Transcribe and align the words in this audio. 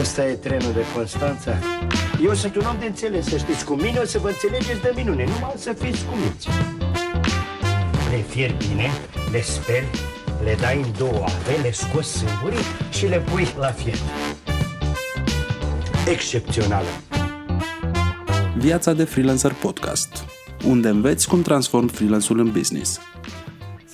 Ăsta 0.00 0.26
e 0.26 0.32
trenul 0.32 0.72
de 0.72 0.84
Constanța. 0.94 1.52
Eu 2.22 2.34
sunt 2.34 2.56
un 2.56 2.64
om 2.66 2.76
de 2.78 2.86
înțeles, 2.86 3.26
să 3.26 3.36
știți. 3.36 3.64
Cu 3.64 3.74
mine 3.74 3.98
o 4.02 4.04
să 4.04 4.18
vă 4.18 4.28
înțelegeți 4.28 4.80
de 4.80 4.92
minune, 4.96 5.24
numai 5.24 5.54
să 5.56 5.72
fiți 5.72 6.04
cuminți. 6.04 6.48
Le 8.10 8.24
fier 8.28 8.54
bine, 8.68 8.90
le 9.30 9.40
speli, 9.40 9.86
le 10.44 10.56
dai 10.60 10.76
în 10.76 10.88
două 10.98 11.24
ave, 11.24 11.62
le 11.62 11.72
scoți 11.72 12.08
sâmburii 12.08 12.64
și 12.90 13.06
le 13.06 13.18
pui 13.18 13.46
la 13.58 13.66
fier. 13.66 13.96
Excepțională. 16.10 16.88
Viața 18.56 18.92
de 18.92 19.04
freelancer 19.04 19.52
podcast, 19.52 20.24
unde 20.66 20.88
înveți 20.88 21.28
cum 21.28 21.42
transform 21.42 21.86
freelance-ul 21.86 22.38
în 22.38 22.50
business. 22.50 23.00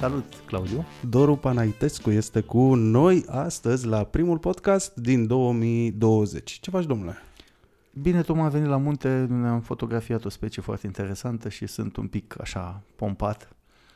Salut, 0.02 0.24
Claudiu! 0.46 0.84
Doru 1.08 1.36
Panaitescu 1.36 2.10
este 2.10 2.40
cu 2.40 2.74
noi 2.74 3.24
astăzi 3.28 3.86
la 3.86 4.04
primul 4.04 4.38
podcast 4.38 4.94
din 4.94 5.26
2020. 5.26 6.58
Ce 6.60 6.70
faci, 6.70 6.84
domnule? 6.84 7.14
Bine, 8.02 8.22
tocmai 8.22 8.44
am 8.44 8.50
venit 8.50 8.68
la 8.68 8.76
munte, 8.76 9.26
ne-am 9.28 9.60
fotografiat 9.60 10.24
o 10.24 10.28
specie 10.28 10.62
foarte 10.62 10.86
interesantă 10.86 11.48
și 11.48 11.66
sunt 11.66 11.96
un 11.96 12.06
pic 12.06 12.40
așa 12.40 12.82
pompat. 12.96 13.48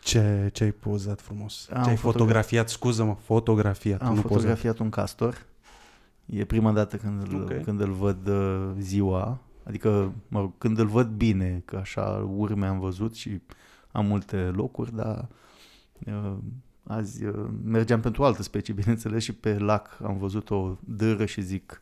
Ce, 0.03 0.51
ce 0.53 0.65
ai 0.65 0.71
pozat 0.71 1.21
frumos? 1.21 1.69
Am 1.73 1.83
ce 1.83 1.89
ai 1.89 1.97
fotogra- 1.97 2.01
fotografiat? 2.13 2.69
Scuză-mă, 2.69 3.17
fotografiat, 3.25 4.03
Am 4.03 4.15
nu 4.15 4.21
fotografiat 4.21 4.79
un 4.79 4.91
castor. 4.91 5.47
E 6.27 6.45
prima 6.45 6.73
dată 6.73 6.97
când 6.97 7.33
îl, 7.33 7.43
Ok. 7.43 7.63
când 7.63 7.81
îl 7.81 7.93
văd 7.93 8.29
uh, 8.29 8.71
ziua, 8.79 9.39
adică 9.63 10.13
mă 10.29 10.41
rog, 10.41 10.53
când 10.59 10.79
îl 10.79 10.87
văd 10.87 11.07
bine, 11.09 11.63
că 11.65 11.77
așa 11.77 12.29
urme 12.37 12.67
am 12.67 12.79
văzut 12.79 13.15
și 13.15 13.41
am 13.93 14.07
multe 14.07 14.37
locuri, 14.37 14.97
dar 14.97 15.17
uh, 15.17 15.45
azi 16.83 17.25
uh, 17.25 17.49
mergeam 17.65 18.01
pentru 18.01 18.23
o 18.23 18.25
altă 18.25 18.43
specie, 18.43 18.75
bineînțeles, 18.81 19.23
și 19.23 19.33
pe 19.33 19.59
lac 19.59 19.99
am 20.05 20.19
văzut 20.19 20.51
o 20.51 20.77
dâră 20.85 21.25
și 21.25 21.41
zic, 21.41 21.81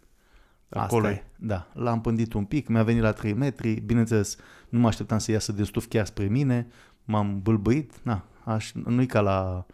Acolo 0.68 1.06
Asta 1.06 1.18
e. 1.18 1.24
Da, 1.36 1.66
l-am 1.72 2.00
pândit 2.00 2.32
un 2.32 2.44
pic, 2.44 2.68
mi-a 2.68 2.82
venit 2.82 3.02
la 3.02 3.12
3 3.12 3.32
metri, 3.32 3.74
bineînțeles, 3.74 4.36
nu 4.68 4.78
mă 4.78 4.86
așteptam 4.86 5.18
să 5.18 5.30
iasă 5.30 5.52
de 5.52 5.64
stuf 5.64 5.86
chiar 5.86 6.06
spre 6.06 6.24
mine, 6.24 6.66
m-am 7.04 7.40
bâlbâit, 7.42 7.92
na, 8.02 8.24
aș, 8.44 8.72
nu-i 8.72 9.06
ca 9.06 9.20
la, 9.20 9.66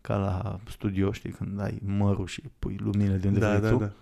ca 0.00 0.16
la 0.16 0.60
studio, 0.68 1.12
știi, 1.12 1.30
când 1.30 1.60
ai 1.60 1.78
mărul 1.84 2.26
și 2.26 2.42
pui 2.58 2.76
luminile 2.80 3.16
de 3.16 3.26
unde 3.28 3.38
Da, 3.40 3.48
vrei 3.48 3.60
da, 3.60 3.70
tu. 3.70 3.76
da. 3.76 3.92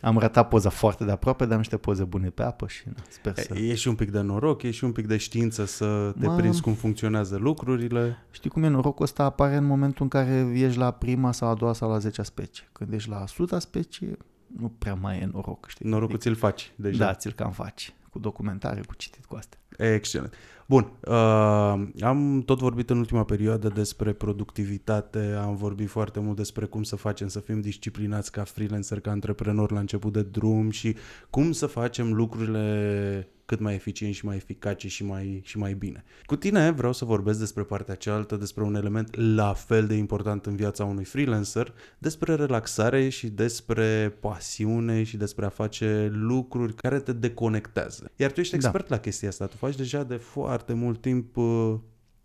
Am 0.00 0.18
ratat 0.18 0.48
poza 0.48 0.68
foarte 0.68 1.04
de 1.04 1.10
aproape, 1.10 1.44
dar 1.44 1.52
am 1.52 1.58
niște 1.58 1.76
poze 1.76 2.04
bune 2.04 2.28
pe 2.28 2.42
apă 2.42 2.66
și 2.66 2.82
na, 2.86 3.02
sper 3.08 3.34
să... 3.38 3.58
E 3.58 3.74
și 3.74 3.88
un 3.88 3.94
pic 3.94 4.10
de 4.10 4.20
noroc, 4.20 4.62
e 4.62 4.70
și 4.70 4.84
un 4.84 4.92
pic 4.92 5.06
de 5.06 5.16
știință 5.16 5.64
să 5.64 6.14
te 6.20 6.26
Mă- 6.26 6.36
prinzi 6.36 6.60
cum 6.60 6.72
funcționează 6.74 7.36
lucrurile. 7.36 8.16
Știi 8.30 8.50
cum 8.50 8.62
e 8.62 8.68
norocul 8.68 9.04
ăsta 9.04 9.24
apare 9.24 9.56
în 9.56 9.64
momentul 9.64 10.02
în 10.02 10.08
care 10.08 10.50
ești 10.54 10.78
la 10.78 10.90
prima 10.90 11.32
sau 11.32 11.48
a 11.48 11.54
doua 11.54 11.72
sau 11.72 11.90
la 11.90 11.98
zecea 11.98 12.22
specie. 12.22 12.68
Când 12.72 12.92
ești 12.92 13.08
la 13.10 13.26
suta 13.26 13.58
specie, 13.58 14.16
nu 14.46 14.72
prea 14.78 14.94
mai 14.94 15.18
e 15.18 15.28
noroc, 15.32 15.68
știi? 15.68 15.88
Norocul 15.88 16.18
ți-l 16.18 16.34
faci 16.34 16.72
deja. 16.76 17.04
Da, 17.04 17.14
ți-l 17.14 17.32
cam 17.32 17.50
faci. 17.50 17.94
Cu 18.10 18.18
documentare, 18.18 18.80
cu 18.86 18.94
citit, 18.94 19.24
cu 19.24 19.36
astea. 19.36 19.58
Excelent. 19.78 20.34
Bun, 20.66 20.92
uh, 21.00 21.88
am 22.00 22.42
tot 22.44 22.58
vorbit 22.58 22.90
în 22.90 22.98
ultima 22.98 23.24
perioadă 23.24 23.68
despre 23.68 24.12
productivitate, 24.12 25.38
am 25.40 25.56
vorbit 25.56 25.88
foarte 25.88 26.20
mult 26.20 26.36
despre 26.36 26.64
cum 26.64 26.82
să 26.82 26.96
facem 26.96 27.28
să 27.28 27.40
fim 27.40 27.60
disciplinați 27.60 28.32
ca 28.32 28.44
freelancer, 28.44 29.00
ca 29.00 29.10
antreprenori 29.10 29.72
la 29.72 29.78
început 29.80 30.12
de 30.12 30.22
drum 30.22 30.70
și 30.70 30.96
cum 31.30 31.52
să 31.52 31.66
facem 31.66 32.12
lucrurile 32.12 33.28
cât 33.48 33.60
mai 33.60 33.74
eficient 33.74 34.14
și 34.14 34.24
mai 34.24 34.36
eficace 34.36 34.88
și 34.88 35.04
mai, 35.04 35.40
și 35.44 35.58
mai 35.58 35.74
bine. 35.74 36.04
Cu 36.26 36.36
tine 36.36 36.70
vreau 36.70 36.92
să 36.92 37.04
vorbesc 37.04 37.38
despre 37.38 37.62
partea 37.62 37.94
cealaltă, 37.94 38.36
despre 38.36 38.62
un 38.62 38.74
element 38.74 39.16
la 39.16 39.52
fel 39.52 39.86
de 39.86 39.94
important 39.94 40.46
în 40.46 40.56
viața 40.56 40.84
unui 40.84 41.04
freelancer, 41.04 41.72
despre 41.98 42.34
relaxare 42.34 43.08
și 43.08 43.28
despre 43.28 44.16
pasiune 44.20 45.02
și 45.02 45.16
despre 45.16 45.44
a 45.44 45.48
face 45.48 46.08
lucruri 46.12 46.74
care 46.74 46.98
te 46.98 47.12
deconectează. 47.12 48.10
Iar 48.16 48.32
tu 48.32 48.40
ești 48.40 48.56
Da. 48.56 48.66
expert 48.68 48.88
la 48.88 48.98
chestia 48.98 49.28
asta, 49.28 49.46
tu 49.46 49.56
faci 49.56 49.67
deja 49.76 50.02
de 50.02 50.16
foarte 50.16 50.72
mult 50.72 51.00
timp 51.00 51.36
uh, 51.36 51.74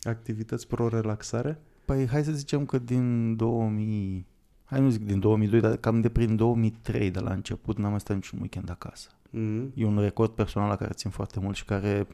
activități 0.02 0.68
pro-relaxare? 0.68 1.62
Păi 1.86 2.08
hai 2.08 2.24
să 2.24 2.32
zicem 2.32 2.66
că 2.66 2.78
din 2.78 3.36
2000, 3.36 4.28
hai 4.64 4.82
nu 4.82 4.90
zic 4.90 5.06
din 5.06 5.20
2002, 5.20 5.60
dar 5.60 5.76
cam 5.76 6.02
de 6.02 6.10
prin 6.10 6.36
2003 6.36 7.12
de 7.12 7.20
la 7.20 7.34
început 7.34 7.78
n-am 7.78 7.90
mai 7.90 8.00
stat 8.00 8.16
niciun 8.16 8.40
weekend 8.40 8.70
acasă. 8.70 9.10
Mm-hmm. 9.10 9.74
E 9.74 9.86
un 9.86 10.00
record 10.00 10.32
personal 10.32 10.70
la 10.70 10.76
care 10.76 10.92
țin 10.94 11.10
foarte 11.10 11.40
mult 11.40 11.56
și 11.56 11.66
care 11.66 12.08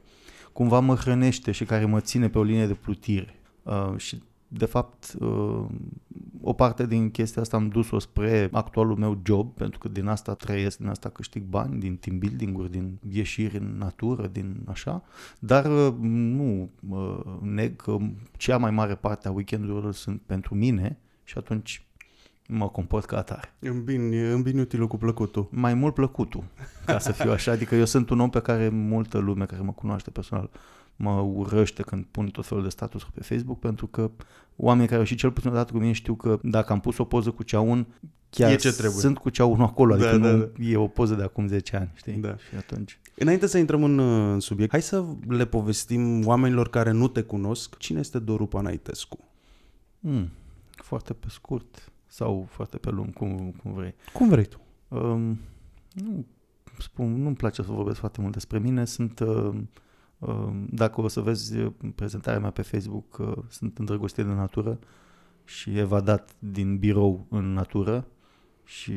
cumva 0.54 0.80
mă 0.80 0.96
hrănește 0.96 1.52
și 1.52 1.66
care 1.66 1.86
mă 1.86 2.00
ține 2.00 2.30
pe 2.30 2.38
o 2.38 2.44
linie 2.44 2.68
de 2.68 2.74
plutire. 2.74 3.40
Uh, 3.64 3.98
și 3.98 4.22
de 4.52 4.66
fapt, 4.66 5.16
uh, 5.20 5.66
o 6.42 6.54
parte 6.54 6.88
din 6.88 7.12
chestia 7.12 7.42
asta 7.42 7.58
am 7.58 7.68
dus-o 7.68 8.00
spre 8.00 8.50
actualul 8.52 8.96
meu 8.96 9.22
job, 9.24 9.54
pentru 9.54 9.80
că 9.80 9.88
din 9.88 10.08
asta 10.08 10.34
trăiesc, 10.34 10.78
din 10.78 10.88
asta 10.88 11.10
câștig 11.10 11.44
bani, 11.44 11.80
din 11.80 11.96
team 11.96 12.18
building-uri, 12.18 12.72
din 12.72 12.98
ieșiri 13.12 13.58
în 13.58 13.76
natură, 13.78 14.28
din 14.28 14.62
așa, 14.66 15.04
dar 15.40 15.66
uh, 15.66 15.94
nu 16.00 16.70
uh, 16.90 17.26
neg 17.42 17.76
că 17.76 17.98
cea 18.38 18.58
mai 18.58 18.72
mare 18.72 18.96
parte 18.96 19.28
a 19.28 19.32
weekendurilor 19.32 19.94
sunt 19.94 20.22
pentru 20.26 20.56
mine 20.56 20.98
și 21.24 21.38
atunci 21.38 21.84
mă 22.48 22.70
comport 22.70 23.06
ca 23.06 23.18
atare 23.18 23.54
Îmbini, 23.60 24.32
îmbini 24.32 24.60
utilul 24.60 24.88
cu 24.88 24.98
plăcutul. 24.98 25.48
mai 25.52 25.74
mult 25.74 25.94
plăcutul, 25.94 26.44
ca 26.86 27.00
să 27.00 27.12
fiu 27.12 27.32
așa. 27.32 27.52
Adică 27.52 27.76
eu 27.76 27.86
sunt 27.86 28.10
un 28.10 28.20
om 28.20 28.30
pe 28.30 28.40
care 28.40 28.70
multă 28.70 29.18
lume 29.18 29.46
care 29.46 29.62
mă 29.62 29.72
cunoaște 29.72 30.10
personal 30.10 30.50
mă 31.02 31.20
urăște 31.20 31.82
când 31.82 32.06
pun 32.12 32.28
tot 32.28 32.46
felul 32.46 32.64
de 32.64 32.70
status 32.70 33.04
pe 33.14 33.22
Facebook 33.22 33.60
pentru 33.60 33.88
că 33.88 34.12
oamenii 34.56 34.88
care 34.88 35.00
au 35.00 35.06
și 35.06 35.16
cel 35.16 35.32
puțin 35.32 35.50
odată 35.50 35.72
cu 35.72 35.78
mine 35.78 35.92
știu 35.92 36.16
că 36.16 36.40
dacă 36.44 36.74
am 36.74 36.80
pus 36.80 36.98
o 36.98 37.04
poză 37.04 37.32
cu 37.32 37.44
ceaun, 37.44 37.88
chiar 38.30 38.52
E 38.52 38.56
ce 38.56 38.72
trebuie. 38.72 39.00
sunt 39.00 39.18
cu 39.18 39.30
ceaunul 39.30 39.66
acolo, 39.66 39.96
Da, 39.96 40.10
adică 40.10 40.28
da, 40.28 40.34
nu 40.34 40.52
e 40.66 40.78
o 40.78 40.88
poză 40.88 41.16
de 41.16 41.24
acum 41.24 41.48
10 41.48 41.76
ani, 41.76 41.92
știi? 41.96 42.14
Da. 42.14 42.38
Și 42.38 42.56
atunci... 42.58 43.00
Înainte 43.16 43.48
să 43.48 43.58
intrăm 43.58 43.84
în, 43.84 43.98
uh, 43.98 44.32
în 44.34 44.40
subiect, 44.40 44.72
hai 44.72 44.82
să 44.82 45.06
le 45.28 45.46
povestim 45.46 46.26
oamenilor 46.28 46.70
care 46.70 46.92
nu 46.92 47.08
te 47.08 47.22
cunosc 47.22 47.78
cine 47.78 48.00
este 48.00 48.20
Doru 48.20 48.46
Panaitescu. 48.46 49.18
Mm, 50.00 50.30
foarte 50.76 51.14
pe 51.14 51.28
scurt 51.30 51.92
sau 52.08 52.48
foarte 52.50 52.78
pe 52.78 52.90
lung, 52.90 53.14
cum, 53.14 53.54
cum 53.64 53.74
vrei. 53.74 53.96
Cum 54.14 54.30
vrei 54.30 54.46
tu? 54.46 54.60
Um, 54.88 55.40
nu, 55.94 56.26
spun, 56.80 57.22
nu-mi 57.22 57.36
place 57.36 57.62
să 57.62 57.72
vorbesc 57.72 58.00
foarte 58.00 58.22
mult 58.22 58.34
despre 58.34 58.60
mine. 58.60 58.86
Sunt, 58.86 59.20
uh, 59.20 59.28
uh, 59.28 59.56
dacă 60.70 61.02
o 61.02 61.08
să 61.08 61.22
vezi 61.22 61.58
uh, 61.58 61.72
prezentarea 61.96 62.40
mea 62.40 62.50
pe 62.50 62.62
Facebook, 62.62 63.18
uh, 63.18 63.38
sunt 63.50 63.78
îndrăgostit 63.78 64.26
de 64.26 64.32
natură 64.32 64.80
și 65.46 65.78
evadat 65.78 66.36
din 66.40 66.78
birou 66.78 67.26
în 67.30 67.54
natură 67.54 68.08
și 68.64 68.92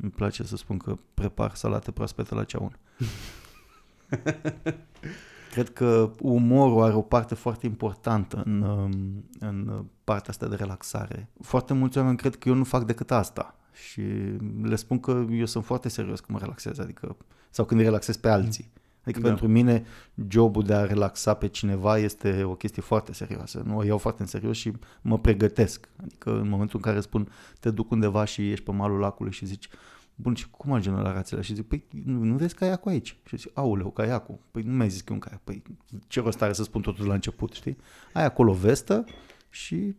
îmi 0.00 0.10
place 0.14 0.42
să 0.42 0.56
spun 0.56 0.76
că 0.76 0.94
prepar 1.14 1.54
salate 1.54 1.90
proaspete 1.90 2.34
la 2.34 2.44
ceaun. 2.44 2.78
Cred 5.52 5.72
că 5.72 6.10
umorul 6.20 6.82
are 6.82 6.94
o 6.94 7.02
parte 7.02 7.34
foarte 7.34 7.66
importantă 7.66 8.42
în, 8.44 8.62
um, 8.62 9.24
în 9.38 9.84
partea 10.04 10.30
asta 10.30 10.48
de 10.48 10.54
relaxare. 10.54 11.28
Foarte 11.40 11.74
mulți 11.74 11.98
oameni 11.98 12.16
cred 12.16 12.36
că 12.36 12.48
eu 12.48 12.54
nu 12.54 12.64
fac 12.64 12.84
decât 12.84 13.10
asta 13.10 13.56
și 13.72 14.02
le 14.62 14.76
spun 14.76 15.00
că 15.00 15.24
eu 15.30 15.44
sunt 15.44 15.64
foarte 15.64 15.88
serios 15.88 16.20
când 16.20 16.38
mă 16.38 16.44
relaxez, 16.44 16.78
adică 16.78 17.16
sau 17.50 17.64
când 17.64 17.80
îi 17.80 17.86
relaxez 17.86 18.16
pe 18.16 18.28
alții. 18.28 18.70
Adică 19.06 19.20
Da. 19.20 19.28
da. 19.28 19.28
pentru 19.28 19.48
mine 19.48 19.84
jobul 20.28 20.62
de 20.62 20.74
a 20.74 20.84
relaxa 20.84 21.34
pe 21.34 21.48
cineva 21.48 21.98
este 21.98 22.42
o 22.42 22.54
chestie 22.54 22.82
foarte 22.82 23.12
serioasă. 23.12 23.62
Nu 23.64 23.76
o 23.76 23.84
iau 23.84 23.98
foarte 23.98 24.22
în 24.22 24.28
serios 24.28 24.56
și 24.56 24.72
mă 25.00 25.18
pregătesc. 25.18 25.88
Adică 26.02 26.30
în 26.30 26.48
momentul 26.48 26.80
în 26.82 26.90
care 26.90 27.00
spun 27.00 27.28
te 27.60 27.70
duc 27.70 27.90
undeva 27.90 28.24
și 28.24 28.50
ești 28.50 28.64
pe 28.64 28.70
malul 28.70 28.98
lacului 28.98 29.32
și 29.32 29.46
zici 29.46 29.68
Bun, 30.18 30.34
și 30.34 30.50
cum 30.50 30.72
ajung 30.72 30.98
la 30.98 31.12
rațele? 31.12 31.40
Și 31.40 31.54
zic, 31.54 31.66
păi 31.68 31.84
nu, 32.04 32.22
nu 32.22 32.36
vezi 32.36 32.54
caiacul 32.54 32.90
aici? 32.90 33.16
Și 33.24 33.36
zic, 33.36 33.50
auleu, 33.54 33.90
caiacul. 33.90 34.38
Păi 34.50 34.62
nu 34.62 34.72
mi-ai 34.72 34.88
zis 34.88 35.00
că 35.00 35.06
e 35.10 35.14
un 35.14 35.20
caiac. 35.20 35.40
Păi 35.44 35.62
ce 36.06 36.20
rost 36.20 36.42
are 36.42 36.52
să 36.52 36.62
spun 36.62 36.80
totul 36.82 37.06
la 37.06 37.14
început, 37.14 37.52
știi? 37.52 37.76
Ai 38.12 38.24
acolo 38.24 38.52
vestă 38.52 39.04
și 39.50 39.94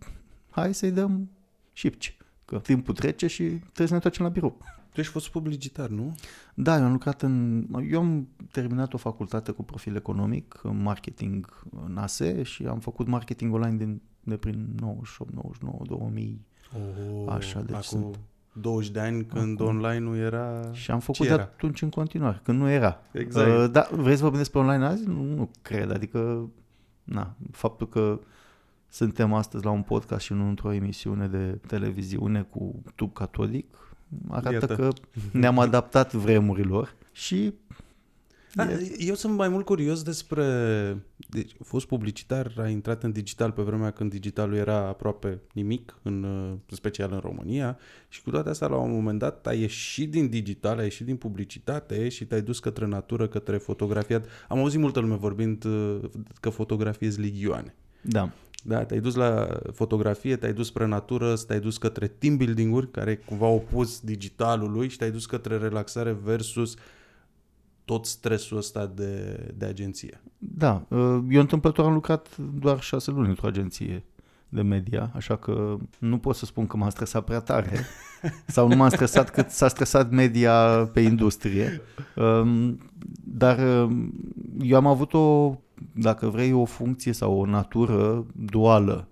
hai 0.49 0.73
să-i 0.73 0.91
dăm 0.91 1.29
șipci. 1.73 2.17
Că 2.45 2.59
timpul 2.59 2.93
trece 2.93 3.27
și 3.27 3.43
trebuie 3.43 3.87
să 3.87 3.89
ne 3.89 3.95
întoarcem 3.95 4.25
la 4.25 4.31
birou. 4.31 4.57
Tu 4.97 5.03
ești 5.03 5.15
fost 5.15 5.29
publicitar, 5.29 5.89
nu? 5.89 6.15
Da, 6.53 6.77
eu 6.77 6.83
am 6.83 6.91
lucrat 6.91 7.21
în... 7.21 7.65
Eu 7.91 7.99
am 7.99 8.27
terminat 8.51 8.93
o 8.93 8.97
facultate 8.97 9.51
cu 9.51 9.63
profil 9.63 9.95
economic, 9.95 10.59
în 10.63 10.81
marketing 10.81 11.63
în 11.85 11.97
ASE 11.97 12.43
și 12.43 12.65
am 12.65 12.79
făcut 12.79 13.07
marketing 13.07 13.53
online 13.53 13.77
din, 13.77 14.01
de 14.23 14.37
prin 14.37 14.67
98, 14.79 15.33
99, 15.33 15.79
2000 15.85 16.45
Oh, 17.25 17.33
Așa, 17.33 17.59
deci 17.59 17.69
acum 17.75 17.81
sunt- 17.83 18.19
20 18.51 18.89
de 18.91 18.99
ani 18.99 19.25
când 19.25 19.61
Acum. 19.61 19.75
online-ul 19.75 20.15
era... 20.17 20.71
și 20.71 20.91
am 20.91 20.99
Ce 20.99 21.05
făcut 21.05 21.27
de 21.27 21.33
era? 21.33 21.41
atunci 21.41 21.81
în 21.81 21.89
continuare, 21.89 22.39
când 22.43 22.59
nu 22.59 22.69
era. 22.69 22.99
Exact. 23.11 23.49
Uh, 23.49 23.69
da, 23.71 23.87
vrei 23.91 24.15
să 24.15 24.21
vorbim 24.21 24.39
despre 24.39 24.59
online 24.59 24.85
azi? 24.85 25.07
Nu, 25.07 25.23
nu 25.23 25.49
cred, 25.61 25.91
adică 25.91 26.49
na, 27.03 27.35
faptul 27.51 27.87
că 27.89 28.19
suntem 28.89 29.33
astăzi 29.33 29.63
la 29.63 29.71
un 29.71 29.81
podcast 29.81 30.25
și 30.25 30.33
nu 30.33 30.47
într-o 30.47 30.71
emisiune 30.71 31.27
de 31.27 31.59
televiziune 31.67 32.41
cu 32.41 32.83
tub 32.95 33.13
catodic 33.13 33.86
arată 34.29 34.53
Iată. 34.53 34.75
că 34.75 34.89
ne-am 35.31 35.59
adaptat 35.59 36.13
vremurilor 36.13 36.95
și 37.11 37.53
Da, 38.53 38.67
eu 38.97 39.15
sunt 39.15 39.35
mai 39.35 39.49
mult 39.49 39.65
curios 39.65 40.03
despre... 40.03 40.45
Deci, 41.29 41.51
a 41.59 41.63
fost 41.63 41.85
publicitar, 41.85 42.53
a 42.57 42.67
intrat 42.67 43.03
în 43.03 43.11
digital 43.11 43.51
pe 43.51 43.61
vremea 43.61 43.91
când 43.91 44.11
digitalul 44.11 44.55
era 44.55 44.77
aproape 44.77 45.41
nimic, 45.53 45.97
în 46.01 46.23
uh, 46.23 46.53
special 46.75 47.11
în 47.11 47.19
România, 47.19 47.77
și 48.07 48.21
cu 48.21 48.29
toate 48.29 48.49
astea, 48.49 48.67
la 48.67 48.75
un 48.75 48.91
moment 48.91 49.19
dat, 49.19 49.47
ai 49.47 49.59
ieșit 49.59 50.11
din 50.11 50.29
digital, 50.29 50.77
ai 50.77 50.83
ieșit 50.83 51.05
din 51.05 51.15
publicitate 51.15 52.09
și 52.09 52.25
te-ai 52.25 52.41
dus 52.41 52.59
către 52.59 52.85
natură, 52.85 53.27
către 53.27 53.57
fotografiat. 53.57 54.25
Am 54.47 54.57
auzit 54.57 54.79
multă 54.79 54.99
lume 54.99 55.15
vorbind 55.15 55.63
uh, 55.65 55.99
că 56.39 56.49
fotografiezi 56.49 57.19
ligioane. 57.19 57.75
Da. 58.01 58.31
Da, 58.67 58.83
te-ai 58.85 58.99
dus 58.99 59.15
la 59.15 59.59
fotografie, 59.73 60.35
te-ai 60.35 60.53
dus 60.53 60.67
spre 60.67 60.85
natură, 60.85 61.35
te-ai 61.35 61.59
dus 61.59 61.77
către 61.77 62.07
team 62.07 62.37
building-uri, 62.37 62.91
care 62.91 63.15
cumva 63.15 63.45
opus 63.45 63.99
digitalului 63.99 64.89
și 64.89 64.97
te-ai 64.97 65.11
dus 65.11 65.25
către 65.25 65.57
relaxare 65.57 66.11
versus 66.23 66.75
tot 67.85 68.05
stresul 68.05 68.57
ăsta 68.57 68.85
de, 68.85 69.39
de 69.57 69.65
agenție. 69.65 70.21
Da, 70.37 70.85
uh, 70.87 71.19
eu 71.29 71.39
întâmplător 71.39 71.85
am 71.85 71.93
lucrat 71.93 72.37
doar 72.37 72.81
șase 72.81 73.11
luni 73.11 73.27
într-o 73.27 73.47
agenție 73.47 74.03
de 74.49 74.61
media, 74.61 75.11
așa 75.15 75.35
că 75.35 75.77
nu 75.99 76.17
pot 76.17 76.35
să 76.35 76.45
spun 76.45 76.67
că 76.67 76.77
m-am 76.77 76.89
stresat 76.89 77.23
prea 77.23 77.39
tare 77.39 77.85
sau 78.47 78.67
nu 78.67 78.75
m-am 78.75 78.89
stresat 78.89 79.29
cât 79.29 79.49
s-a 79.49 79.67
stresat 79.67 80.11
media 80.11 80.89
pe 80.93 80.99
industrie. 80.99 81.81
Um, 82.15 82.79
dar 83.23 83.83
um, 83.83 84.13
eu 84.61 84.77
am 84.77 84.87
avut 84.87 85.13
o, 85.13 85.55
dacă 85.93 86.27
vrei, 86.27 86.51
o 86.51 86.65
funcție 86.65 87.11
sau 87.11 87.39
o 87.39 87.45
natură 87.45 88.25
duală. 88.35 89.07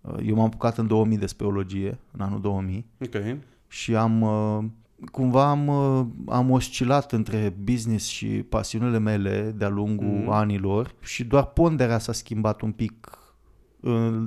Uh, 0.00 0.14
eu 0.26 0.34
m-am 0.34 0.44
apucat 0.44 0.78
în 0.78 0.86
2000 0.86 1.18
de 1.18 1.26
speologie, 1.26 1.98
în 2.12 2.20
anul 2.20 2.40
2000. 2.40 2.86
Ok. 3.00 3.36
Și 3.68 3.96
am 3.96 4.20
uh, 4.20 4.64
cumva 5.10 5.50
am, 5.50 5.66
uh, 5.66 6.06
am 6.26 6.50
oscilat 6.50 7.12
între 7.12 7.54
business 7.62 8.06
și 8.06 8.26
pasiunile 8.26 8.98
mele 8.98 9.54
de-a 9.56 9.68
lungul 9.68 10.22
mm-hmm. 10.22 10.28
anilor 10.28 10.94
și 11.00 11.24
doar 11.24 11.44
ponderea 11.44 11.98
s-a 11.98 12.12
schimbat 12.12 12.60
un 12.60 12.72
pic, 12.72 13.18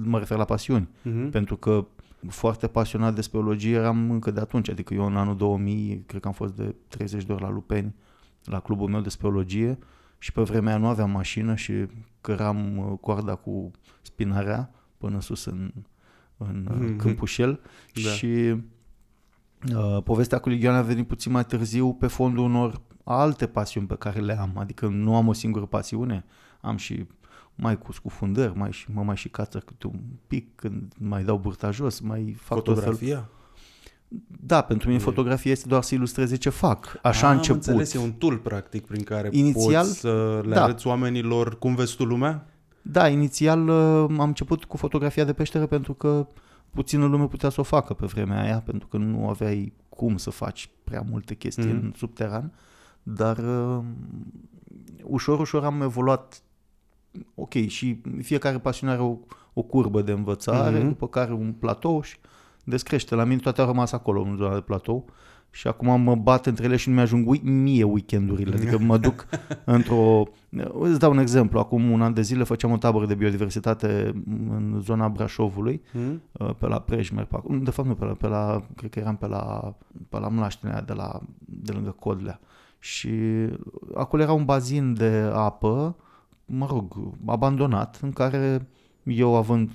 mă 0.04 0.18
refer 0.18 0.38
la 0.38 0.46
pasiuni, 0.46 0.88
mm-hmm. 0.88 1.32
pentru 1.32 1.58
că 1.58 1.86
foarte 2.28 2.68
pasionat 2.68 3.16
de 3.16 3.22
speologie 3.22 3.76
eram 3.76 4.12
încă 4.12 4.32
de 4.32 4.40
atunci, 4.40 4.70
adică 4.70 4.94
eu 4.94 5.06
în 5.06 5.16
anul 5.16 5.36
2000 5.36 6.04
cred 6.08 6.22
că 6.22 6.28
am 6.28 6.34
fost 6.34 6.56
de 6.56 6.76
30 6.88 7.24
de 7.24 7.34
ori 7.34 7.42
la 7.42 7.50
Lupeni, 7.50 7.96
la 8.44 8.60
clubul 8.60 8.90
meu 8.90 9.02
de 9.02 9.10
speologie 9.10 9.78
și 10.22 10.32
pe 10.32 10.42
vremea 10.42 10.78
nu 10.78 10.88
aveam 10.88 11.12
mașină 11.12 11.56
și 11.56 11.74
căram 12.22 12.78
uh, 12.78 12.98
coarda 13.02 13.36
cu 13.36 13.72
spinarea 14.02 14.72
până 14.98 15.22
sus 15.22 15.46
în, 15.46 15.72
în 16.38 16.68
mm-hmm. 16.70 16.98
Câmpușel 16.98 17.60
da. 17.94 18.10
și 18.10 18.56
Uh, 19.76 20.04
povestea 20.04 20.40
cu 20.40 20.50
Ligioana 20.50 20.78
a 20.78 20.82
venit 20.82 21.08
puțin 21.08 21.32
mai 21.32 21.46
târziu 21.46 21.94
pe 21.94 22.08
fondul 22.08 22.44
unor 22.44 22.82
alte 23.04 23.48
pasiuni 23.48 23.88
pe 23.88 23.96
care 23.96 24.20
le 24.20 24.40
am. 24.40 24.58
Adică 24.58 24.88
nu 24.88 25.16
am 25.16 25.28
o 25.28 25.34
singură 25.34 25.66
pasiune, 25.66 26.26
am 26.62 26.78
și 26.78 27.06
mai 27.56 27.78
cu 27.78 27.92
scufundări, 27.92 28.58
mai 28.58 28.72
și, 28.72 28.92
mă 28.92 29.04
mai 29.04 29.16
și 29.16 29.30
cață 29.30 29.60
câte 29.60 29.88
un 29.88 30.00
pic 30.28 30.56
când 30.56 30.94
mai 30.98 31.24
dau 31.24 31.38
burta 31.38 31.72
jos, 31.72 32.00
mai 32.00 32.36
fac 32.38 32.58
Fotografia? 32.58 33.16
Tot 33.16 33.26
fel. 33.26 33.40
Da, 34.44 34.62
pentru 34.62 34.88
mine 34.88 35.00
fotografia 35.00 35.52
este 35.52 35.68
doar 35.68 35.84
să 35.84 35.96
ilustreze 35.96 36.36
ce 36.36 36.50
fac. 36.50 37.00
Așa 37.02 37.28
a 37.28 37.32
început. 37.32 37.68
Am 37.68 37.74
înțeles, 37.78 37.94
e 37.94 38.06
un 38.06 38.12
tool 38.12 38.38
practic 38.38 38.86
prin 38.86 39.04
care 39.04 39.30
Inițial, 39.32 39.86
poți 39.86 40.00
să 40.00 40.42
le 40.46 40.54
da. 40.54 40.64
arăți 40.64 40.88
oamenilor 40.88 41.60
cum 41.60 41.76
vezi 41.76 41.96
tu 41.96 42.04
lumea? 42.04 42.46
Da, 42.82 43.08
inițial 43.08 43.68
uh, 43.68 43.76
am 44.20 44.28
început 44.28 44.64
cu 44.64 44.78
fotografia 44.78 45.24
de 45.24 45.34
peșteră 45.34 45.66
pentru 45.66 45.94
că 45.94 46.28
puțină 46.70 47.06
lume 47.06 47.28
putea 47.28 47.50
să 47.50 47.60
o 47.60 47.64
facă 47.64 47.94
pe 47.94 48.06
vremea 48.06 48.42
aia, 48.42 48.62
pentru 48.66 48.88
că 48.88 48.98
nu 48.98 49.30
aveai 49.30 49.74
cum 49.90 50.18
să 50.18 50.30
faci 50.30 50.70
prea 50.84 51.04
multe 51.10 51.36
chestii 51.36 51.66
mm. 51.66 51.72
în 51.72 51.94
subteran, 51.96 52.54
dar 53.04 53.38
uh, 53.38 53.84
ușor, 55.04 55.40
ușor 55.40 55.64
am 55.64 55.82
evoluat 55.82 56.44
ok, 57.36 57.54
și 57.54 58.02
fiecare 58.22 58.60
pasiune 58.60 58.94
are 58.94 59.02
o, 59.02 59.18
o 59.54 59.62
curbă 59.62 60.02
de 60.02 60.12
învățare, 60.12 60.80
mm-hmm. 60.80 60.88
după 60.88 61.08
care 61.08 61.34
un 61.34 61.52
platou 61.52 62.02
și 62.02 62.18
descrește. 62.66 63.16
La 63.16 63.24
mine 63.24 63.40
toate 63.40 63.62
au 63.62 63.68
rămas 63.68 63.92
acolo 63.92 64.22
în 64.22 64.36
zona 64.36 64.54
de 64.54 64.62
platou 64.62 65.06
și 65.54 65.68
acum 65.68 66.02
mă 66.02 66.16
bat 66.16 66.46
între 66.46 66.66
ele 66.66 66.76
și 66.76 66.90
nu 66.90 66.96
mi-ajung 66.96 67.42
mie 67.42 67.84
weekendurile. 67.84 68.56
Adică 68.56 68.80
mă 68.80 68.98
duc 68.98 69.28
într-o... 69.66 70.24
Îți 70.80 71.00
dau 71.00 71.12
un 71.12 71.18
exemplu. 71.18 71.60
Acum 71.60 71.92
un 71.92 72.02
an 72.02 72.14
de 72.14 72.22
zile 72.22 72.44
făceam 72.44 72.72
o 72.72 72.78
tabără 72.78 73.06
de 73.06 73.16
biodiversitate 73.16 74.24
în 74.50 74.80
zona 74.80 75.10
Brașovului, 75.10 75.82
mm. 75.94 76.22
pe 76.60 76.68
la 76.68 76.80
Prejmer. 76.80 77.28
De 77.62 77.72
fapt 77.72 77.88
nu, 77.88 77.96
pe 77.96 78.06
la, 78.06 78.14
pe 78.14 78.28
la, 78.28 78.66
cred 78.76 78.90
că 78.90 79.00
eram 79.00 79.16
pe 79.16 79.28
la, 79.28 79.76
pe 80.10 80.20
la 80.20 80.28
Mlaștenea 80.28 80.82
de, 80.82 80.94
la, 80.94 81.22
de 81.40 81.72
lângă 81.72 81.96
Codlea. 82.00 82.40
Și 82.80 83.12
acolo 83.96 84.22
era 84.22 84.34
un 84.34 84.46
bazin 84.46 84.94
de 84.94 85.30
apă, 85.34 85.96
mă 86.46 86.66
rog, 86.70 86.94
abandonat, 87.26 88.00
în 88.02 88.12
care 88.12 88.68
eu 89.04 89.36
având, 89.36 89.72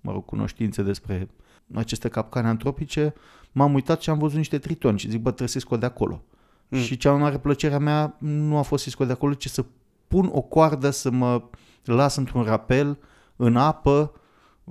mă 0.00 0.12
rog, 0.12 0.24
cunoștințe 0.24 0.82
despre 0.82 1.28
aceste 1.74 2.08
capcane 2.08 2.48
antropice, 2.48 3.14
m-am 3.52 3.74
uitat 3.74 4.00
și 4.00 4.10
am 4.10 4.18
văzut 4.18 4.36
niște 4.36 4.58
tritoni 4.58 4.98
și 4.98 5.10
zic, 5.10 5.20
bă, 5.20 5.28
trebuie 5.28 5.48
să 5.48 5.58
scot 5.58 5.80
de 5.80 5.86
acolo. 5.86 6.22
Mm. 6.68 6.78
Și 6.78 6.96
cea 6.96 7.10
mai 7.10 7.20
mare 7.20 7.38
plăcere 7.38 7.74
a 7.74 7.78
mea 7.78 8.16
nu 8.18 8.56
a 8.56 8.62
fost 8.62 8.84
să 8.84 8.90
scot 8.90 9.06
de 9.06 9.12
acolo, 9.12 9.34
ci 9.34 9.48
să 9.48 9.64
pun 10.08 10.28
o 10.32 10.40
coardă 10.40 10.90
să 10.90 11.10
mă 11.10 11.42
las 11.84 12.16
într-un 12.16 12.42
rapel 12.42 12.98
în 13.36 13.56
apă 13.56 14.12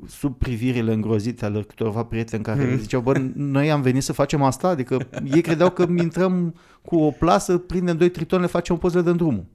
sub 0.07 0.37
privirile 0.37 0.93
îngrozite 0.93 1.45
ale 1.45 1.61
câtorva 1.61 2.03
prieteni 2.03 2.43
care 2.43 2.65
mm. 2.65 2.77
ziceau, 2.77 3.01
bă, 3.01 3.17
noi 3.33 3.71
am 3.71 3.81
venit 3.81 4.03
să 4.03 4.13
facem 4.13 4.41
asta? 4.41 4.67
Adică 4.67 5.07
ei 5.33 5.41
credeau 5.41 5.69
că 5.69 5.85
intrăm 5.97 6.55
cu 6.81 6.95
o 6.95 7.11
plasă, 7.11 7.57
prindem 7.57 7.97
doi 7.97 8.09
tritoni, 8.09 8.41
le 8.41 8.47
facem 8.47 8.75
o 8.75 8.77
poză 8.77 9.01
de 9.01 9.13
drumul. 9.13 9.45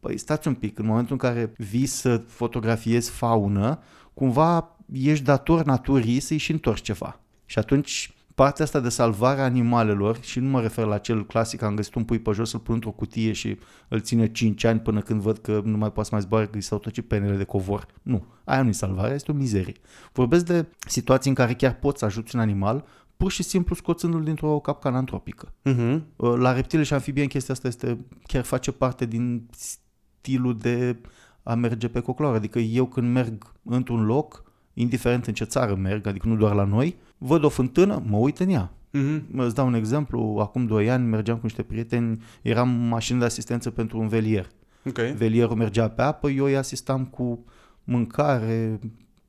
Păi 0.00 0.18
stați 0.18 0.48
un 0.48 0.54
pic, 0.54 0.78
în 0.78 0.86
momentul 0.86 1.12
în 1.12 1.18
care 1.18 1.52
vii 1.56 1.86
să 1.86 2.16
fotografiezi 2.16 3.10
faună, 3.10 3.78
cumva 4.14 4.76
ești 4.92 5.24
dator 5.24 5.64
naturii 5.64 6.20
să-i 6.20 6.36
și 6.36 6.50
întorci 6.50 6.82
ceva. 6.82 7.20
Și 7.46 7.58
atunci 7.58 8.14
partea 8.34 8.64
asta 8.64 8.80
de 8.80 8.88
salvare 8.88 9.40
a 9.40 9.44
animalelor, 9.44 10.18
și 10.20 10.38
nu 10.38 10.48
mă 10.48 10.60
refer 10.60 10.84
la 10.84 10.98
cel 10.98 11.26
clasic, 11.26 11.62
am 11.62 11.74
găsit 11.74 11.94
un 11.94 12.04
pui 12.04 12.18
pe 12.18 12.30
jos, 12.30 12.52
îl 12.52 12.58
pun 12.58 12.74
într-o 12.74 12.90
cutie 12.90 13.32
și 13.32 13.58
îl 13.88 14.00
ține 14.00 14.32
5 14.32 14.64
ani 14.64 14.80
până 14.80 15.00
când 15.00 15.20
văd 15.20 15.38
că 15.38 15.60
nu 15.64 15.76
mai 15.76 15.92
poate 15.92 16.08
să 16.08 16.14
mai 16.14 16.24
zboare, 16.24 16.44
că 16.46 16.54
îi 16.54 16.60
s-au 16.60 16.78
tocit 16.78 17.08
penele 17.08 17.36
de 17.36 17.44
covor. 17.44 17.86
Nu, 18.02 18.24
aia 18.44 18.62
nu 18.62 18.68
e 18.68 18.72
salvare, 18.72 19.14
este 19.14 19.30
o 19.30 19.34
mizerie. 19.34 19.74
Vorbesc 20.12 20.44
de 20.44 20.66
situații 20.86 21.30
în 21.30 21.36
care 21.36 21.54
chiar 21.54 21.74
poți 21.74 21.98
să 21.98 22.04
ajuți 22.04 22.34
un 22.34 22.40
animal 22.40 22.84
pur 23.16 23.30
și 23.30 23.42
simplu 23.42 23.74
scoțându-l 23.74 24.24
dintr-o 24.24 24.58
capcană 24.58 24.96
antropică. 24.96 25.52
Uh-huh. 25.64 26.00
La 26.16 26.52
reptile 26.52 26.82
și 26.82 26.92
amfibie 26.92 27.26
chestia 27.26 27.54
asta 27.54 27.68
este, 27.68 27.98
chiar 28.26 28.44
face 28.44 28.72
parte 28.72 29.06
din 29.06 29.48
stilul 29.50 30.58
de 30.58 30.96
a 31.42 31.54
merge 31.54 31.88
pe 31.88 32.00
cocloare. 32.00 32.36
Adică 32.36 32.58
eu 32.58 32.86
când 32.86 33.12
merg 33.12 33.52
într-un 33.62 34.04
loc, 34.04 34.49
indiferent 34.80 35.26
în 35.26 35.34
ce 35.34 35.44
țară 35.44 35.74
merg, 35.74 36.06
adică 36.06 36.28
nu 36.28 36.36
doar 36.36 36.54
la 36.54 36.64
noi, 36.64 36.96
văd 37.18 37.44
o 37.44 37.48
fântână, 37.48 38.02
mă 38.06 38.16
uit 38.16 38.38
în 38.38 38.48
ea. 38.48 38.72
Mm-hmm. 38.92 39.20
Îți 39.36 39.54
dau 39.54 39.66
un 39.66 39.74
exemplu, 39.74 40.36
acum 40.40 40.66
2 40.66 40.90
ani 40.90 41.06
mergeam 41.06 41.36
cu 41.36 41.42
niște 41.42 41.62
prieteni, 41.62 42.22
eram 42.42 42.68
mașină 42.68 43.18
de 43.18 43.24
asistență 43.24 43.70
pentru 43.70 43.98
un 43.98 44.08
velier. 44.08 44.50
Okay. 44.88 45.12
Velierul 45.12 45.56
mergea 45.56 45.88
pe 45.88 46.02
apă, 46.02 46.30
eu 46.30 46.44
îi 46.44 46.56
asistam 46.56 47.04
cu 47.04 47.44
mâncare, 47.84 48.78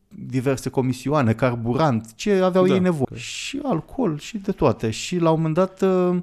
diverse 0.08 0.70
comisioane, 0.70 1.34
carburant, 1.34 2.14
ce 2.16 2.42
aveau 2.42 2.68
da. 2.68 2.74
ei 2.74 2.80
nevoie. 2.80 3.02
Okay. 3.02 3.18
Și 3.18 3.60
alcool 3.64 4.18
și 4.18 4.38
de 4.38 4.52
toate. 4.52 4.90
Și 4.90 5.18
la 5.18 5.30
un 5.30 5.36
moment 5.36 5.56
dat 5.56 5.82
uh, 5.82 6.18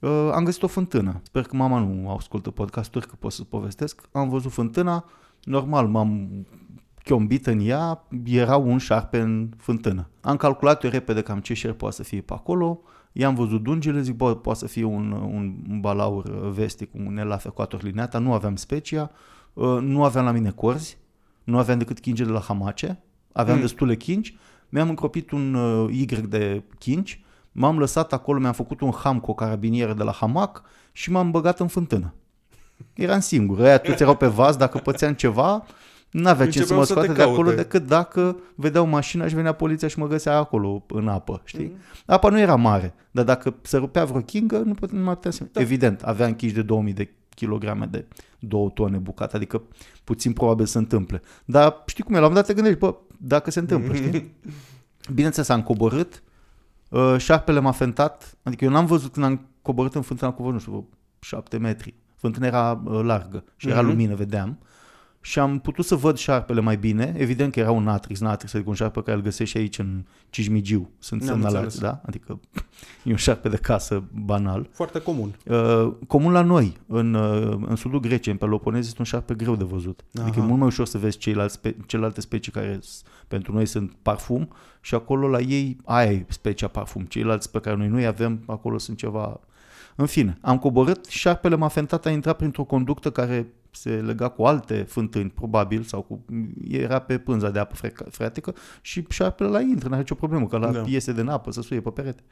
uh, 0.00 0.30
am 0.32 0.44
găsit 0.44 0.62
o 0.62 0.66
fântână. 0.66 1.20
Sper 1.22 1.42
că 1.42 1.56
mama 1.56 1.78
nu 1.78 2.10
ascultă 2.10 2.50
podcasturi, 2.50 3.06
că 3.06 3.14
pot 3.18 3.32
să 3.32 3.44
povestesc. 3.44 4.00
Am 4.12 4.28
văzut 4.28 4.52
fântâna, 4.52 5.04
normal 5.44 5.86
m-am 5.86 6.28
chiombit 7.06 7.46
în 7.46 7.60
ea, 7.66 8.04
era 8.24 8.56
un 8.56 8.78
șarpe 8.78 9.20
în 9.20 9.48
fântână. 9.56 10.08
Am 10.20 10.36
calculat 10.36 10.84
eu 10.84 10.90
repede 10.90 11.22
cam 11.22 11.40
ce 11.40 11.54
șer 11.54 11.72
poate 11.72 11.94
să 11.94 12.02
fie 12.02 12.20
pe 12.20 12.32
acolo, 12.32 12.80
i-am 13.12 13.34
văzut 13.34 13.62
dungile, 13.62 14.00
zic, 14.00 14.14
bă, 14.14 14.34
poate 14.34 14.58
să 14.58 14.66
fie 14.66 14.84
un, 14.84 15.12
un 15.12 15.80
balaur 15.80 16.50
vestic, 16.50 16.94
un 16.94 17.16
elaf 17.18 17.44
equator 17.44 17.82
lineata, 17.82 18.18
nu 18.18 18.32
aveam 18.32 18.56
specia, 18.56 19.10
uh, 19.52 19.78
nu 19.80 20.04
aveam 20.04 20.24
la 20.24 20.30
mine 20.30 20.50
corzi, 20.50 20.98
nu 21.44 21.58
aveam 21.58 21.78
decât 21.78 22.00
chinge 22.00 22.24
de 22.24 22.30
la 22.30 22.40
hamace, 22.40 23.02
aveam 23.32 23.56
mm. 23.56 23.62
destule 23.62 23.96
chingi, 23.96 24.38
mi-am 24.68 24.88
încropit 24.88 25.30
un 25.30 25.54
uh, 25.54 25.90
Y 25.92 26.06
de 26.06 26.62
chingi, 26.78 27.24
m-am 27.52 27.78
lăsat 27.78 28.12
acolo, 28.12 28.38
mi-am 28.38 28.52
făcut 28.52 28.80
un 28.80 28.92
ham 28.92 29.20
cu 29.20 29.30
o 29.30 29.34
carabinieră 29.34 29.92
de 29.92 30.02
la 30.02 30.12
hamac 30.12 30.62
și 30.92 31.10
m-am 31.10 31.30
băgat 31.30 31.60
în 31.60 31.68
fântână. 31.68 32.14
Eram 32.94 33.20
singur, 33.20 33.58
ăia 33.58 33.78
toți 33.78 34.02
erau 34.02 34.16
pe 34.16 34.26
vas, 34.26 34.56
dacă 34.56 34.78
pățeam 34.78 35.12
ceva, 35.12 35.64
N-avea 36.20 36.48
ce 36.48 36.64
să 36.64 36.74
mă 36.74 36.84
scoate 36.84 37.12
de 37.12 37.22
acolo 37.22 37.52
decât 37.52 37.86
dacă 37.86 38.36
vedeau 38.54 38.86
mașina 38.86 39.28
și 39.28 39.34
venea 39.34 39.52
poliția 39.52 39.88
și 39.88 39.98
mă 39.98 40.06
găsea 40.06 40.36
acolo 40.36 40.84
în 40.88 41.08
apă, 41.08 41.40
știi? 41.44 41.66
Mm. 41.66 41.76
Apa 42.06 42.28
nu 42.28 42.38
era 42.40 42.54
mare, 42.54 42.94
dar 43.10 43.24
dacă 43.24 43.54
se 43.62 43.76
rupea 43.76 44.04
vreo 44.04 44.20
chingă, 44.20 44.58
nu, 44.58 44.74
putea, 44.74 44.98
nu 44.98 45.04
mai 45.04 45.14
putea 45.14 45.30
să... 45.30 45.44
Da. 45.52 45.60
Evident, 45.60 46.02
avea 46.02 46.26
închiși 46.26 46.54
de 46.54 46.62
2000 46.62 46.92
de 46.92 47.10
kilograme 47.34 47.86
de 47.90 48.04
2 48.38 48.70
tone 48.74 48.96
bucat, 48.96 49.34
adică 49.34 49.62
puțin 50.04 50.32
probabil 50.32 50.66
se 50.66 50.78
întâmple. 50.78 51.22
Dar 51.44 51.82
știi 51.86 52.04
cum 52.04 52.14
e, 52.14 52.18
la 52.18 52.26
un 52.26 52.34
dat 52.34 52.46
te 52.46 52.54
gândești, 52.54 52.78
bă, 52.78 52.94
dacă 53.18 53.50
se 53.50 53.58
întâmplă, 53.58 53.94
știi? 53.94 54.34
Bineînțeles, 55.14 55.48
am 55.48 55.62
coborât, 55.62 56.22
uh, 56.88 57.14
șarpele 57.18 57.60
m-a 57.60 57.70
fentat, 57.72 58.36
adică 58.42 58.64
eu 58.64 58.70
n-am 58.70 58.86
văzut 58.86 59.12
când 59.12 59.24
am 59.26 59.46
coborât 59.62 59.94
în 59.94 60.02
fântâna 60.02 60.32
cu 60.32 60.50
nu 60.50 60.58
știu, 60.58 60.88
7 61.20 61.58
metri. 61.58 61.94
Fântâna 62.16 62.46
era 62.46 62.82
uh, 62.84 63.00
largă 63.02 63.44
și 63.56 63.68
era 63.68 63.80
Mhm. 63.80 63.88
lumină, 63.90 64.14
vedeam. 64.14 64.58
Și 65.26 65.38
am 65.38 65.58
putut 65.58 65.84
să 65.84 65.94
văd 65.94 66.16
șarpele 66.16 66.60
mai 66.60 66.76
bine. 66.76 67.14
Evident 67.16 67.52
că 67.52 67.60
era 67.60 67.70
un 67.70 67.82
Natrix, 67.82 68.20
Natrix, 68.20 68.54
adică 68.54 68.68
un 68.68 68.74
șarpe 68.74 69.02
care 69.02 69.16
îl 69.16 69.22
găsești 69.22 69.58
aici 69.58 69.78
în 69.78 70.04
Cismigiu. 70.30 70.90
Sunt 70.98 71.20
Am 71.20 71.26
semnalați, 71.26 71.54
înțeles. 71.64 71.78
da? 71.78 72.00
Adică 72.06 72.40
e 73.04 73.10
un 73.10 73.16
șarpe 73.16 73.48
de 73.48 73.56
casă 73.56 74.02
banal. 74.12 74.68
Foarte 74.72 75.00
comun. 75.00 75.34
Uh, 75.46 75.92
comun 76.06 76.32
la 76.32 76.42
noi, 76.42 76.76
în, 76.86 77.14
uh, 77.14 77.58
în 77.68 77.76
sudul 77.76 78.00
Greciei, 78.00 78.32
în 78.32 78.38
Peloponez, 78.38 78.86
este 78.86 78.96
un 78.98 79.04
șarpe 79.04 79.34
greu 79.34 79.56
de 79.56 79.64
văzut. 79.64 80.04
Aha. 80.14 80.22
Adică 80.22 80.36
e 80.36 80.40
Aha. 80.40 80.48
mult 80.48 80.58
mai 80.60 80.68
ușor 80.68 80.86
să 80.86 80.98
vezi 80.98 81.18
ceilalți 81.18 81.54
spe- 81.54 81.76
celelalte 81.86 82.20
specii 82.20 82.52
care 82.52 82.78
s- 82.82 83.02
pentru 83.28 83.52
noi 83.52 83.66
sunt 83.66 83.92
parfum 84.02 84.48
și 84.80 84.94
acolo 84.94 85.28
la 85.28 85.40
ei 85.40 85.76
aia 85.84 86.10
e 86.10 86.24
specia 86.28 86.68
parfum. 86.68 87.02
Ceilalți 87.02 87.50
pe 87.50 87.58
care 87.60 87.76
noi 87.76 87.88
nu-i 87.88 88.06
avem, 88.06 88.42
acolo 88.46 88.78
sunt 88.78 88.96
ceva... 88.96 89.40
În 89.96 90.06
fine, 90.06 90.38
am 90.40 90.58
coborât, 90.58 91.04
șarpele 91.06 91.56
m-a 91.56 91.68
fentat, 91.68 92.06
a 92.06 92.10
intrat 92.10 92.36
printr-o 92.36 92.64
conductă 92.64 93.10
care 93.10 93.46
se 93.76 93.90
lega 93.90 94.28
cu 94.28 94.42
alte 94.42 94.82
fântâni, 94.82 95.30
probabil, 95.30 95.82
sau 95.82 96.02
cu, 96.02 96.24
era 96.68 96.98
pe 96.98 97.18
pânza 97.18 97.50
de 97.50 97.58
apă 97.58 97.74
fre- 97.74 97.92
freatică 98.10 98.54
și 98.80 99.04
șarpele 99.08 99.48
la 99.48 99.60
intră, 99.60 99.88
n-are 99.88 100.00
nicio 100.00 100.14
problemă, 100.14 100.46
că 100.46 100.56
la 100.56 100.70
Da. 100.70 100.78
da. 100.80 100.84
iese 100.88 101.12
din 101.12 101.28
apă, 101.28 101.50
să 101.50 101.62
suie 101.62 101.80
pe 101.80 101.90
perete. 101.90 102.22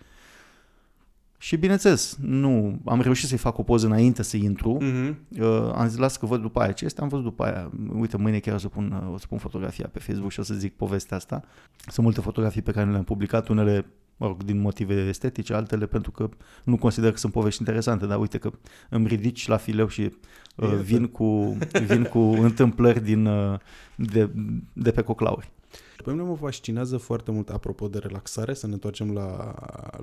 Și 1.39 1.57
bineînțeles, 1.57 2.17
nu, 2.21 2.81
am 2.85 3.01
reușit 3.01 3.29
să-i 3.29 3.39
fac 3.39 3.59
o 3.59 3.63
poză 3.63 3.87
înainte 3.87 4.23
să 4.23 4.37
intru. 4.37 4.79
Mm-hmm. 4.81 5.39
Uh, 5.41 5.73
am 5.75 5.89
zis, 5.89 5.99
las 5.99 6.17
că 6.17 6.27
văd 6.27 6.41
după 6.41 6.61
aia 6.61 6.73
ce 6.73 6.85
este, 6.85 7.01
am 7.01 7.09
văzut 7.09 7.25
după 7.25 7.45
aia. 7.45 7.71
Uite, 7.95 8.17
mâine 8.17 8.39
chiar 8.39 8.55
o 8.55 8.59
să 8.59 8.69
pun, 8.69 9.03
uh, 9.07 9.15
o 9.15 9.19
să 9.19 9.27
pun 9.29 9.39
fotografia 9.39 9.89
pe 9.93 9.99
Facebook 9.99 10.31
și 10.31 10.41
o 10.41 10.43
să 10.43 10.55
zic 10.55 10.77
povestea 10.77 11.17
asta. 11.17 11.43
Sunt 11.87 12.05
multe 12.07 12.21
fotografii 12.21 12.63
pe 12.63 12.71
care 12.73 12.85
nu 12.87 12.91
le-am 12.91 13.05
publicat, 13.05 13.49
unele 13.49 13.87
mă 14.17 14.27
rog, 14.27 14.43
din 14.43 14.61
motive 14.61 14.95
estetice, 14.95 15.55
altele 15.55 15.87
pentru 15.87 16.11
că 16.11 16.29
nu 16.65 16.77
consider 16.77 17.11
că 17.11 17.17
sunt 17.17 17.33
povești 17.33 17.61
interesante, 17.61 18.07
dar 18.07 18.19
uite 18.19 18.39
că 18.39 18.51
îmi 18.91 19.07
ridici 19.07 19.47
la 19.47 19.57
fileu 19.57 19.89
și 19.89 20.01
uh, 20.01 20.69
Iată. 20.69 20.77
vin, 20.77 21.07
cu, 21.07 21.57
vin 21.87 22.03
cu 22.03 22.19
întâmplări 22.49 23.01
din, 23.01 23.27
uh, 23.27 23.59
de, 23.95 24.31
de 24.73 24.91
pe 24.91 25.03
coclauri. 25.03 25.51
Pe 26.05 26.11
mine 26.11 26.23
mă 26.23 26.37
fascinează 26.37 26.97
foarte 26.97 27.31
mult, 27.31 27.49
apropo 27.49 27.89
de 27.89 27.99
relaxare, 27.99 28.55
să 28.55 28.67
ne 28.67 28.73
întoarcem 28.73 29.13
la, 29.13 29.55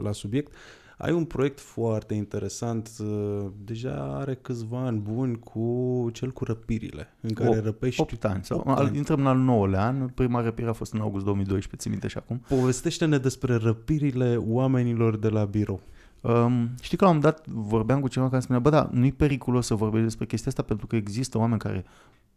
la 0.03 0.11
subiect. 0.11 0.53
Ai 1.01 1.11
un 1.11 1.25
proiect 1.25 1.59
foarte 1.59 2.13
interesant, 2.13 2.91
uh, 2.99 3.45
deja 3.65 4.15
are 4.19 4.35
câțiva 4.41 4.79
ani 4.85 4.99
buni, 4.99 5.39
cu 5.39 6.09
cel 6.13 6.31
cu 6.31 6.43
răpirile, 6.43 7.07
în 7.21 7.33
care 7.33 7.49
Opt- 7.49 7.63
răpești... 7.63 8.01
8 8.01 8.25
ani. 8.25 8.43
Sau, 8.43 8.57
Opt 8.57 8.67
al, 8.67 8.85
ani. 8.85 8.97
intrăm 8.97 9.19
în 9.19 9.27
al 9.27 9.69
9-lea 9.69 9.81
an, 9.81 10.07
prima 10.07 10.41
răpire 10.41 10.69
a 10.69 10.73
fost 10.73 10.93
în 10.93 10.99
august 10.99 11.25
2012, 11.25 11.75
țin 11.81 11.91
minte 11.91 12.07
și 12.07 12.17
acum. 12.17 12.41
Povestește-ne 12.57 13.17
despre 13.17 13.55
răpirile 13.55 14.35
oamenilor 14.35 15.17
de 15.17 15.29
la 15.29 15.45
birou. 15.45 15.81
Um, 16.21 16.69
știi 16.81 16.97
că 16.97 17.03
la 17.03 17.09
un 17.11 17.15
moment 17.17 17.35
dat 17.35 17.47
vorbeam 17.53 17.99
cu 18.01 18.07
cineva 18.07 18.29
care 18.29 18.41
spunea, 18.41 18.61
bă, 18.61 18.69
da, 18.69 18.89
nu-i 18.91 19.11
periculos 19.11 19.65
să 19.65 19.75
vorbești 19.75 20.05
despre 20.05 20.25
chestia 20.25 20.49
asta 20.49 20.63
pentru 20.63 20.87
că 20.87 20.95
există 20.95 21.37
oameni 21.37 21.59
care 21.59 21.85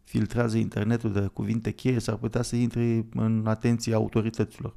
filtrează 0.03 0.57
internetul 0.57 1.11
de 1.11 1.29
cuvinte 1.33 1.71
cheie, 1.71 1.99
s-ar 1.99 2.15
putea 2.15 2.41
să 2.41 2.55
intri 2.55 3.05
în 3.13 3.43
atenția 3.47 3.95
autorităților. 3.95 4.73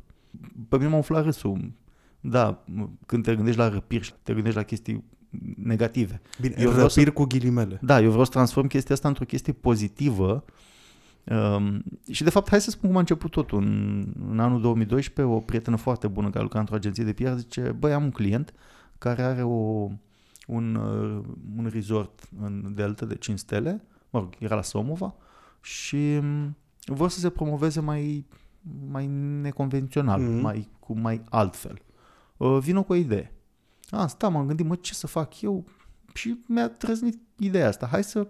Pe 0.69 0.77
mine 0.77 0.89
m-a 0.89 0.97
umflat 0.97 1.25
râsul. 1.25 1.73
Da, 2.21 2.65
când 3.07 3.25
te 3.25 3.35
gândești 3.35 3.59
la 3.61 3.69
răpiri 3.69 4.05
și 4.05 4.13
te 4.23 4.33
gândești 4.33 4.59
la 4.59 4.65
chestii 4.65 5.05
negative. 5.63 6.21
Bine, 6.41 6.55
Eu 6.59 6.65
eu 6.65 6.71
vreau 6.71 6.87
răpiri 6.87 7.13
cu 7.13 7.25
ghilimele. 7.25 7.79
Da, 7.83 8.01
eu 8.01 8.09
vreau 8.09 8.25
să 8.25 8.31
transform 8.31 8.67
chestia 8.67 8.95
asta 8.95 9.09
într-o 9.09 9.25
chestie 9.25 9.53
pozitivă 9.53 10.45
um, 11.25 11.83
și 12.11 12.23
de 12.23 12.31
fapt 12.31 12.49
hai 12.49 12.61
să 12.61 12.71
spun 12.71 12.89
cum 12.89 12.97
a 12.97 13.01
început 13.01 13.31
totul. 13.31 13.59
În, 13.59 14.07
în 14.31 14.39
anul 14.41 14.61
2012 14.61 15.35
o 15.35 15.41
prietenă 15.41 15.77
foarte 15.77 16.07
bună 16.09 16.31
care 16.31 16.43
lucra 16.43 16.59
într-o 16.61 16.75
agenție 16.75 17.05
de 17.05 17.13
PR 17.13 17.35
zice, 17.37 17.61
băi, 17.79 17.93
am 17.93 18.03
un 18.05 18.11
client 18.11 18.53
care 18.99 19.23
are 19.23 19.43
o, 19.43 19.89
un, 20.47 20.75
uh, 20.75 21.25
un 21.57 21.69
resort 21.73 22.29
în 22.41 22.73
Delta 22.75 23.07
de 23.07 23.15
5 23.15 23.39
stele, 23.39 23.83
mă 24.11 24.19
rog, 24.19 24.33
era 24.39 24.55
la 24.55 24.63
Somova 24.63 25.15
și 25.61 25.97
um, 25.97 26.57
vor 26.87 27.09
să 27.11 27.19
se 27.19 27.31
promoveze 27.31 27.81
mai, 27.81 28.27
mai 28.91 29.07
neconvențional, 29.43 30.21
Mhm. 30.21 30.37
mm-hmm. 30.39 30.43
mai, 30.43 30.69
cu 30.79 30.99
mai 30.99 31.23
altfel. 31.29 31.79
Uh, 32.39 32.59
vină 32.61 32.83
cu 32.83 32.93
o 32.93 32.97
idee. 32.97 33.33
A, 33.91 34.07
sta, 34.07 34.29
m-am 34.29 34.47
gândit, 34.47 34.67
mă, 34.67 34.75
ce 34.75 34.95
să 34.95 35.07
fac 35.07 35.41
eu? 35.41 35.65
Și 36.15 36.39
mi-a 36.47 36.69
trăznit 36.69 37.21
ideea 37.39 37.69
asta. 37.69 37.87
Hai 37.87 38.05
să 38.05 38.27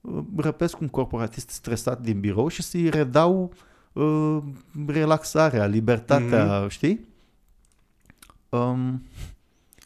uh, 0.00 0.24
răpesc 0.36 0.80
un 0.80 0.88
corporatist 0.88 1.48
stresat 1.48 2.00
din 2.00 2.20
birou 2.20 2.48
și 2.48 2.62
să-i 2.62 2.88
redau 2.88 3.52
uh, 3.92 4.38
relaxarea, 4.86 5.66
libertatea, 5.66 6.64
mm-hmm. 6.64 6.70
știi? 6.70 7.06
Um, 8.48 9.02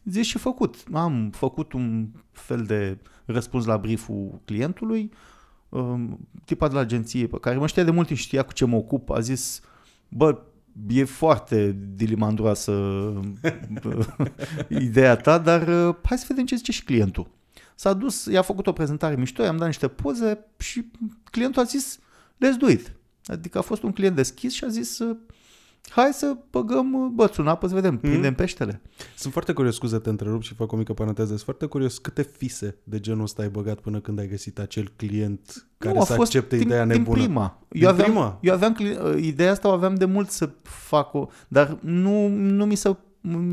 zis 0.05 0.27
și 0.27 0.39
făcut. 0.39 0.77
Am 0.93 1.31
făcut 1.31 1.73
un 1.73 2.09
fel 2.31 2.63
de 2.63 2.99
răspuns 3.25 3.65
la 3.65 3.77
brieful 3.77 4.41
clientului. 4.45 5.13
Um, 5.69 6.29
tipa 6.45 6.69
de 6.69 6.75
la 6.75 6.81
agenție 6.81 7.27
pe 7.27 7.39
care 7.41 7.57
mă 7.57 7.67
știa 7.67 7.85
de 7.85 7.91
mult 7.91 8.09
și 8.09 8.15
știa 8.15 8.43
cu 8.43 8.53
ce 8.53 8.65
mă 8.65 8.77
ocup 8.77 9.11
a 9.11 9.21
zis, 9.21 9.61
bă, 10.09 10.43
e 10.89 11.05
foarte 11.05 11.77
dilimandroasă 11.95 12.73
bă, 13.83 14.07
ideea 14.69 15.17
ta, 15.17 15.39
dar 15.39 15.69
uh, 15.69 15.95
hai 16.03 16.19
să 16.19 16.25
vedem 16.29 16.47
ce 16.47 16.57
zice 16.57 16.73
și 16.73 16.85
clientul. 16.85 17.31
S-a 17.75 17.93
dus, 17.93 18.25
i-a 18.25 18.43
făcut 18.43 18.67
o 18.67 18.73
prezentare 18.73 19.17
mișto, 19.17 19.43
i-am 19.43 19.57
dat 19.57 19.67
niște 19.67 19.89
poze 19.89 20.45
și 20.59 20.85
clientul 21.31 21.63
a 21.63 21.65
zis, 21.65 21.99
let's 22.37 22.59
do 22.59 22.69
it. 22.69 22.93
Adică 23.25 23.59
a 23.59 23.63
fost 23.63 23.83
un 23.83 23.93
client 23.93 24.17
deschis 24.17 24.53
și 24.53 24.65
a 24.65 24.69
zis, 24.69 24.99
uh, 24.99 25.17
hai 25.89 26.13
să 26.13 26.37
băgăm 26.51 26.93
uh, 26.93 27.11
bățul 27.15 27.45
în 27.45 27.51
apă 27.51 27.67
să 27.67 27.75
vedem, 27.75 27.99
prindem 27.99 28.35
peștele. 28.35 28.81
Sunt 29.17 29.33
foarte 29.33 29.53
curios, 29.53 29.75
scuze, 29.75 29.99
te 29.99 30.09
întrerup 30.09 30.43
și 30.43 30.55
fac 30.55 30.73
o 30.73 30.77
mică 30.77 30.93
paranteză. 30.93 31.29
Sunt 31.29 31.41
foarte 31.41 31.67
curios 31.67 31.99
câte 31.99 32.23
fise 32.23 32.77
de 32.85 33.01
genul 33.01 33.23
ăsta 33.23 33.43
ai 33.43 33.49
băgat 33.49 33.79
până 33.81 34.01
când 34.01 34.19
ai 34.19 34.29
găsit 34.29 34.59
acel 34.59 34.93
client 34.97 35.67
care 35.79 35.99
a 35.99 36.05
să 36.05 36.15
fost 36.15 36.35
accepte 36.35 36.57
din, 36.57 36.67
ideea 36.67 36.87
din 36.87 36.97
nebună. 36.97 37.19
prima. 37.23 37.59
Din 37.69 37.83
Eu 37.83 37.89
aveam, 37.89 38.11
prima? 38.11 38.39
Eu 38.43 38.55
aveam, 38.55 38.77
cli- 38.77 38.99
uh, 39.15 39.23
ideea 39.23 39.51
asta 39.51 39.69
o 39.69 39.73
aveam 39.73 39.95
de 39.95 40.05
mult 40.05 40.31
să 40.31 40.51
fac 40.63 41.15
o, 41.15 41.29
dar 41.49 41.79
nu, 41.81 42.29
nu 42.29 42.65
mi 42.65 42.75
se 42.75 42.97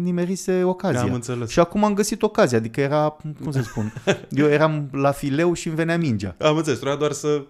nimerise 0.02 0.64
ocazia. 0.64 1.02
Am 1.02 1.14
înțeles. 1.14 1.50
Și 1.50 1.60
acum 1.60 1.84
am 1.84 1.94
găsit 1.94 2.22
ocazia, 2.22 2.58
adică 2.58 2.82
era, 2.82 3.18
cum 3.44 3.52
să 3.52 3.62
spun, 3.62 3.94
eu 4.30 4.48
eram 4.48 4.90
la 4.92 5.12
fileu 5.12 5.54
și 5.54 5.68
îmi 5.68 5.76
venea 5.76 5.98
mingea. 5.98 6.36
Am 6.40 6.58
înțeles, 6.58 6.80
trebuia 6.80 7.00
doar 7.00 7.12
să 7.12 7.46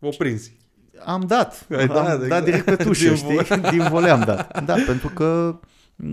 o 0.00 0.08
prinzi. 0.18 0.60
Am 1.04 1.20
dat, 1.26 1.66
Ai 1.70 1.80
am 1.82 1.86
dat, 1.86 2.04
dat 2.04 2.22
exact. 2.22 2.44
direct 2.44 2.64
pe 2.64 2.76
tușă, 2.84 3.06
Din 3.08 3.16
știi? 3.16 3.34
volea. 3.44 3.70
Din 3.70 3.88
volea 3.88 4.12
am 4.12 4.20
dat. 4.24 4.64
Da, 4.64 4.74
pentru 4.86 5.08
că 5.08 5.58
m, 5.96 6.06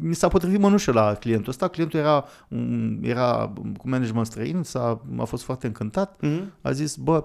mi 0.00 0.14
s-a 0.14 0.28
potrivit 0.28 0.60
mănușă 0.60 0.92
la 0.92 1.14
clientul 1.14 1.48
ăsta. 1.50 1.68
Clientul 1.68 1.98
era, 1.98 2.24
m, 2.48 2.98
era 3.02 3.52
cu 3.78 3.88
management 3.88 4.26
străin, 4.26 4.62
s-a, 4.62 5.00
a 5.18 5.24
fost 5.24 5.42
foarte 5.42 5.66
încântat. 5.66 6.16
Mm-hmm. 6.26 6.44
A 6.62 6.70
zis, 6.72 6.96
bă, 6.96 7.24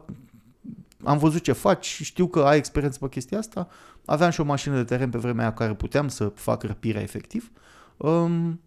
am 1.03 1.17
văzut 1.17 1.41
ce 1.41 1.51
faci 1.51 1.85
și 1.85 2.03
știu 2.03 2.27
că 2.27 2.39
ai 2.39 2.57
experiență 2.57 2.97
pe 3.01 3.07
chestia 3.09 3.37
asta. 3.37 3.67
Aveam 4.05 4.29
și 4.29 4.41
o 4.41 4.43
mașină 4.43 4.75
de 4.75 4.83
teren 4.83 5.09
pe 5.09 5.17
vremea 5.17 5.41
aia 5.41 5.51
cu 5.53 5.57
care 5.57 5.73
puteam 5.73 6.07
să 6.07 6.31
fac 6.35 6.63
răpirea 6.63 7.01
efectiv. 7.01 7.51
Um, 7.97 8.61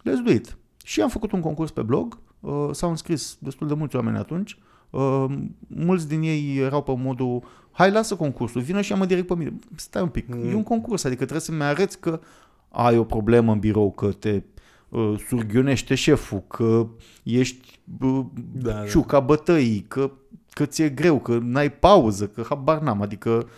let's 0.00 0.24
do 0.24 0.30
it. 0.30 0.56
Și 0.84 1.00
am 1.00 1.08
făcut 1.08 1.32
un 1.32 1.40
concurs 1.40 1.70
pe 1.70 1.82
blog. 1.82 2.18
Uh, 2.40 2.68
s-au 2.72 2.90
înscris 2.90 3.36
destul 3.40 3.66
de 3.66 3.74
mulți 3.74 3.96
oameni 3.96 4.16
atunci. 4.16 4.58
Uh, 4.90 5.24
mulți 5.66 6.08
din 6.08 6.22
ei 6.22 6.56
erau 6.56 6.82
pe 6.82 6.94
modul 6.96 7.42
hai 7.78 7.90
lasă 7.90 8.16
concursul, 8.16 8.60
vină 8.60 8.80
și 8.80 8.90
ia-mă 8.90 9.06
direct 9.06 9.26
pe 9.26 9.34
mine. 9.34 9.52
Stai 9.74 10.02
un 10.02 10.08
pic, 10.08 10.28
Mm. 10.28 10.38
mm. 10.38 10.50
e 10.50 10.54
un 10.54 10.62
concurs, 10.62 11.04
adică 11.04 11.20
trebuie 11.20 11.40
să-mi 11.44 11.62
arăți 11.62 11.98
că 12.00 12.20
ai 12.68 12.98
o 12.98 13.04
problemă 13.04 13.52
în 13.52 13.58
birou, 13.58 13.92
că 13.92 14.12
te 14.12 14.42
uh, 14.88 15.14
surghiunește 15.28 15.94
șeful, 15.94 16.42
că 16.46 16.86
ești 17.22 17.80
uh, 18.00 18.24
Da, 18.52 18.72
da. 18.72 18.86
ciuca 18.86 19.20
bătăii, 19.20 19.84
că, 19.88 20.10
că 20.50 20.66
ți-e 20.66 20.88
greu, 20.88 21.18
că 21.20 21.38
n-ai 21.42 21.72
pauză, 21.72 22.26
că 22.26 22.44
habar 22.48 22.80
n-am, 22.80 23.02
adică, 23.02 23.48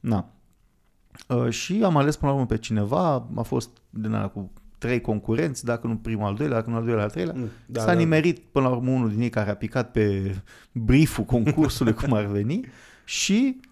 na. 0.00 0.32
Uh, 1.28 1.48
și 1.50 1.80
am 1.84 1.96
ales 1.96 2.16
până 2.16 2.30
la 2.30 2.36
urmă 2.36 2.46
pe 2.48 2.58
cineva, 2.58 3.28
a 3.34 3.42
fost 3.42 3.70
din 3.90 4.12
ala 4.12 4.28
cu 4.28 4.50
trei 4.78 5.00
concurenți, 5.00 5.64
dacă 5.64 5.86
nu 5.86 5.96
primul, 5.96 6.24
al 6.26 6.34
doilea, 6.34 6.56
dacă 6.56 6.70
nu 6.70 6.76
al 6.76 6.84
doilea, 6.84 7.02
al 7.02 7.10
treilea. 7.10 7.34
Mm, 7.36 7.48
Da, 7.66 7.80
S-a 7.80 7.92
nimerit 7.92 8.38
până 8.38 8.68
la 8.68 8.74
urmă 8.74 8.90
unul 8.90 9.08
din 9.10 9.20
ei 9.20 9.30
care 9.30 9.50
a 9.50 9.56
picat 9.56 9.90
pe 9.90 10.34
brieful 10.72 11.24
concursului, 11.24 11.92
cum 12.02 12.12
ar 12.12 12.24
veni, 12.24 12.60
și 13.04 13.56
uh, 13.56 13.68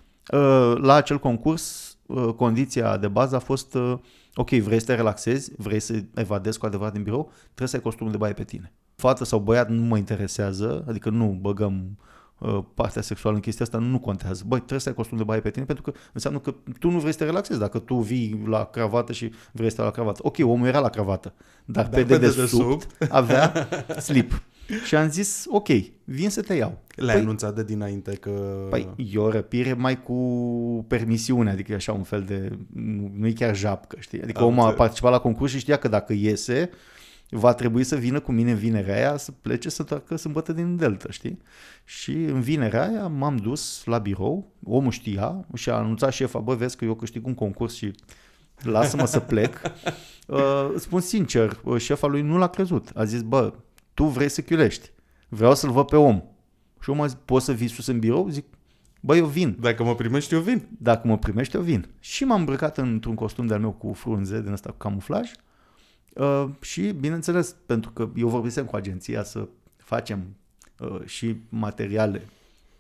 la 0.76 0.94
acel 0.94 1.18
concurs 1.18 1.96
uh, 2.06 2.34
condiția 2.36 2.96
de 2.96 3.08
bază 3.08 3.36
a 3.36 3.38
fost 3.38 3.74
uh, 3.74 3.98
ok, 4.34 4.50
vrei 4.50 4.80
să 4.80 4.86
te 4.86 4.94
relaxezi, 4.94 5.52
vrei 5.56 5.80
să 5.80 6.02
evadezi 6.14 6.58
cu 6.58 6.66
adevărat 6.66 6.92
din 6.92 7.02
birou, 7.02 7.32
trebuie 7.44 7.68
să 7.68 7.76
ai 7.76 7.82
costumul 7.82 8.12
de 8.12 8.18
baie 8.18 8.32
pe 8.32 8.44
tine. 8.44 8.72
Fată 8.94 9.24
sau 9.24 9.38
băiat 9.38 9.68
nu 9.68 9.82
mă 9.82 9.96
interesează, 9.96 10.84
adică 10.88 11.10
nu 11.10 11.38
băgăm 11.40 11.98
uh, 12.38 12.58
partea 12.74 13.02
sexuală 13.02 13.36
în 13.36 13.42
chestia 13.42 13.64
asta, 13.64 13.78
nu 13.78 13.98
contează. 13.98 14.42
Băi, 14.46 14.58
trebuie 14.58 14.80
să 14.80 14.88
ai 14.88 14.94
costum 14.94 15.16
de 15.16 15.24
baie 15.24 15.40
pe 15.40 15.50
tine 15.50 15.64
pentru 15.64 15.84
că 15.84 15.98
înseamnă 16.12 16.38
că 16.38 16.54
tu 16.78 16.90
nu 16.90 16.98
vrei 16.98 17.12
să 17.12 17.18
te 17.18 17.24
relaxezi. 17.24 17.58
Dacă 17.58 17.78
tu 17.78 17.94
vii 17.94 18.42
la 18.46 18.64
cravată 18.64 19.12
și 19.12 19.32
vrei 19.52 19.68
să 19.68 19.74
stai 19.74 19.84
la 19.84 19.90
cravată. 19.90 20.20
Ok, 20.22 20.36
omul 20.40 20.66
era 20.66 20.78
la 20.80 20.88
cravată, 20.88 21.34
dar, 21.64 21.84
Dar 21.84 21.94
pe 21.94 22.04
pe 22.04 22.18
dedesubt 22.18 23.08
avea 23.10 23.68
slip. 23.98 24.32
Și 24.84 24.94
am 24.94 25.10
zis, 25.10 25.44
ok, 25.48 25.68
vin 26.04 26.30
să 26.30 26.40
te 26.42 26.54
iau. 26.54 26.78
Le-ai 26.94 27.16
Păi- 27.16 27.20
anunțat 27.22 27.54
de 27.54 27.64
dinainte 27.64 28.14
că... 28.14 28.66
Păi 28.70 28.88
e 28.96 29.18
o 29.18 29.30
răpire 29.30 29.72
mai 29.72 30.02
cu 30.02 30.14
permisiune, 30.88 31.50
adică 31.50 31.72
e 31.72 31.74
așa 31.74 31.92
un 31.92 32.02
fel 32.02 32.22
de, 32.22 32.58
nu, 32.72 33.10
nu 33.14 33.26
e 33.26 33.32
chiar 33.32 33.56
japcă, 33.56 33.96
știi? 34.00 34.22
Adică 34.22 34.40
Am 34.40 34.46
omul 34.46 34.58
a 34.58 34.62
înțeles. 34.62 34.78
participat 34.80 35.12
la 35.12 35.18
concurs 35.18 35.52
și 35.52 35.58
știa 35.58 35.76
că 35.76 35.88
dacă 35.88 36.12
iese, 36.12 36.70
va 37.30 37.54
trebui 37.54 37.84
să 37.84 37.96
vină 37.96 38.20
cu 38.20 38.32
mine 38.32 38.50
în 38.50 38.56
vinerea 38.56 38.94
aia 38.94 39.16
să 39.16 39.32
plece 39.32 39.68
să 39.68 39.80
întoarcă 39.80 40.16
sâmbătă 40.16 40.52
din 40.52 40.76
Delta, 40.76 41.06
știi? 41.10 41.38
Și 41.84 42.10
în 42.12 42.40
vinerea 42.40 42.88
aia 42.88 43.06
m-am 43.06 43.36
dus 43.36 43.82
la 43.84 43.98
birou, 43.98 44.52
omul 44.64 44.90
știa 44.92 45.46
și 45.54 45.70
a 45.70 45.74
anunțat 45.74 46.12
șefa, 46.12 46.38
bă, 46.38 46.54
vezi 46.54 46.76
că 46.76 46.84
eu 46.84 46.94
câștig 46.94 47.26
un 47.26 47.34
concurs 47.34 47.74
și 47.74 47.90
lasă-mă 48.62 49.06
să 49.06 49.20
plec. 49.20 49.60
Uh, 50.28 50.70
îți 50.74 50.82
spun 50.84 51.00
sincer, 51.00 51.60
uh, 51.64 51.80
șefa 51.80 52.06
lui 52.06 52.22
nu 52.22 52.38
l-a 52.38 52.48
crezut. 52.48 52.88
A 52.94 53.04
zis, 53.04 53.22
bă, 53.22 53.52
tu 53.98 54.04
vrei 54.04 54.28
să 54.28 54.40
chiulești. 54.40 54.90
Vreau 55.28 55.54
să-l 55.54 55.70
văd 55.70 55.86
pe 55.86 55.96
om. 55.96 56.22
Și 56.80 56.90
omul 56.90 57.04
a 57.04 57.06
zis, 57.06 57.18
poți 57.24 57.44
să 57.44 57.52
vii 57.52 57.68
sus 57.68 57.86
în 57.86 57.98
birou? 57.98 58.28
Zic, 58.28 58.44
bă, 59.00 59.16
eu 59.16 59.26
vin. 59.26 59.56
Dacă 59.60 59.84
mă 59.84 59.94
primești, 59.94 60.34
eu 60.34 60.40
vin. 60.40 60.66
Dacă 60.78 61.06
mă 61.06 61.18
primești, 61.18 61.56
eu 61.56 61.62
vin. 61.62 61.86
Și 62.00 62.24
m-am 62.24 62.38
îmbrăcat 62.38 62.78
într-un 62.78 63.14
costum 63.14 63.46
de-al 63.46 63.60
meu 63.60 63.72
cu 63.72 63.92
frunze 63.92 64.42
din 64.42 64.52
ăsta 64.52 64.70
cu 64.70 64.76
camuflaj. 64.76 65.30
Uh, 66.14 66.48
și, 66.60 66.90
bineînțeles, 66.90 67.56
pentru 67.66 67.90
că 67.90 68.08
eu 68.16 68.28
vorbisem 68.28 68.64
cu 68.64 68.76
agenția 68.76 69.22
să 69.22 69.48
facem 69.76 70.36
uh, 70.78 71.04
și 71.04 71.36
materiale 71.48 72.22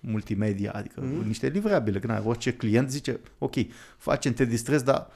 multimedia, 0.00 0.70
adică 0.70 1.00
mm. 1.00 1.26
niște 1.26 1.48
livrabile, 1.48 1.98
când 1.98 2.22
orice 2.24 2.52
client 2.52 2.90
zice, 2.90 3.20
ok, 3.38 3.54
facem, 3.96 4.32
te 4.32 4.44
distrezi, 4.44 4.84
dar 4.84 5.06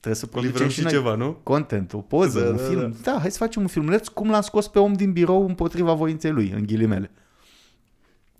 trebuie 0.00 0.14
să 0.14 0.26
producem 0.26 0.52
Livrăm 0.52 0.68
și, 0.68 0.76
și 0.76 0.82
noi 0.82 0.92
ceva, 0.92 1.14
nu? 1.14 1.32
content, 1.32 1.92
o 1.92 1.98
poză, 1.98 2.40
Da, 2.40 2.50
un 2.50 2.56
da, 2.56 2.62
film. 2.62 2.96
Da. 3.02 3.18
hai 3.20 3.30
să 3.30 3.36
facem 3.38 3.62
un 3.62 3.68
filmuleț 3.68 4.08
cum 4.08 4.30
l-am 4.30 4.40
scos 4.40 4.68
pe 4.68 4.78
om 4.78 4.92
din 4.92 5.12
birou 5.12 5.46
împotriva 5.46 5.92
voinței 5.92 6.30
lui, 6.30 6.50
în 6.50 6.66
ghilimele. 6.66 7.10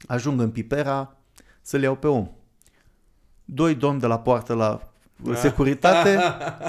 Ajung 0.06 0.40
în 0.40 0.50
Pipera 0.50 1.16
să-l 1.62 1.82
iau 1.82 1.96
pe 1.96 2.06
om. 2.06 2.28
Doi 3.44 3.74
domni 3.74 4.00
de 4.00 4.06
la 4.06 4.18
poartă 4.18 4.54
la 4.54 4.92
securitate 5.34 6.18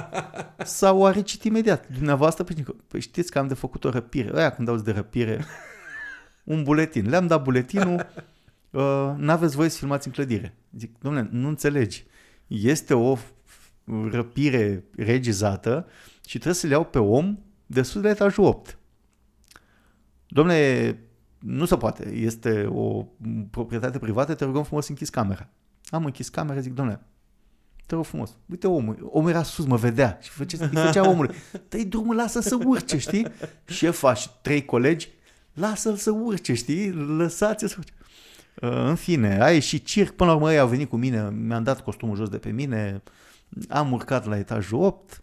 s-au 0.64 1.06
aricit 1.06 1.44
imediat. 1.44 1.88
Dumneavoastră, 1.88 2.44
păi, 2.44 2.64
păi 2.88 3.00
știți 3.00 3.30
că 3.30 3.38
am 3.38 3.46
de 3.46 3.54
făcut 3.54 3.84
o 3.84 3.90
răpire. 3.90 4.38
Aia 4.38 4.50
când 4.50 4.68
auzi 4.68 4.84
de 4.84 4.92
răpire, 4.92 5.44
un 6.44 6.62
buletin. 6.62 7.08
Le-am 7.08 7.26
dat 7.26 7.42
buletinul, 7.42 8.06
uh, 8.70 9.12
n-aveți 9.16 9.56
voie 9.56 9.68
să 9.68 9.78
filmați 9.78 10.06
în 10.06 10.12
clădire. 10.12 10.54
Zic, 10.76 10.98
domnule, 10.98 11.28
nu 11.30 11.48
înțelegi. 11.48 12.06
Este 12.46 12.94
o 12.94 13.16
răpire 14.10 14.84
regizată 14.96 15.86
și 16.26 16.34
trebuie 16.34 16.54
să-l 16.54 16.70
iau 16.70 16.84
pe 16.84 16.98
om 16.98 17.38
de 17.66 17.82
sus 17.82 18.00
de 18.00 18.08
etajul 18.08 18.44
8. 18.44 18.78
Domnule, 20.26 20.98
nu 21.38 21.64
se 21.64 21.76
poate. 21.76 22.08
Este 22.14 22.68
o 22.72 23.04
proprietate 23.50 23.98
privată, 23.98 24.34
te 24.34 24.44
rugăm 24.44 24.62
frumos 24.62 24.84
să 24.84 24.90
închizi 24.90 25.10
camera. 25.10 25.48
Am 25.90 26.04
închis 26.04 26.28
camera, 26.28 26.60
zic, 26.60 26.72
domnule, 26.72 27.00
te 27.86 27.94
rog 27.94 28.04
frumos, 28.04 28.36
uite 28.46 28.66
omul, 28.66 29.08
omul 29.12 29.30
era 29.30 29.42
sus, 29.42 29.64
mă 29.64 29.76
vedea 29.76 30.18
și 30.22 30.30
făcea, 30.30 30.64
îi 30.64 30.76
făcea 30.76 31.08
omului, 31.08 31.34
dă 31.68 31.82
drumul, 31.82 32.16
lasă 32.16 32.40
să 32.40 32.58
urce, 32.64 32.98
știi? 32.98 33.26
Șefa 33.64 34.14
și 34.14 34.28
trei 34.42 34.64
colegi, 34.64 35.08
lasă-l 35.52 35.96
să 35.96 36.10
urce, 36.10 36.54
știi? 36.54 36.92
Lăsați-l 36.92 37.68
să 37.68 37.74
urce. 37.78 37.92
Uh, 38.62 38.88
În 38.88 38.94
fine, 38.94 39.42
a 39.42 39.52
ieșit 39.52 39.86
circ, 39.86 40.10
până 40.10 40.30
la 40.30 40.36
urmă 40.36 40.52
ei 40.52 40.58
au 40.58 40.68
venit 40.68 40.88
cu 40.88 40.96
mine, 40.96 41.30
mi-am 41.30 41.62
dat 41.62 41.80
costumul 41.80 42.16
jos 42.16 42.28
de 42.28 42.38
pe 42.38 42.50
mine, 42.50 43.02
am 43.68 43.92
urcat 43.92 44.26
la 44.26 44.38
etajul 44.38 44.82
8, 44.82 45.22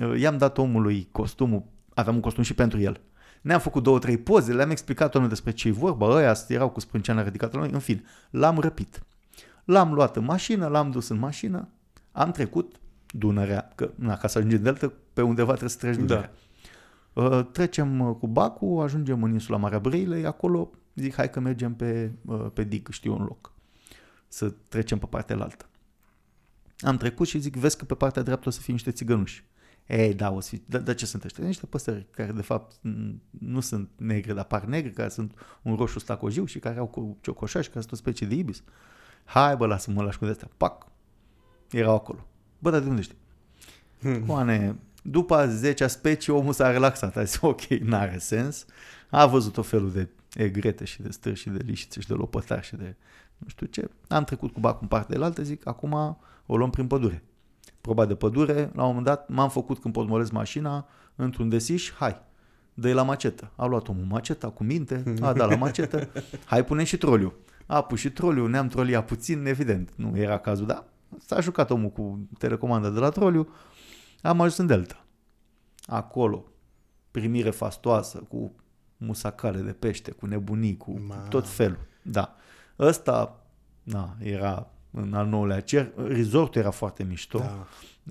uh, 0.00 0.20
i-am 0.20 0.38
dat 0.38 0.58
omului 0.58 1.08
costumul, 1.12 1.62
aveam 1.94 2.14
un 2.14 2.20
costum 2.20 2.42
și 2.42 2.54
pentru 2.54 2.80
el. 2.80 3.00
Ne-am 3.42 3.60
făcut 3.60 3.82
două, 3.82 3.98
trei 3.98 4.16
poze, 4.18 4.52
le-am 4.52 4.70
explicat 4.70 5.14
omului 5.14 5.32
despre 5.34 5.52
ce-i 5.52 5.70
vorba, 5.70 6.06
ăia 6.06 6.36
erau 6.48 6.70
cu 6.70 6.80
sprânceana 6.80 7.22
ridicată 7.22 7.56
la 7.56 7.62
noi, 7.62 7.72
în 7.72 7.78
fin, 7.78 8.06
l-am 8.30 8.58
răpit. 8.58 9.02
L-am 9.64 9.92
luat 9.92 10.16
în 10.16 10.24
mașină, 10.24 10.66
l-am 10.66 10.90
dus 10.90 11.08
în 11.08 11.18
mașină, 11.18 11.68
am 12.12 12.30
trecut 12.30 12.76
Dunărea, 13.10 13.72
că 13.74 13.90
na, 13.94 14.16
ca 14.16 14.28
să 14.28 14.38
ajungem 14.38 14.62
Delta, 14.62 14.92
pe 15.12 15.22
undeva 15.22 15.48
trebuie 15.48 15.70
să 15.70 15.78
treci 15.78 15.96
Dunărea. 15.96 16.32
Da. 17.12 17.22
Uh, 17.22 17.46
trecem 17.52 18.00
uh, 18.00 18.16
cu 18.18 18.26
bacul, 18.26 18.82
ajungem 18.82 19.22
în 19.22 19.32
insula 19.32 19.56
Marea 19.56 19.78
Brăilei, 19.78 20.26
acolo 20.26 20.70
zic 20.94 21.14
hai 21.14 21.30
că 21.30 21.40
mergem 21.40 21.74
pe, 21.74 22.12
uh, 22.26 22.46
pe 22.52 22.64
dig, 22.64 22.88
știu 22.90 23.14
un 23.14 23.24
loc, 23.24 23.52
să 24.28 24.52
trecem 24.68 24.98
pe 24.98 25.06
partea 25.06 25.36
altă. 25.36 25.68
Am 26.78 26.96
trecut 26.96 27.26
și 27.26 27.38
zic, 27.38 27.56
vezi 27.56 27.76
că 27.76 27.84
pe 27.84 27.94
partea 27.94 28.22
dreaptă 28.22 28.48
o 28.48 28.50
să 28.50 28.60
fie 28.60 28.72
niște 28.72 28.90
țigănuși. 28.90 29.44
Ei, 29.86 30.14
da, 30.14 30.30
o 30.30 30.40
să 30.40 30.48
fie, 30.48 30.62
dar, 30.66 30.80
dar 30.80 30.94
ce 30.94 31.06
sunt 31.06 31.24
ăștia? 31.24 31.44
Niște 31.44 31.66
păsări 31.66 32.06
care 32.10 32.32
de 32.32 32.42
fapt 32.42 32.76
n- 32.76 33.14
nu 33.38 33.60
sunt 33.60 33.90
negre, 33.96 34.32
dar 34.32 34.44
par 34.44 34.64
negre, 34.64 34.90
care 34.90 35.08
sunt 35.08 35.32
un 35.62 35.74
roșu 35.74 35.98
stacojiu 35.98 36.44
și 36.44 36.58
care 36.58 36.78
au 36.78 36.86
cu 36.86 37.18
ciocoșași, 37.20 37.68
care 37.68 37.80
sunt 37.80 37.92
o 37.92 37.96
specie 37.96 38.26
de 38.26 38.34
ibis. 38.34 38.62
Hai 39.24 39.56
bă, 39.56 39.66
lasă-mă 39.66 40.02
lași 40.02 40.18
cu 40.18 40.24
de 40.24 40.30
astea. 40.30 40.48
Pac! 40.56 40.86
Erau 41.70 41.94
acolo. 41.94 42.26
Bă, 42.58 42.70
dar 42.70 42.80
de 42.80 42.88
unde 42.88 43.02
știi? 43.02 43.16
Coane, 44.26 44.76
după 45.02 45.34
a 45.34 45.46
10 45.46 45.86
specii, 45.86 46.32
omul 46.32 46.52
s-a 46.52 46.70
relaxat. 46.70 47.16
A 47.16 47.22
zis, 47.24 47.38
ok, 47.40 47.66
n-are 47.66 48.18
sens. 48.18 48.64
A 49.10 49.26
văzut 49.26 49.56
o 49.56 49.62
felul 49.62 49.92
de 49.92 50.08
egrete 50.34 50.84
și 50.84 51.02
de 51.02 51.10
stări 51.10 51.36
și 51.36 51.48
de 51.48 51.62
lișițe 51.62 52.00
și 52.00 52.08
de 52.08 52.14
lopătari 52.14 52.66
și 52.66 52.76
de 52.76 52.96
nu 53.36 53.48
știu 53.48 53.66
ce. 53.66 53.90
Am 54.08 54.24
trecut 54.24 54.52
cu 54.52 54.60
bacul 54.60 54.78
în 54.82 54.88
partea 54.88 55.18
de 55.18 55.24
altă, 55.24 55.42
zic, 55.42 55.66
acum 55.66 56.18
o 56.50 56.56
luăm 56.56 56.70
prin 56.70 56.86
pădure. 56.86 57.22
Proba 57.80 58.04
de 58.04 58.14
pădure, 58.14 58.70
la 58.74 58.82
un 58.82 58.88
moment 58.88 59.04
dat 59.04 59.28
m-am 59.28 59.48
făcut 59.48 59.78
când 59.78 59.94
podmolez 59.94 60.30
mașina 60.30 60.86
într-un 61.16 61.48
desiș, 61.48 61.92
hai, 61.92 62.22
dă 62.74 62.92
la 62.92 63.02
macetă. 63.02 63.52
A 63.56 63.66
luat 63.66 63.88
omul 63.88 64.04
maceta 64.04 64.50
cu 64.50 64.64
minte, 64.64 65.14
a 65.20 65.32
dat 65.32 65.48
la 65.48 65.56
macetă, 65.56 66.08
hai 66.50 66.64
pune 66.64 66.84
și 66.84 66.96
troliu. 66.96 67.34
A 67.66 67.82
pus 67.82 67.98
și 67.98 68.10
troliu, 68.10 68.46
ne-am 68.46 68.68
troliat 68.68 69.06
puțin, 69.06 69.46
evident, 69.46 69.92
nu 69.94 70.16
era 70.16 70.38
cazul, 70.38 70.66
dar 70.66 70.84
s-a 71.26 71.40
jucat 71.40 71.70
omul 71.70 71.90
cu 71.90 72.28
telecomanda 72.38 72.90
de 72.90 72.98
la 72.98 73.08
troliu, 73.08 73.48
am 74.22 74.40
ajuns 74.40 74.56
în 74.56 74.66
Delta. 74.66 75.04
Acolo, 75.86 76.44
primire 77.10 77.50
fastoasă, 77.50 78.18
cu 78.18 78.54
musacale 78.96 79.60
de 79.60 79.72
pește, 79.72 80.10
cu 80.10 80.26
nebunii, 80.26 80.76
cu 80.76 81.00
Ma. 81.06 81.14
tot 81.14 81.48
felul. 81.48 81.78
Da. 82.02 82.36
Ăsta, 82.78 83.44
na, 83.82 84.16
era 84.18 84.70
în 84.90 85.14
al 85.14 85.26
nouălea 85.26 85.60
cer. 85.60 85.92
Resortul 85.96 86.60
era 86.60 86.70
foarte 86.70 87.02
mișto. 87.02 87.38
Da. 87.38 87.66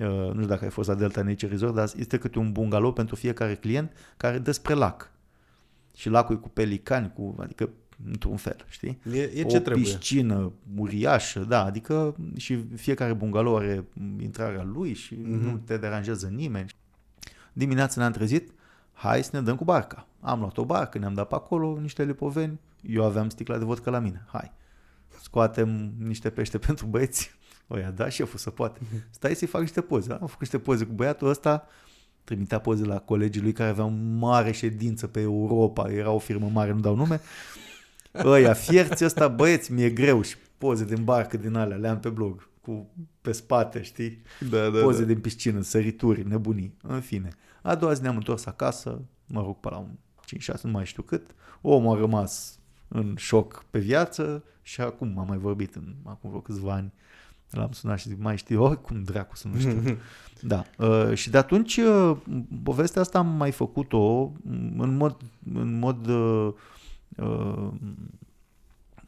Uh, 0.05 0.09
nu 0.09 0.33
știu 0.33 0.45
dacă 0.45 0.63
ai 0.63 0.69
fost 0.69 0.89
la 0.89 0.95
Delta 0.95 1.21
Nature 1.21 1.51
Resort, 1.51 1.73
dar 1.75 1.89
este 1.97 2.17
câte 2.17 2.39
un 2.39 2.51
bungalow 2.51 2.93
pentru 2.93 3.15
fiecare 3.15 3.55
client 3.55 3.91
care 4.17 4.37
dă 4.37 4.51
spre 4.51 4.73
lac. 4.73 5.11
Și 5.95 6.09
lacul 6.09 6.35
e 6.35 6.39
cu 6.39 6.49
pelicani, 6.49 7.11
cu, 7.15 7.35
adică 7.39 7.69
într-un 8.05 8.35
fel, 8.35 8.65
știi? 8.69 8.99
E, 9.13 9.21
e 9.21 9.43
ce 9.43 9.57
o 9.57 9.59
trebuie. 9.59 9.83
piscină 9.83 10.51
uriașă, 10.75 11.39
da, 11.39 11.63
adică 11.63 12.15
și 12.35 12.65
fiecare 12.75 13.13
bungalow 13.13 13.55
are 13.55 13.85
intrarea 14.19 14.63
lui 14.63 14.93
și 14.93 15.15
mm-hmm. 15.15 15.41
nu 15.41 15.61
te 15.65 15.77
deranjează 15.77 16.27
nimeni. 16.27 16.69
Dimineața 17.53 17.99
ne-am 17.99 18.11
trezit, 18.11 18.51
hai 18.93 19.23
să 19.23 19.29
ne 19.33 19.41
dăm 19.41 19.55
cu 19.55 19.63
barca. 19.63 20.07
Am 20.19 20.39
luat 20.39 20.57
o 20.57 20.65
barcă, 20.65 20.97
ne-am 20.97 21.13
dat 21.13 21.27
pe 21.27 21.35
acolo 21.35 21.77
niște 21.81 22.03
lipoveni, 22.03 22.59
eu 22.81 23.03
aveam 23.03 23.29
sticla 23.29 23.57
de 23.57 23.63
vodcă 23.63 23.89
la 23.89 23.99
mine, 23.99 24.25
hai. 24.27 24.51
Scoatem 25.21 25.93
niște 25.99 26.29
pește 26.29 26.57
pentru 26.67 26.85
băieți. 26.85 27.35
O 27.67 27.77
ia, 27.77 27.91
da, 27.91 28.09
șeful, 28.09 28.39
să 28.39 28.49
poate. 28.49 28.79
Stai 29.09 29.35
să-i 29.35 29.47
fac 29.47 29.61
niște 29.61 29.81
poze. 29.81 30.11
Am 30.11 30.17
făcut 30.19 30.39
niște 30.39 30.59
poze 30.59 30.85
cu 30.85 30.93
băiatul 30.93 31.29
ăsta, 31.29 31.67
trimitea 32.23 32.59
poze 32.59 32.85
la 32.85 32.99
colegii 32.99 33.41
lui 33.41 33.51
care 33.51 33.69
aveau 33.69 33.89
mare 34.19 34.51
ședință 34.51 35.07
pe 35.07 35.19
Europa, 35.19 35.91
era 35.91 36.11
o 36.11 36.19
firmă 36.19 36.49
mare, 36.53 36.71
nu 36.71 36.79
dau 36.79 36.95
nume. 36.95 37.21
Ăia, 38.23 38.53
fierți 38.53 39.05
ăsta, 39.05 39.27
băieți, 39.27 39.71
mi-e 39.71 39.89
greu 39.89 40.21
și 40.21 40.35
poze 40.57 40.85
din 40.85 41.03
barcă 41.03 41.37
din 41.37 41.55
alea, 41.55 41.77
le 41.77 41.87
am 41.87 41.99
pe 41.99 42.09
blog, 42.09 42.49
cu 42.61 42.89
pe 43.21 43.31
spate, 43.31 43.81
știi? 43.81 44.21
Da, 44.49 44.69
da, 44.69 44.79
Poze 44.79 44.99
da. 44.99 45.05
din 45.05 45.19
piscină, 45.19 45.61
sărituri, 45.61 46.27
nebunii, 46.27 46.77
în 46.83 47.01
fine. 47.01 47.29
A 47.61 47.75
doua 47.75 47.93
zi 47.93 48.01
ne-am 48.01 48.15
întors 48.15 48.45
acasă, 48.45 49.01
mă 49.25 49.41
rog, 49.41 49.59
pe 49.59 49.69
la 49.69 49.77
un 49.77 49.89
5-6, 50.57 50.61
nu 50.61 50.71
mai 50.71 50.85
știu 50.85 51.03
cât. 51.03 51.35
Omul 51.61 51.95
a 51.95 51.99
rămas 51.99 52.59
în 52.87 53.15
șoc 53.17 53.65
pe 53.69 53.79
viață 53.79 54.43
și 54.67 54.81
acum 54.81 55.17
am 55.17 55.27
mai 55.27 55.37
vorbit, 55.37 55.75
în, 55.75 55.95
acum 56.03 56.29
vreo 56.29 56.41
câțiva 56.41 56.73
ani, 56.73 56.93
l-am 57.49 57.71
sunat 57.71 57.99
și 57.99 58.07
zic, 58.07 58.19
mai 58.19 58.37
știi, 58.37 58.55
oh, 58.55 58.77
cum 58.77 59.03
dracu 59.03 59.35
să 59.35 59.47
nu 59.47 59.59
știu. 59.59 59.97
da. 60.53 60.63
Uh, 60.77 61.13
și 61.13 61.29
de 61.29 61.37
atunci, 61.37 61.77
uh, 61.77 62.17
povestea 62.63 63.01
asta 63.01 63.17
am 63.17 63.27
mai 63.27 63.51
făcut-o 63.51 64.31
în 64.77 64.95
mod, 64.97 65.17
în 65.53 65.79
mod 65.79 66.07
uh, 66.07 66.53
uh, 67.17 67.67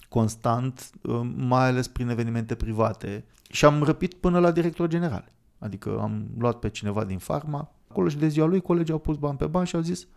constant, 0.10 0.90
uh, 1.02 1.22
mai 1.36 1.68
ales 1.68 1.88
prin 1.88 2.10
evenimente 2.10 2.56
private. 2.56 3.26
Și 3.50 3.66
am 3.66 3.84
răpit 3.84 4.14
până 4.14 4.40
la 4.40 4.52
director 4.52 4.88
general. 4.88 5.32
Adică 5.58 6.00
am 6.02 6.28
luat 6.38 6.60
pe 6.60 6.70
cineva 6.70 7.04
din 7.04 7.18
farma, 7.18 7.72
acolo 7.88 8.10
și 8.10 8.18
de 8.18 8.28
ziua 8.28 8.46
lui 8.46 8.62
colegii 8.62 8.94
au 8.94 9.00
pus 9.00 9.18
bani 9.18 9.38
pe 9.38 9.46
bani 9.46 9.68
și 9.68 9.76
au 9.76 9.82
zis 9.82 10.08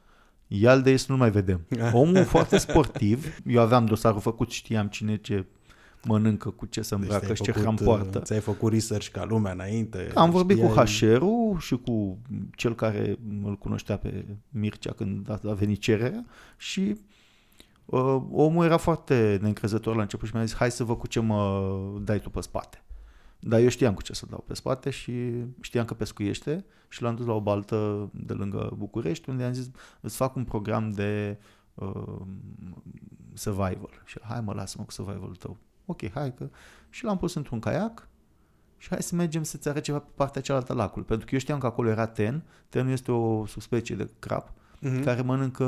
ia-l 0.60 0.82
de 0.82 0.90
aici 0.90 0.98
să 1.00 1.12
nu 1.12 1.16
mai 1.18 1.30
vedem. 1.30 1.66
Omul 1.92 2.24
foarte 2.24 2.58
sportiv, 2.58 3.38
eu 3.46 3.60
aveam 3.60 3.84
dosarul 3.86 4.20
făcut, 4.20 4.50
știam 4.50 4.86
cine 4.86 5.16
ce 5.16 5.46
mănâncă, 6.04 6.50
cu 6.50 6.66
ce 6.66 6.82
se 6.82 6.94
îmbracă 6.94 7.26
Deci 7.26 7.36
și 7.36 7.42
ți-ai 7.42 7.54
ce 7.54 7.60
hram 7.60 7.76
făcut, 7.76 7.92
poartă. 7.94 8.18
uh, 8.18 8.24
Ți-ai 8.24 8.40
făcut 8.40 8.72
research 8.72 9.08
ca 9.08 9.24
lumea 9.24 9.52
înainte. 9.52 10.10
Am 10.14 10.30
vorbit 10.30 10.60
cu 10.60 10.84
știai- 10.84 11.14
HR-ul 11.14 11.56
și 11.60 11.76
cu 11.76 12.18
cel 12.56 12.74
care 12.74 13.18
îl 13.44 13.56
cunoștea 13.56 13.96
pe 13.96 14.24
Mircea 14.48 14.92
când 14.92 15.30
a 15.30 15.40
a 15.48 15.52
venit 15.52 15.80
cererea 15.80 16.24
și 16.56 16.96
uh, 17.84 18.22
omul 18.32 18.64
era 18.64 18.76
foarte 18.76 19.38
neîncrezător 19.40 19.94
la 19.96 20.02
început 20.02 20.28
și 20.28 20.34
mi-a 20.34 20.44
zis 20.44 20.54
hai 20.54 20.70
să 20.70 20.84
văd 20.84 20.98
cu 20.98 21.06
ce 21.06 21.20
mă 21.20 21.62
dai 22.00 22.18
tu 22.18 22.30
pe 22.30 22.40
spate. 22.40 22.82
Dar 23.44 23.60
eu 23.60 23.68
știam 23.68 23.94
cu 23.94 24.02
ce 24.02 24.12
să 24.12 24.26
dau 24.30 24.44
pe 24.46 24.54
spate 24.54 24.90
și 24.90 25.32
știam 25.60 25.84
că 25.84 25.94
pescuiește 25.94 26.64
și 26.88 27.02
l-am 27.02 27.14
dus 27.14 27.26
la 27.26 27.32
o 27.32 27.40
baltă 27.40 28.10
de 28.12 28.32
lângă 28.32 28.72
București 28.76 29.30
unde 29.30 29.44
am 29.44 29.52
zis 29.52 29.70
îți 30.00 30.16
fac 30.16 30.36
un 30.36 30.44
program 30.44 30.90
de 30.90 31.38
uh, 31.74 32.20
survival. 33.32 33.90
Și 34.04 34.18
el, 34.18 34.28
hai 34.28 34.40
mă, 34.40 34.52
lasă-mă 34.52 34.84
cu 34.84 34.92
survival-ul 34.92 35.36
tău. 35.36 35.56
Ok, 35.86 36.10
hai 36.10 36.34
că... 36.34 36.48
Și 36.90 37.04
l-am 37.04 37.18
pus 37.18 37.34
într-un 37.34 37.60
caiac 37.60 38.08
și 38.78 38.88
hai 38.88 39.02
să 39.02 39.14
mergem 39.14 39.42
să-ți 39.42 39.68
arăt 39.68 39.82
ceva 39.82 39.98
pe 39.98 40.10
partea 40.14 40.42
cealaltă 40.42 40.72
a 40.72 40.74
lacului. 40.74 41.06
Pentru 41.06 41.26
că 41.26 41.34
eu 41.34 41.40
știam 41.40 41.58
că 41.58 41.66
acolo 41.66 41.88
era 41.88 42.06
ten. 42.06 42.42
Tenul 42.68 42.92
este 42.92 43.12
o 43.12 43.46
subspecie 43.46 43.96
de 43.96 44.10
crab 44.18 44.52
Mhm. 44.82 45.02
care 45.02 45.22
mănâncă, 45.22 45.64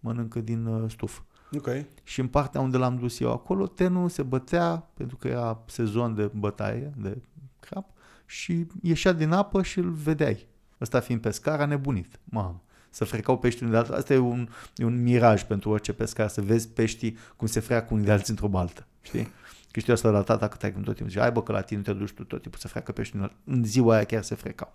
mănâncă 0.00 0.40
din 0.40 0.66
uh, 0.66 0.90
stuf. 0.90 1.20
Ok. 1.56 1.68
Și 2.02 2.20
în 2.20 2.28
partea 2.28 2.60
unde 2.60 2.76
l-am 2.76 2.96
dus 2.96 3.20
eu 3.20 3.32
acolo, 3.32 3.66
tenul 3.66 4.08
se 4.08 4.22
bătea, 4.22 4.88
pentru 4.94 5.16
că 5.16 5.28
era 5.28 5.62
sezon 5.66 6.14
de 6.14 6.30
bătaie, 6.34 6.92
de 6.96 7.22
crab, 7.60 7.84
și 8.26 8.66
ieșea 8.82 9.12
din 9.12 9.32
apă 9.32 9.62
și 9.62 9.78
îl 9.78 9.90
vedeai. 9.90 10.46
Ăsta 10.80 11.00
fiind 11.00 11.20
pescar, 11.20 11.60
a 11.60 11.66
nebunit. 11.66 12.20
Mamă, 12.24 12.62
să 12.90 13.04
frecau 13.04 13.38
pești 13.38 13.62
unii 13.62 13.74
de 13.74 13.78
alții. 13.78 13.94
Asta 13.94 14.14
e 14.14 14.18
un, 14.18 14.48
e 14.76 14.84
un 14.84 15.02
miraj 15.02 15.42
pentru 15.42 15.70
orice 15.70 15.92
pescar, 15.92 16.28
să 16.28 16.40
vezi 16.40 16.68
peștii 16.68 17.16
cum 17.36 17.46
se 17.46 17.60
freacă 17.60 17.94
unii 17.94 18.04
de 18.04 18.12
alții 18.12 18.30
într-o 18.30 18.48
baltă. 18.48 18.86
Știi? 19.00 19.28
Că 19.70 19.80
știu 19.80 19.92
asta 19.92 20.10
la 20.10 20.22
tata 20.22 20.48
că 20.48 20.56
tai 20.56 20.70
tot 20.72 20.84
timpul 20.84 21.08
zice, 21.08 21.20
hai 21.20 21.32
bă 21.32 21.42
că 21.42 21.52
la 21.52 21.60
tine 21.60 21.80
te 21.80 21.92
duci 21.92 22.12
tu 22.12 22.24
tot 22.24 22.42
timpul 22.42 22.60
să 22.60 22.68
freacă 22.68 22.92
pești 22.92 23.16
unii 23.16 23.26
de 23.26 23.32
alții. 23.34 23.54
În 23.54 23.64
ziua 23.64 23.94
aia 23.94 24.04
chiar 24.04 24.22
se 24.22 24.34
frecau. 24.34 24.72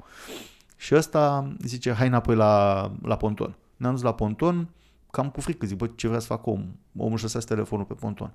Și 0.77 0.95
ăsta 0.95 1.53
zice, 1.61 1.91
hai 1.91 2.07
înapoi 2.07 2.35
la, 2.35 2.91
la 3.01 3.17
ponton. 3.17 3.55
Ne-am 3.77 3.93
dus 3.93 4.01
la 4.01 4.13
ponton, 4.13 4.69
cam 5.15 5.29
cu 5.29 5.41
frică, 5.41 5.65
zic, 5.65 5.77
bă, 5.77 5.87
ce 5.95 6.07
vrea 6.07 6.19
să 6.19 6.25
fac 6.25 6.45
om? 6.45 6.65
Omul 6.97 7.17
și 7.17 7.27
telefonul 7.27 7.85
pe 7.85 7.93
ponton. 7.93 8.33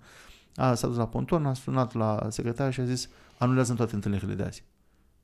A, 0.54 0.74
s-a 0.74 0.86
dus 0.86 0.96
la 0.96 1.06
ponton, 1.06 1.46
a 1.46 1.54
sunat 1.54 1.94
la 1.94 2.26
secretar 2.28 2.72
și 2.72 2.80
a 2.80 2.84
zis, 2.84 3.08
anulează 3.38 3.74
toate 3.74 3.94
întâlnirile 3.94 4.34
de 4.34 4.42
azi. 4.42 4.64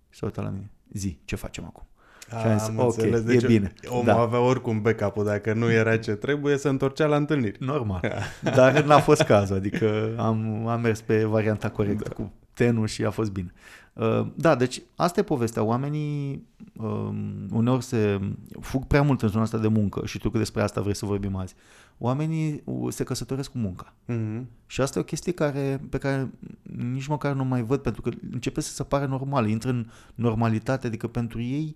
Și 0.09 0.19
s-a 0.19 0.27
uitat 0.27 0.45
la 0.45 0.51
mine. 0.51 0.71
Zi, 0.93 1.19
ce 1.25 1.37
facem 1.37 1.65
acum? 1.65 1.87
Și 2.29 2.35
am 2.35 2.59
zis, 2.59 2.69
am 2.69 2.79
ok, 2.79 2.85
înțeles. 2.85 3.21
e 3.21 3.25
Deci 3.25 3.47
bine. 3.47 3.73
Omul 3.89 4.05
Da. 4.05 4.19
avea 4.19 4.41
oricum 4.41 4.83
backup-ul. 4.83 5.25
Dacă 5.25 5.53
nu 5.53 5.71
era 5.71 5.99
ce 5.99 6.13
trebuie, 6.13 6.57
se 6.57 6.69
întorcea 6.69 7.07
la 7.07 7.17
întâlniri. 7.17 7.65
Normal. 7.65 8.01
Dar 8.57 8.85
n-a 8.85 8.99
fost 8.99 9.23
cazul, 9.23 9.57
adică 9.57 10.15
am, 10.17 10.67
am 10.67 10.81
mers 10.81 11.01
pe 11.01 11.25
varianta 11.25 11.71
corectă 11.71 12.09
da. 12.09 12.15
cu 12.15 12.33
tenul 12.55 12.87
și 12.87 13.05
a 13.05 13.11
fost 13.11 13.31
bine. 13.31 13.53
Uh, 13.97 14.27
Da, 14.35 14.55
deci 14.55 14.83
asta 14.97 15.21
e 15.21 15.23
povestea. 15.23 15.63
Oamenii 15.63 16.47
um, 16.77 17.47
uneori 17.53 17.83
se 17.85 18.21
fug 18.61 18.85
prea 18.85 19.03
mult 19.03 19.23
în 19.23 19.29
zona 19.29 19.43
asta 19.43 19.59
de 19.59 19.69
muncă 19.69 20.07
și 20.07 20.19
tu 20.19 20.31
că 20.31 20.39
despre 20.39 20.63
asta 20.63 20.81
vrei 20.81 20.95
să 20.95 21.07
vorbim 21.07 21.37
azi. 21.37 21.55
Oamenii 21.99 22.63
uh, 22.65 22.93
se 22.93 23.05
căsătoresc 23.05 23.51
cu 23.51 23.59
munca. 23.59 23.95
Mhm. 24.05 24.49
Și 24.67 24.81
asta 24.81 24.99
e 24.99 25.03
o 25.03 25.05
chestie 25.05 25.33
care, 25.33 25.81
pe 25.91 25.99
care 25.99 26.31
nici 26.77 27.07
măcar 27.07 27.35
nu 27.35 27.45
mai 27.45 27.63
văd, 27.63 27.81
pentru 27.81 28.03
că 28.03 28.11
începe 28.31 28.61
să 28.61 28.73
se 28.73 28.83
pare 28.83 29.07
normal, 29.07 29.49
intră 29.49 29.71
în 29.71 29.87
normalitate, 30.15 30.87
adică 30.87 31.07
pentru 31.07 31.41
ei 31.41 31.75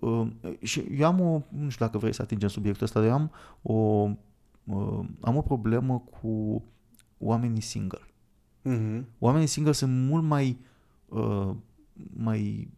uh, 0.00 0.26
și 0.62 0.84
eu 0.98 1.06
am 1.06 1.20
o, 1.20 1.42
nu 1.48 1.68
știu 1.68 1.84
dacă 1.84 1.98
vrei 1.98 2.14
să 2.14 2.22
atingem 2.22 2.48
subiectul 2.48 2.84
ăsta, 2.84 3.00
dar 3.00 3.08
eu 3.08 3.14
am 3.14 3.30
o, 3.62 3.74
uh, 4.64 5.04
am 5.20 5.36
o 5.36 5.42
problemă 5.42 5.98
cu 6.20 6.64
oamenii 7.18 7.60
single. 7.60 8.06
Mhm. 8.62 9.06
Oamenii 9.18 9.46
single 9.46 9.72
sunt 9.72 10.08
mult 10.08 10.24
mai, 10.24 10.58
uh, 10.60 10.66
mai 12.16 12.70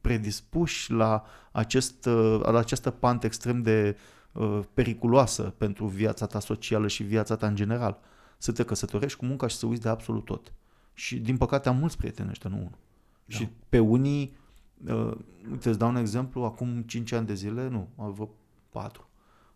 predispuși 0.00 0.92
la, 0.92 1.24
acest, 1.52 2.06
uh, 2.06 2.40
la 2.42 2.58
această 2.58 2.90
pantă 2.90 3.26
extrem 3.26 3.62
de 3.62 3.96
uh, 4.32 4.60
periculoasă 4.74 5.42
pentru 5.42 5.86
viața 5.86 6.26
ta 6.26 6.40
socială 6.40 6.86
și 6.86 7.02
viața 7.02 7.36
ta 7.36 7.46
în 7.46 7.54
general. 7.54 7.98
Să 8.38 8.52
te 8.52 8.64
căsătorești 8.64 9.18
cu 9.18 9.24
munca 9.24 9.46
și 9.46 9.56
să 9.56 9.66
uiți 9.66 9.82
de 9.82 9.88
absolut 9.88 10.24
tot. 10.24 10.52
Și 10.92 11.18
din 11.18 11.36
păcate 11.36 11.68
am 11.68 11.76
mulți 11.76 11.96
prieteni 11.96 12.28
ăștia, 12.30 12.50
nu 12.50 12.56
unul. 12.56 12.78
Da. 13.24 13.36
Și 13.36 13.48
pe 13.68 13.78
unii, 13.78 14.36
uh, 14.86 15.12
uite, 15.50 15.68
îți 15.68 15.78
dau 15.78 15.88
un 15.88 15.96
exemplu, 15.96 16.42
acum 16.42 16.82
5 16.82 17.12
ani 17.12 17.26
de 17.26 17.34
zile, 17.34 17.68
nu, 17.68 17.88
au 17.96 18.10
vreo 18.10 18.30
4. 18.70 19.08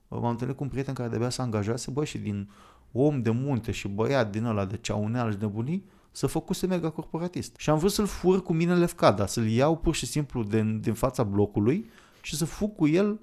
M-am 0.09 0.25
întâlnit 0.25 0.57
cu 0.57 0.63
un 0.63 0.69
prieten 0.69 0.95
care 0.95 1.09
de-abia 1.09 1.31
s-a 1.31 1.43
angajase, 1.43 1.91
bă, 1.91 2.05
și 2.05 2.19
din 2.19 2.51
om 2.93 3.23
de 3.23 3.31
munte 3.31 3.73
și 3.73 3.89
băiat 3.89 4.31
din 4.31 4.45
ăla 4.45 4.65
de 4.65 4.77
ceauneală 4.77 5.31
și 5.31 5.37
de 5.37 5.47
bunii, 5.47 5.85
să 6.11 6.27
făcuse 6.27 6.67
mega 6.67 6.91
corporatist. 6.91 7.57
Și 7.57 7.71
am 7.71 7.79
vrut 7.79 7.93
să-l 7.93 8.07
fur 8.07 8.43
cu 8.43 8.53
mine 8.53 8.75
lefcada, 8.75 9.27
să-l 9.27 9.47
iau 9.47 9.77
pur 9.77 9.95
și 9.95 10.07
simplu 10.07 10.43
din, 10.43 10.81
din 10.81 10.95
fața 10.95 11.23
blocului 11.23 11.91
și 12.23 12.37
să 12.37 12.45
fug 12.45 12.75
cu 12.75 12.87
el 12.87 13.21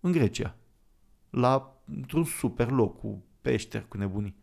în 0.00 0.12
Grecia. 0.12 0.54
La 1.30 1.76
într-un 1.96 2.24
super 2.24 2.70
loc 2.70 3.00
cu 3.00 3.22
peșteri, 3.40 3.88
cu 3.88 3.96
nebunii. 3.96 4.34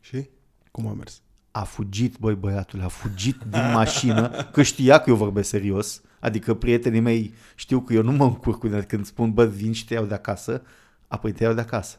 Și? 0.00 0.28
Cum 0.70 0.86
a 0.86 0.92
mers? 0.92 1.22
A 1.50 1.62
fugit, 1.62 2.18
băi 2.18 2.34
băiatul, 2.34 2.80
a 2.80 2.88
fugit 2.88 3.36
din 3.36 3.72
mașină, 3.72 4.28
că 4.52 4.62
știa 4.62 4.98
că 4.98 5.10
eu 5.10 5.16
vorbesc 5.16 5.48
serios, 5.48 6.02
adică 6.20 6.54
prietenii 6.54 7.00
mei 7.00 7.34
știu 7.54 7.80
că 7.80 7.92
eu 7.92 8.02
nu 8.02 8.12
mă 8.12 8.24
încurc 8.24 8.58
cu 8.58 8.66
ele 8.66 8.82
când 8.82 9.06
spun, 9.06 9.32
bă, 9.32 9.44
vin 9.44 9.72
și 9.72 9.84
te 9.84 9.94
iau 9.94 10.04
de 10.04 10.14
acasă, 10.14 10.62
apoi 11.08 11.32
te 11.32 11.42
iau 11.42 11.54
de 11.54 11.60
acasă. 11.60 11.98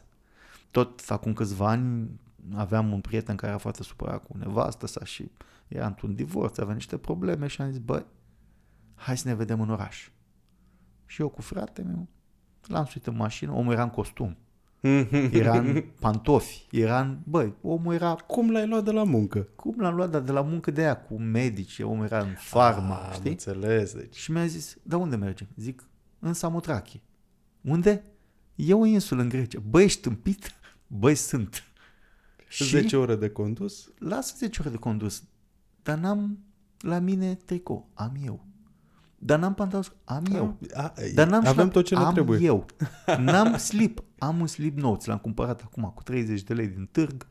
Tot 0.70 1.04
acum 1.08 1.32
câțiva 1.32 1.68
ani 1.68 2.10
aveam 2.54 2.92
un 2.92 3.00
prieten 3.00 3.36
care 3.36 3.50
era 3.52 3.60
foarte 3.60 3.82
supărat 3.82 4.26
cu 4.26 4.36
nevastă 4.38 4.86
sa 4.86 5.04
și 5.04 5.30
era 5.68 5.86
într-un 5.86 6.14
divorț, 6.14 6.58
avea 6.58 6.74
niște 6.74 6.96
probleme 6.96 7.46
și 7.46 7.62
am 7.62 7.68
zis, 7.70 7.78
băi, 7.78 8.06
hai 8.94 9.16
să 9.18 9.28
ne 9.28 9.34
vedem 9.34 9.60
în 9.60 9.70
oraș. 9.70 10.10
Și 11.06 11.20
eu 11.20 11.28
cu 11.28 11.42
fratele 11.42 11.86
meu 11.88 12.06
l-am 12.66 12.84
suit 12.84 13.06
în 13.06 13.16
mașină, 13.16 13.52
omul 13.52 13.72
era 13.72 13.82
în 13.82 13.90
costum, 13.90 14.36
era 15.32 15.58
în 15.58 15.84
pantofi, 16.00 16.66
era 16.70 17.00
în, 17.00 17.18
băi, 17.24 17.54
omul 17.62 17.94
era 17.94 18.14
Cum 18.14 18.50
l-ai 18.50 18.66
luat 18.66 18.84
de 18.84 18.90
la 18.90 19.04
muncă? 19.04 19.38
cum 19.56 19.74
l-am 19.80 19.94
luat, 19.94 20.10
dar 20.10 20.20
de 20.20 20.32
la 20.32 20.40
muncă 20.42 20.70
de 20.70 20.80
aia, 20.82 21.02
cu 21.02 21.18
medici, 21.18 21.78
omul 21.78 22.04
era 22.04 22.18
în 22.20 22.34
farma, 22.36 22.94
Ah, 22.96 23.06
Am 23.06 23.12
știi? 23.12 23.30
înțeles. 23.30 23.94
Deci. 23.94 24.16
Și 24.16 24.30
mi-a 24.30 24.46
zis, 24.46 24.76
da 24.82 24.96
unde 24.96 25.16
mergem? 25.16 25.46
Zic, 25.56 25.84
în 26.18 26.32
Samotrachi. 26.32 27.02
Unde? 27.60 28.04
E 28.54 28.74
o 28.74 28.84
insulă 28.84 29.22
în 29.22 29.28
Grecia. 29.28 29.60
Băi, 29.68 29.84
ești 29.84 30.00
tâmpit? 30.00 30.50
Băi, 30.86 31.14
sunt. 31.14 31.64
Și 32.52 32.64
10 32.64 32.96
ore 32.96 33.16
de 33.16 33.30
condus? 33.30 33.90
Lasă 33.98 34.34
10 34.36 34.60
ore 34.60 34.70
de 34.70 34.76
condus, 34.76 35.22
dar 35.82 35.98
n-am 35.98 36.38
la 36.78 36.98
mine 36.98 37.34
tricou. 37.34 37.88
Am 37.94 38.16
eu. 38.24 38.44
Dar 39.18 39.38
n-am 39.38 39.54
pantaloni, 39.54 39.88
am 40.04 40.24
eu. 40.34 40.56
A, 40.74 40.92
Dar 41.14 41.26
n-am 41.28 41.40
avem 41.46 41.52
șlap- 41.54 41.70
tot 41.72 41.84
ce 41.84 41.94
ne 41.94 42.00
am 42.02 42.12
trebuie. 42.12 42.38
eu. 42.40 42.66
N-am 43.18 43.56
slip. 43.56 44.02
Am 44.18 44.40
un 44.40 44.46
slip 44.46 44.78
nou. 44.78 44.96
Ți 44.96 45.08
l-am 45.08 45.18
cumpărat 45.18 45.60
acum 45.62 45.92
cu 45.94 46.02
30 46.02 46.42
de 46.42 46.54
lei 46.54 46.66
din 46.66 46.88
târg. 46.92 47.26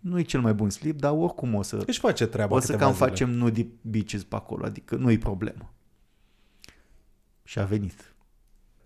Nu 0.00 0.18
e 0.18 0.22
cel 0.22 0.40
mai 0.40 0.54
bun 0.54 0.70
slip, 0.70 0.98
dar 1.00 1.12
oricum 1.12 1.54
o 1.54 1.62
să, 1.62 1.82
Își 1.86 1.98
face 1.98 2.26
treaba 2.26 2.54
o 2.54 2.58
să 2.60 2.66
câteva 2.66 2.84
cam 2.84 2.94
zile. 2.94 3.08
facem 3.08 3.30
nudie 3.30 3.68
beaches 3.80 4.24
pe 4.24 4.34
acolo, 4.34 4.64
adică 4.64 4.96
nu-i 4.96 5.18
problemă. 5.18 5.72
Și 7.42 7.58
a 7.58 7.64
venit. 7.64 8.14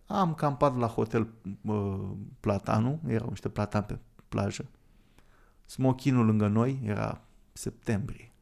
Am 0.06 0.34
campat 0.34 0.76
la 0.76 0.86
hotel 0.86 1.28
uh, 1.62 2.00
Platanu, 2.40 3.00
erau 3.06 3.28
niște 3.28 3.48
platani 3.48 3.84
pe 3.84 3.98
plajă. 4.28 4.64
Smochinul 5.66 6.26
lângă 6.26 6.46
noi 6.46 6.80
era 6.84 7.20
septembrie. 7.52 8.32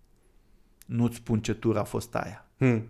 Nu-ți 0.87 1.17
spun 1.17 1.41
ce 1.41 1.55
tur 1.55 1.77
a 1.77 1.85
fost 1.85 2.15
aia. 2.15 2.47
Hmm. 2.57 2.87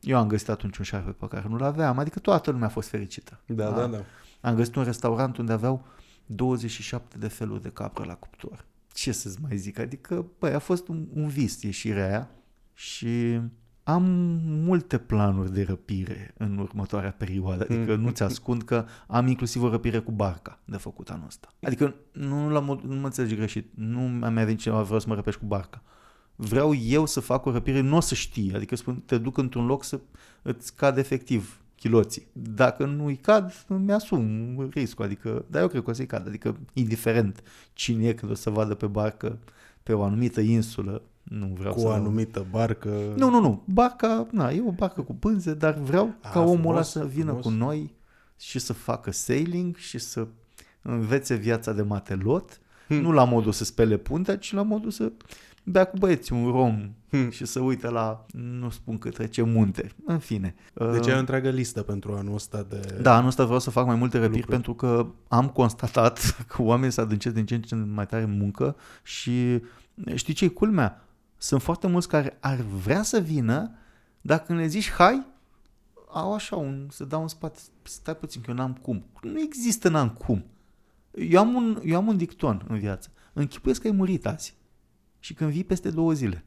Eu 0.00 0.18
am 0.18 0.28
găsit 0.28 0.48
atunci 0.48 0.78
un 0.78 0.84
șarpe 0.84 1.10
pe 1.10 1.28
care 1.28 1.48
nu-l 1.48 1.62
aveam, 1.62 1.98
adică 1.98 2.18
toată 2.18 2.50
lumea 2.50 2.66
a 2.66 2.70
fost 2.70 2.88
fericită. 2.88 3.40
Da, 3.46 3.70
da, 3.70 3.86
da. 3.86 4.04
Am 4.40 4.54
găsit 4.54 4.74
un 4.74 4.84
restaurant 4.84 5.36
unde 5.36 5.52
aveau 5.52 5.86
27 6.26 7.18
de 7.18 7.28
feluri 7.28 7.62
de 7.62 7.70
capră 7.70 8.04
la 8.04 8.14
cuptor. 8.14 8.64
Ce 8.92 9.12
să-ți 9.12 9.38
mai 9.40 9.56
zic? 9.56 9.78
Adică, 9.78 10.26
băi, 10.38 10.52
a 10.52 10.58
fost 10.58 10.88
un, 10.88 11.06
un 11.12 11.28
vis 11.28 11.62
ieșirea 11.62 12.06
aia 12.06 12.30
și 12.74 13.40
am 13.82 14.02
multe 14.44 14.98
planuri 14.98 15.52
de 15.52 15.62
răpire 15.62 16.34
în 16.36 16.58
următoarea 16.58 17.10
perioadă. 17.10 17.66
Adică 17.70 17.94
nu 17.94 18.10
ți 18.10 18.22
ascund 18.22 18.62
că 18.62 18.84
am 19.06 19.26
inclusiv 19.26 19.62
o 19.62 19.70
răpire 19.70 19.98
cu 19.98 20.10
barca 20.10 20.58
de 20.64 20.76
făcut 20.76 21.10
anul 21.10 21.26
ăsta. 21.26 21.48
Adică 21.62 21.94
nu, 22.12 22.50
la 22.50 22.60
mod, 22.60 22.80
nu 22.80 22.94
mă 22.94 23.06
înțelegi 23.06 23.34
greșit. 23.34 23.66
Nu 23.74 24.00
mi-a 24.00 24.44
venit 24.44 24.58
cineva 24.58 24.82
vreau 24.82 25.00
să 25.00 25.08
mă 25.08 25.14
răpești 25.14 25.40
cu 25.40 25.46
barca. 25.46 25.82
Vreau 26.36 26.74
eu 26.74 27.06
să 27.06 27.20
fac 27.20 27.46
o 27.46 27.50
răpire, 27.50 27.80
nu 27.80 27.96
o 27.96 28.00
să 28.00 28.14
știi. 28.14 28.54
Adică 28.54 28.76
spun, 28.76 29.02
te 29.06 29.18
duc 29.18 29.38
într-un 29.38 29.66
loc 29.66 29.84
să 29.84 30.00
îți 30.42 30.76
cad 30.76 30.98
efectiv 30.98 31.62
chiloții. 31.76 32.26
Dacă 32.32 32.86
nu-i 32.86 33.16
cad, 33.16 33.64
mi-asum 33.66 34.68
riscul. 34.70 35.04
Adică, 35.04 35.44
dar 35.50 35.62
eu 35.62 35.68
cred 35.68 35.82
că 35.82 35.90
o 35.90 35.92
să-i 35.92 36.06
cad. 36.06 36.26
Adică, 36.26 36.56
indiferent 36.72 37.42
cine 37.72 38.06
e 38.06 38.14
când 38.14 38.32
o 38.32 38.34
să 38.34 38.50
vadă 38.50 38.74
pe 38.74 38.86
barcă 38.86 39.38
pe 39.82 39.92
o 39.92 40.02
anumită 40.02 40.40
insulă, 40.40 41.02
nu 41.22 41.52
vreau 41.58 41.72
Cu 41.74 41.80
să... 41.80 41.86
o 41.86 41.90
anumită 41.90 42.46
barcă. 42.50 42.88
Nu, 43.16 43.30
nu, 43.30 43.40
nu. 43.40 43.62
Barca, 43.66 44.26
na, 44.30 44.50
e 44.50 44.62
o 44.66 44.70
barcă 44.72 45.00
cu 45.02 45.14
pânze, 45.14 45.54
dar 45.54 45.74
vreau 45.74 46.14
A, 46.22 46.28
ca 46.30 46.40
omul 46.40 46.54
frumos, 46.56 46.72
ăla 46.74 46.82
să 46.82 47.04
vină 47.06 47.24
frumos. 47.26 47.44
cu 47.44 47.50
noi 47.50 47.94
și 48.38 48.58
să 48.58 48.72
facă 48.72 49.10
sailing 49.10 49.76
și 49.76 49.98
să 49.98 50.26
învețe 50.82 51.34
viața 51.34 51.72
de 51.72 51.82
matelot, 51.82 52.60
Hmm. 52.86 53.00
nu 53.00 53.12
la 53.12 53.24
modul 53.24 53.52
să 53.52 53.64
spele 53.64 53.96
puntea, 53.96 54.36
ci 54.38 54.52
la 54.52 54.62
modul 54.62 54.90
să 54.90 55.12
bea 55.64 55.84
cu 55.84 55.96
băieții 55.98 56.36
un 56.36 56.50
rom 56.50 56.90
Hmm. 57.10 57.30
și 57.30 57.44
să 57.46 57.60
uite 57.60 57.88
la, 57.90 58.26
nu 58.32 58.70
spun 58.70 58.98
către 58.98 59.26
ce 59.28 59.42
munte. 59.42 59.90
În 60.06 60.18
fine. 60.18 60.54
Deci 60.74 60.86
Uh, 61.06 61.06
ai 61.06 61.14
o 61.14 61.18
întreagă 61.18 61.48
listă 61.50 61.82
pentru 61.82 62.12
anul 62.14 62.34
ăsta 62.34 62.66
de... 62.68 62.98
da, 63.02 63.14
anul 63.16 63.28
ăsta 63.28 63.44
vreau 63.44 63.58
să 63.60 63.70
fac 63.70 63.86
mai 63.86 63.94
multe 63.94 64.16
răpiri 64.18 64.32
lucruri. 64.36 64.52
pentru 64.56 64.74
că 64.74 65.06
am 65.28 65.48
constatat 65.48 66.18
că 66.56 66.62
oamenii 66.62 66.92
se 66.92 67.00
adâncesc 67.00 67.34
din 67.34 67.44
ce 67.46 67.54
în 67.54 67.62
ce 67.62 67.74
mai 67.74 68.06
tare 68.06 68.22
în 68.22 68.36
muncă 68.36 68.76
și 69.02 69.62
știi 70.14 70.34
ce 70.34 70.44
e 70.44 70.48
culmea? 70.48 71.04
Sunt 71.42 71.62
foarte 71.62 71.86
mulți 71.86 72.08
care 72.08 72.36
ar 72.40 72.56
vrea 72.56 73.02
să 73.02 73.20
vină, 73.20 73.70
dar 74.20 74.42
când 74.42 74.58
le 74.58 74.66
zici 74.66 74.90
hai, 74.90 75.26
au 76.08 76.34
așa 76.34 76.56
un, 76.56 76.88
să 76.90 77.04
dau 77.04 77.22
în 77.22 77.28
spate, 77.28 77.58
stai 77.82 78.16
puțin 78.16 78.40
că 78.40 78.50
eu 78.50 78.56
n-am 78.56 78.72
cum. 78.72 79.04
Nu 79.22 79.40
există 79.40 79.88
n-am 79.88 80.10
cum. 80.10 80.44
Eu 81.14 81.40
am 81.40 81.54
un, 81.54 81.80
eu 81.84 81.96
am 81.96 82.06
un 82.06 82.16
dicton 82.16 82.64
în 82.68 82.78
viață. 82.78 83.10
Închipuiesc 83.32 83.80
că 83.80 83.86
ai 83.86 83.92
murit 83.92 84.26
azi. 84.26 84.56
Și 85.18 85.34
când 85.34 85.50
vii 85.50 85.64
peste 85.64 85.90
două 85.90 86.12
zile. 86.12 86.44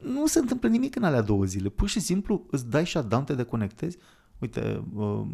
Nu 0.00 0.26
se 0.26 0.38
întâmplă 0.38 0.68
nimic 0.68 0.96
în 0.96 1.04
alea 1.04 1.20
două 1.20 1.44
zile. 1.44 1.68
Pur 1.68 1.88
și 1.88 2.00
simplu 2.00 2.46
îți 2.50 2.68
dai 2.68 2.86
shutdown, 2.86 3.24
te 3.24 3.34
deconectezi. 3.34 3.96
Uite, 4.38 4.84
uh, 4.94 5.26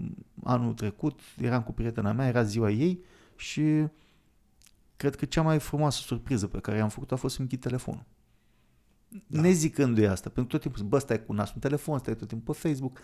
anul 0.44 0.74
trecut 0.74 1.20
eram 1.40 1.62
cu 1.62 1.72
prietena 1.72 2.12
mea, 2.12 2.26
era 2.26 2.42
ziua 2.42 2.70
ei 2.70 3.04
și 3.36 3.86
cred 4.96 5.16
că 5.16 5.24
cea 5.24 5.42
mai 5.42 5.58
frumoasă 5.58 6.00
surpriză 6.02 6.46
pe 6.46 6.58
care 6.58 6.80
am 6.80 6.88
făcut 6.88 7.12
a 7.12 7.16
fost 7.16 7.34
să 7.34 7.40
închid 7.40 7.60
telefonul. 7.60 8.04
Da. 9.26 9.40
Nezicându-i 9.40 10.06
asta, 10.06 10.28
pentru 10.28 10.58
tot 10.58 10.60
timpul, 10.60 10.84
bă, 10.84 10.98
stai 10.98 11.24
cu 11.24 11.32
nasul 11.32 11.52
în 11.54 11.60
telefon, 11.60 11.98
stai 11.98 12.16
tot 12.16 12.28
timpul 12.28 12.54
pe 12.54 12.68
Facebook. 12.68 12.98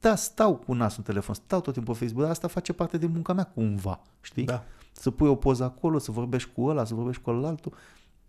Da, 0.00 0.14
stau 0.14 0.56
cu 0.56 0.72
nasul 0.72 0.98
în 0.98 1.04
telefon, 1.04 1.34
stau 1.34 1.60
tot 1.60 1.72
timpul 1.72 1.94
pe 1.94 1.98
Facebook, 1.98 2.22
dar 2.22 2.32
asta 2.32 2.48
face 2.48 2.72
parte 2.72 2.98
din 2.98 3.10
munca 3.10 3.32
mea 3.32 3.44
cumva, 3.44 4.02
știi? 4.20 4.44
Da. 4.44 4.64
Să 4.92 5.10
pui 5.10 5.28
o 5.28 5.34
poză 5.34 5.64
acolo, 5.64 5.98
să 5.98 6.10
vorbești 6.10 6.50
cu 6.54 6.62
ăla, 6.62 6.84
să 6.84 6.94
vorbești 6.94 7.22
cu 7.22 7.30
altul 7.30 7.74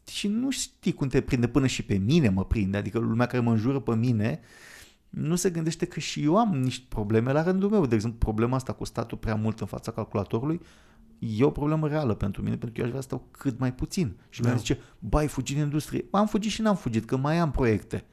și 0.05 0.27
nu 0.27 0.49
știi 0.49 0.93
cum 0.93 1.08
te 1.08 1.21
prinde, 1.21 1.47
până 1.47 1.67
și 1.67 1.84
pe 1.84 1.95
mine 1.95 2.29
mă 2.29 2.45
prinde, 2.45 2.77
adică 2.77 2.99
lumea 2.99 3.25
care 3.25 3.41
mă 3.41 3.51
înjură 3.51 3.79
pe 3.79 3.95
mine 3.95 4.39
nu 5.10 5.36
se 5.36 5.49
gândește 5.49 5.86
că 5.86 5.99
și 5.99 6.23
eu 6.23 6.38
am 6.38 6.55
niște 6.55 6.86
probleme 6.89 7.32
la 7.32 7.43
rândul 7.43 7.69
meu. 7.69 7.86
De 7.86 7.95
exemplu, 7.95 8.19
problema 8.19 8.55
asta 8.55 8.73
cu 8.73 8.84
statul 8.84 9.17
prea 9.17 9.36
mult 9.36 9.60
în 9.60 9.67
fața 9.67 9.91
calculatorului 9.91 10.62
e 11.19 11.43
o 11.43 11.49
problemă 11.49 11.88
reală 11.88 12.13
pentru 12.13 12.41
mine, 12.41 12.55
pentru 12.58 12.71
că 12.71 12.79
eu 12.79 12.86
aș 12.86 12.89
vrea 12.89 13.01
să 13.01 13.08
stau 13.08 13.27
cât 13.32 13.60
mai 13.60 13.73
puțin. 13.73 14.15
Și 14.29 14.41
da. 14.41 14.51
mi 14.51 14.58
zice, 14.58 14.77
bai, 14.99 15.27
fugi 15.27 15.53
din 15.53 15.63
industrie. 15.63 16.05
Am 16.12 16.27
fugit 16.27 16.51
și 16.51 16.62
n-am 16.62 16.75
fugit, 16.75 17.05
că 17.05 17.17
mai 17.17 17.38
am 17.38 17.51
proiecte. 17.51 18.03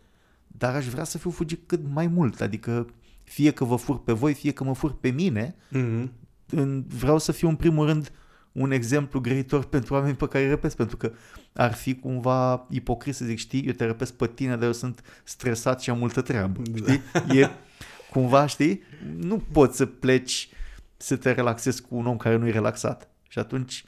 Dar 0.46 0.74
aș 0.74 0.86
vrea 0.86 1.04
să 1.04 1.18
fiu 1.18 1.30
fugit 1.30 1.60
cât 1.66 1.80
mai 1.92 2.06
mult, 2.06 2.40
adică 2.40 2.86
fie 3.24 3.50
că 3.50 3.64
vă 3.64 3.76
fur 3.76 4.02
pe 4.02 4.12
voi, 4.12 4.34
fie 4.34 4.52
că 4.52 4.64
mă 4.64 4.74
fur 4.74 4.92
pe 5.00 5.08
mine, 5.10 5.54
Mm-hmm. 5.72 6.84
vreau 6.86 7.18
să 7.18 7.32
fiu 7.32 7.48
în 7.48 7.56
primul 7.56 7.86
rând 7.86 8.12
un 8.52 8.70
exemplu 8.70 9.20
grăitor 9.20 9.64
pentru 9.74 9.94
oameni 9.94 10.16
pe 10.16 10.28
care 10.28 10.44
îi 10.44 10.50
răpesc, 10.50 10.76
pentru 10.76 10.96
că 10.96 11.12
ar 11.52 11.72
fi 11.72 11.94
cumva 11.94 12.66
ipocrit 12.70 13.14
să 13.14 13.24
zic, 13.24 13.38
știi, 13.38 13.66
eu 13.66 13.72
te 13.72 13.84
răpesc 13.84 14.12
pe 14.14 14.26
tine, 14.26 14.54
dar 14.54 14.64
eu 14.64 14.72
sunt 14.72 15.02
stresat 15.24 15.80
și 15.80 15.90
am 15.90 15.98
multă 15.98 16.20
treabă, 16.20 16.62
știi? 16.74 17.02
E 17.40 17.48
cumva, 18.12 18.46
știi, 18.46 18.82
nu 19.16 19.42
poți 19.52 19.76
să 19.76 19.86
pleci 19.86 20.48
să 20.96 21.16
te 21.16 21.32
relaxezi 21.32 21.82
cu 21.82 21.96
un 21.96 22.06
om 22.06 22.16
care 22.16 22.36
nu 22.36 22.46
e 22.46 22.50
relaxat. 22.50 23.10
Și 23.28 23.38
atunci 23.38 23.84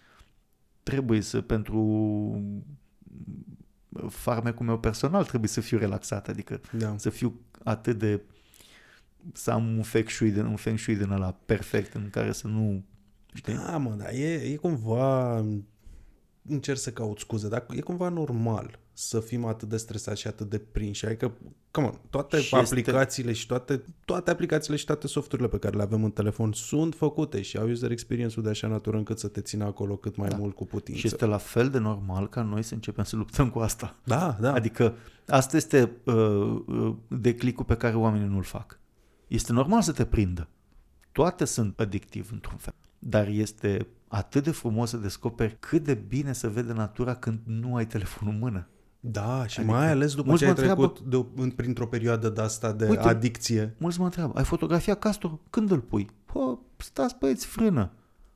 trebuie 0.83 1.21
să, 1.21 1.41
pentru 1.41 2.43
farmecul 4.09 4.67
meu 4.67 4.79
personal, 4.79 5.25
trebuie 5.25 5.49
să 5.49 5.61
fiu 5.61 5.79
relaxat, 5.79 6.29
adică 6.29 6.61
Da. 6.73 6.95
să 6.97 7.11
fiu 7.11 7.41
atât 7.65 7.99
de 7.99 8.23
să 9.33 9.51
am 9.51 9.77
un 9.77 9.83
feng 9.83 10.09
shui 10.09 10.31
din, 10.31 10.45
un 10.45 10.57
feng 10.57 10.79
shui 10.79 10.97
din 10.97 11.11
ăla 11.11 11.33
perfect 11.47 11.95
în 11.95 12.11
care 12.11 12.33
să 12.33 12.47
nu 12.47 12.85
știi? 13.35 13.55
Da, 13.55 13.77
mă, 13.77 13.95
dar 13.99 14.09
e, 14.13 14.33
e 14.35 14.57
cumva... 14.57 15.45
Încerc 16.49 16.79
să 16.79 16.91
caut 16.93 17.19
scuze, 17.19 17.49
dar 17.49 17.67
e 17.71 17.81
cumva 17.81 18.09
normal 18.09 18.79
să 18.93 19.21
fim 19.21 19.45
atât 19.45 19.69
de 19.69 19.77
stresați 19.77 20.21
și 20.21 20.27
atât 20.27 20.49
de 20.51 20.59
prinși. 20.59 21.07
Adică, 21.07 21.33
come 21.71 21.87
on, 21.87 22.01
toate 22.11 22.37
Și 22.41 22.43
și 22.47 22.57
este- 22.57 22.75
aplicațiile 22.81 23.33
și 23.33 23.47
toate, 23.47 23.83
toate 24.05 24.31
aplicațiile 24.31 24.77
și 24.77 24.85
toate 24.85 25.07
softurile 25.07 25.49
pe 25.49 25.59
care 25.59 25.77
le 25.77 25.83
avem 25.83 26.05
în 26.05 26.11
telefon 26.11 26.53
sunt 26.53 26.95
făcute 26.95 27.43
și 27.43 27.57
au 27.57 27.69
user 27.69 27.91
experience-ul 27.91 28.43
de 28.45 28.51
așa 28.51 28.67
natură 28.67 28.97
încât 28.97 29.19
să 29.19 29.29
te 29.29 29.41
țină 29.41 29.65
acolo 29.65 29.97
cât 29.97 30.17
mai 30.17 30.29
Da. 30.29 30.37
mult 30.37 30.55
cu 30.55 30.67
putință. 30.67 31.01
Și 31.01 31.07
este 31.07 31.25
la 31.27 31.37
fel 31.37 31.69
de 31.71 31.79
normal 31.79 32.29
ca 32.29 32.43
noi 32.43 32.63
să 32.63 32.75
începem 32.75 33.05
să 33.05 33.17
luptăm 33.17 33.51
cu 33.51 33.59
asta. 33.59 33.97
Da, 34.05 34.37
da. 34.41 34.53
Adică 34.53 34.95
asta 35.27 35.57
este 35.57 35.93
uh, 36.05 36.15
uh, 36.67 36.95
declicul 37.09 37.65
pe 37.65 37.77
care 37.77 37.97
oamenii 37.97 38.29
nu-l 38.29 38.43
fac. 38.43 38.79
Este 39.29 39.53
normal 39.53 39.83
să 39.83 39.93
te 39.93 40.05
prindă. 40.05 40.49
Toate 41.13 41.45
sunt 41.45 41.81
adictiv 41.81 42.29
într-un 42.33 42.57
fel. 42.57 42.75
Dar 42.99 43.29
este 43.29 43.87
atât 44.09 44.45
de 44.45 44.51
frumos 44.51 44.91
să 44.91 44.97
descoperi 44.97 45.57
cât 45.61 45.85
de 45.85 45.95
bine 45.95 46.33
se 46.33 46.49
vede 46.49 46.73
natura 46.73 47.15
când 47.15 47.39
nu 47.45 47.75
ai 47.75 47.87
telefonul 47.87 48.35
în 48.35 48.41
mână. 48.41 48.67
Da, 49.01 49.47
și 49.47 49.59
Adică 49.61 49.75
mai 49.75 49.91
ales 49.91 50.15
după 50.15 50.29
mulți 50.29 50.43
ce 50.43 50.49
ai 50.49 50.55
mă 50.55 50.59
întreabă- 50.59 50.87
trecut 50.93 51.11
de, 51.11 51.43
în- 51.43 51.51
printr-o 51.51 51.87
perioadă 51.87 52.29
de 52.29 52.41
asta 52.41 52.73
de 52.73 52.87
Uite, 52.89 53.09
adicție. 53.09 53.75
Mulți 53.79 53.99
mă 53.99 54.05
întreabă, 54.05 54.39
ai 54.39 54.45
fotografia 54.45 54.95
castor? 54.95 55.39
Când 55.51 55.71
îl 55.71 55.81
pui? 55.81 56.09
Pă, 56.25 56.59
stați 56.77 57.17
băieți, 57.21 57.47
frână. 57.47 57.91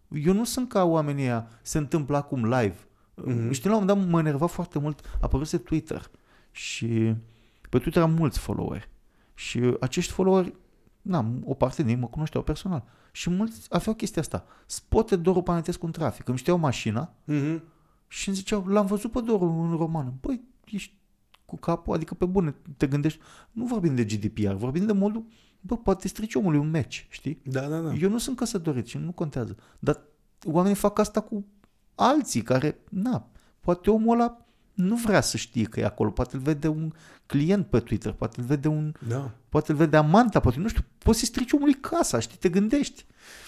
Eu 0.08 0.32
nu 0.32 0.44
sunt 0.44 0.68
ca 0.68 0.84
oamenii 0.84 1.22
ăia, 1.24 1.48
se 1.62 1.78
întâmplă 1.78 2.16
acum 2.16 2.44
live. 2.44 2.74
Mm-hmm. 2.76 3.50
Știi, 3.50 3.68
la 3.70 3.76
un 3.76 3.80
moment 3.80 3.86
dat 3.86 4.08
mă 4.10 4.18
enerva 4.18 4.46
foarte 4.46 4.78
mult, 4.78 5.00
apăruse 5.20 5.58
Twitter 5.58 6.10
și 6.50 7.14
pe 7.70 7.78
Twitter 7.78 8.02
am 8.02 8.12
mulți 8.12 8.38
followeri. 8.38 8.88
Și 9.34 9.76
acești 9.80 10.12
followeri, 10.12 10.54
na, 11.02 11.32
o 11.44 11.54
parte 11.54 11.82
din 11.82 11.90
ei 11.90 12.00
mă 12.00 12.06
cunoșteau 12.06 12.42
personal. 12.42 12.84
Și 13.12 13.30
mulți 13.30 13.66
aveau 13.70 13.96
chestia 13.96 14.22
asta. 14.22 14.44
Spote 14.66 15.16
Doru 15.16 15.42
Panetescu 15.42 15.86
în 15.86 15.92
trafic. 15.92 16.28
Îmi 16.28 16.38
știau 16.38 16.58
mașina 16.58 17.14
Mm-hmm. 17.28 17.60
și 18.08 18.28
îmi 18.28 18.36
ziceau, 18.36 18.66
l-am 18.66 18.86
văzut 18.86 19.12
pe 19.12 19.20
Doru 19.20 19.44
în 19.44 19.76
romană. 19.76 20.14
Băi, 20.20 20.44
ești 20.64 20.94
cu 21.44 21.56
capul, 21.56 21.94
adică 21.94 22.14
pe 22.14 22.24
bune, 22.24 22.54
te 22.76 22.86
gândești, 22.86 23.20
nu 23.50 23.64
vorbim 23.64 23.94
de 23.94 24.04
GDPR, 24.04 24.52
vorbim 24.52 24.86
de 24.86 24.92
modul, 24.92 25.24
bă, 25.60 25.76
poate 25.76 26.08
strici 26.08 26.34
omului 26.34 26.58
un 26.58 26.70
match, 26.70 27.06
știi? 27.08 27.40
Da, 27.44 27.68
da, 27.68 27.80
da. 27.80 27.92
Eu 27.92 28.10
nu 28.10 28.18
sunt 28.18 28.36
căsătorit 28.36 28.86
și 28.86 28.98
nu 28.98 29.12
contează. 29.12 29.56
Dar 29.78 30.00
oamenii 30.44 30.76
fac 30.76 30.98
asta 30.98 31.20
cu 31.20 31.44
alții 31.94 32.42
care, 32.42 32.78
na, 32.90 33.30
poate 33.60 33.90
omul 33.90 34.20
ăla 34.20 34.41
nu 34.74 34.96
vrea 34.96 35.20
să 35.20 35.36
știe 35.36 35.64
că 35.64 35.80
e 35.80 35.84
acolo, 35.84 36.10
poate 36.10 36.36
îl 36.36 36.42
vede 36.42 36.68
un 36.68 36.92
client 37.26 37.66
pe 37.66 37.80
Twitter, 37.80 38.12
poate 38.12 38.40
îl 38.40 38.46
vede 38.46 38.68
un, 38.68 38.94
da. 39.08 39.30
poate 39.48 39.70
îl 39.72 39.76
vede 39.78 39.96
amanta, 39.96 40.40
poate 40.40 40.58
nu 40.58 40.68
știu, 40.68 40.84
poți 40.98 41.18
să-i 41.18 41.28
strici 41.28 41.52
omului 41.52 41.74
casa, 41.74 42.18
știi, 42.18 42.38
te 42.38 42.48
gândești. 42.48 43.06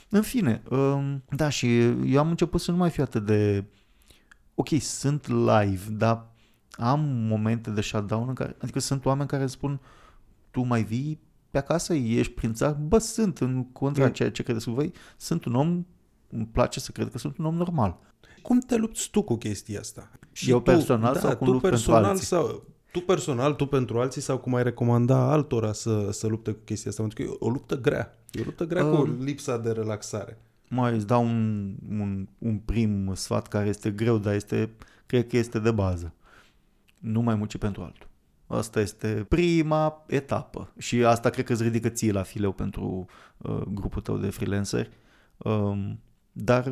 În 0.08 0.22
fine, 0.22 0.62
um, 0.70 1.22
da, 1.30 1.48
și 1.48 1.78
eu 1.86 2.18
am 2.18 2.28
început 2.28 2.60
să 2.60 2.70
nu 2.70 2.76
mai 2.76 2.90
fiu 2.90 3.02
atât 3.02 3.26
de, 3.26 3.64
ok, 4.54 4.68
sunt 4.80 5.26
live, 5.28 5.82
dar 5.90 6.26
am 6.70 7.00
momente 7.00 7.70
de 7.70 7.80
shutdown 7.80 8.28
în 8.28 8.34
care, 8.34 8.56
adică 8.58 8.78
sunt 8.78 9.04
oameni 9.04 9.28
care 9.28 9.42
îmi 9.42 9.50
spun, 9.50 9.80
tu 10.50 10.62
mai 10.62 10.82
vii 10.82 11.20
pe 11.50 11.58
acasă, 11.58 11.94
ești 11.94 12.32
prin 12.32 12.52
țară, 12.54 12.78
bă, 12.80 12.98
sunt, 12.98 13.38
în 13.38 13.64
contra 13.64 14.04
Mm. 14.04 14.12
ceea 14.12 14.30
ce 14.30 14.42
credeți 14.42 14.68
voi, 14.70 14.92
sunt 15.16 15.44
un 15.44 15.54
om, 15.54 15.84
îmi 16.30 16.46
place 16.46 16.80
să 16.80 16.90
cred 16.92 17.10
că 17.10 17.18
sunt 17.18 17.38
un 17.38 17.44
om 17.44 17.54
normal. 17.54 17.98
Cum 18.42 18.58
te 18.58 18.76
lupți 18.76 19.10
tu 19.10 19.22
cu 19.22 19.36
chestia 19.36 19.80
asta? 19.80 20.10
Eu 20.40 20.60
personal 20.60 21.16
sau 21.16 21.36
cum 21.36 21.46
tu 21.46 21.52
lupt 21.52 21.62
pentru 21.62 21.80
personal 21.80 22.04
alții? 22.04 22.26
Sau, 22.26 22.64
tu 22.90 23.00
personal, 23.00 23.52
tu 23.52 23.66
pentru 23.66 24.00
alții 24.00 24.20
sau 24.20 24.38
cum 24.38 24.54
ai 24.54 24.62
recomanda 24.62 25.16
altora 25.16 25.72
să, 25.72 26.08
să 26.10 26.26
lupte 26.26 26.52
cu 26.52 26.60
chestia 26.64 26.90
asta? 26.90 27.02
Pentru 27.02 27.24
că 27.24 27.30
e 27.30 27.36
o 27.38 27.48
luptă 27.48 27.80
grea. 27.80 28.18
E 28.32 28.40
o 28.40 28.44
luptă 28.44 28.64
grea 28.64 28.84
Um, 28.84 28.96
cu 28.96 29.22
lipsa 29.22 29.58
de 29.58 29.70
relaxare. 29.70 30.38
Mai 30.68 30.94
îți 30.94 31.06
dau 31.06 31.24
un, 31.24 31.74
un, 31.88 32.28
un 32.38 32.58
prim 32.58 33.14
sfat 33.14 33.48
care 33.48 33.68
este 33.68 33.90
greu, 33.90 34.18
dar 34.18 34.34
este, 34.34 34.70
cred 35.06 35.26
că 35.26 35.36
este 35.36 35.58
de 35.58 35.70
bază. 35.70 36.14
Nu 37.00 37.20
mai 37.20 37.34
munci 37.34 37.58
pentru 37.58 37.82
altul. 37.82 38.08
Asta 38.46 38.80
este 38.80 39.26
prima 39.28 40.04
etapă 40.06 40.72
și 40.78 41.04
asta 41.04 41.30
cred 41.30 41.44
că 41.44 41.52
îți 41.52 41.62
ridică 41.62 41.88
ție 41.88 42.12
la 42.12 42.22
fileu 42.22 42.52
pentru 42.52 43.06
uh, 43.36 43.62
grupul 43.68 44.02
tău 44.02 44.16
de 44.16 44.30
freelanceri. 44.30 44.90
Um, 45.36 46.00
dar 46.32 46.66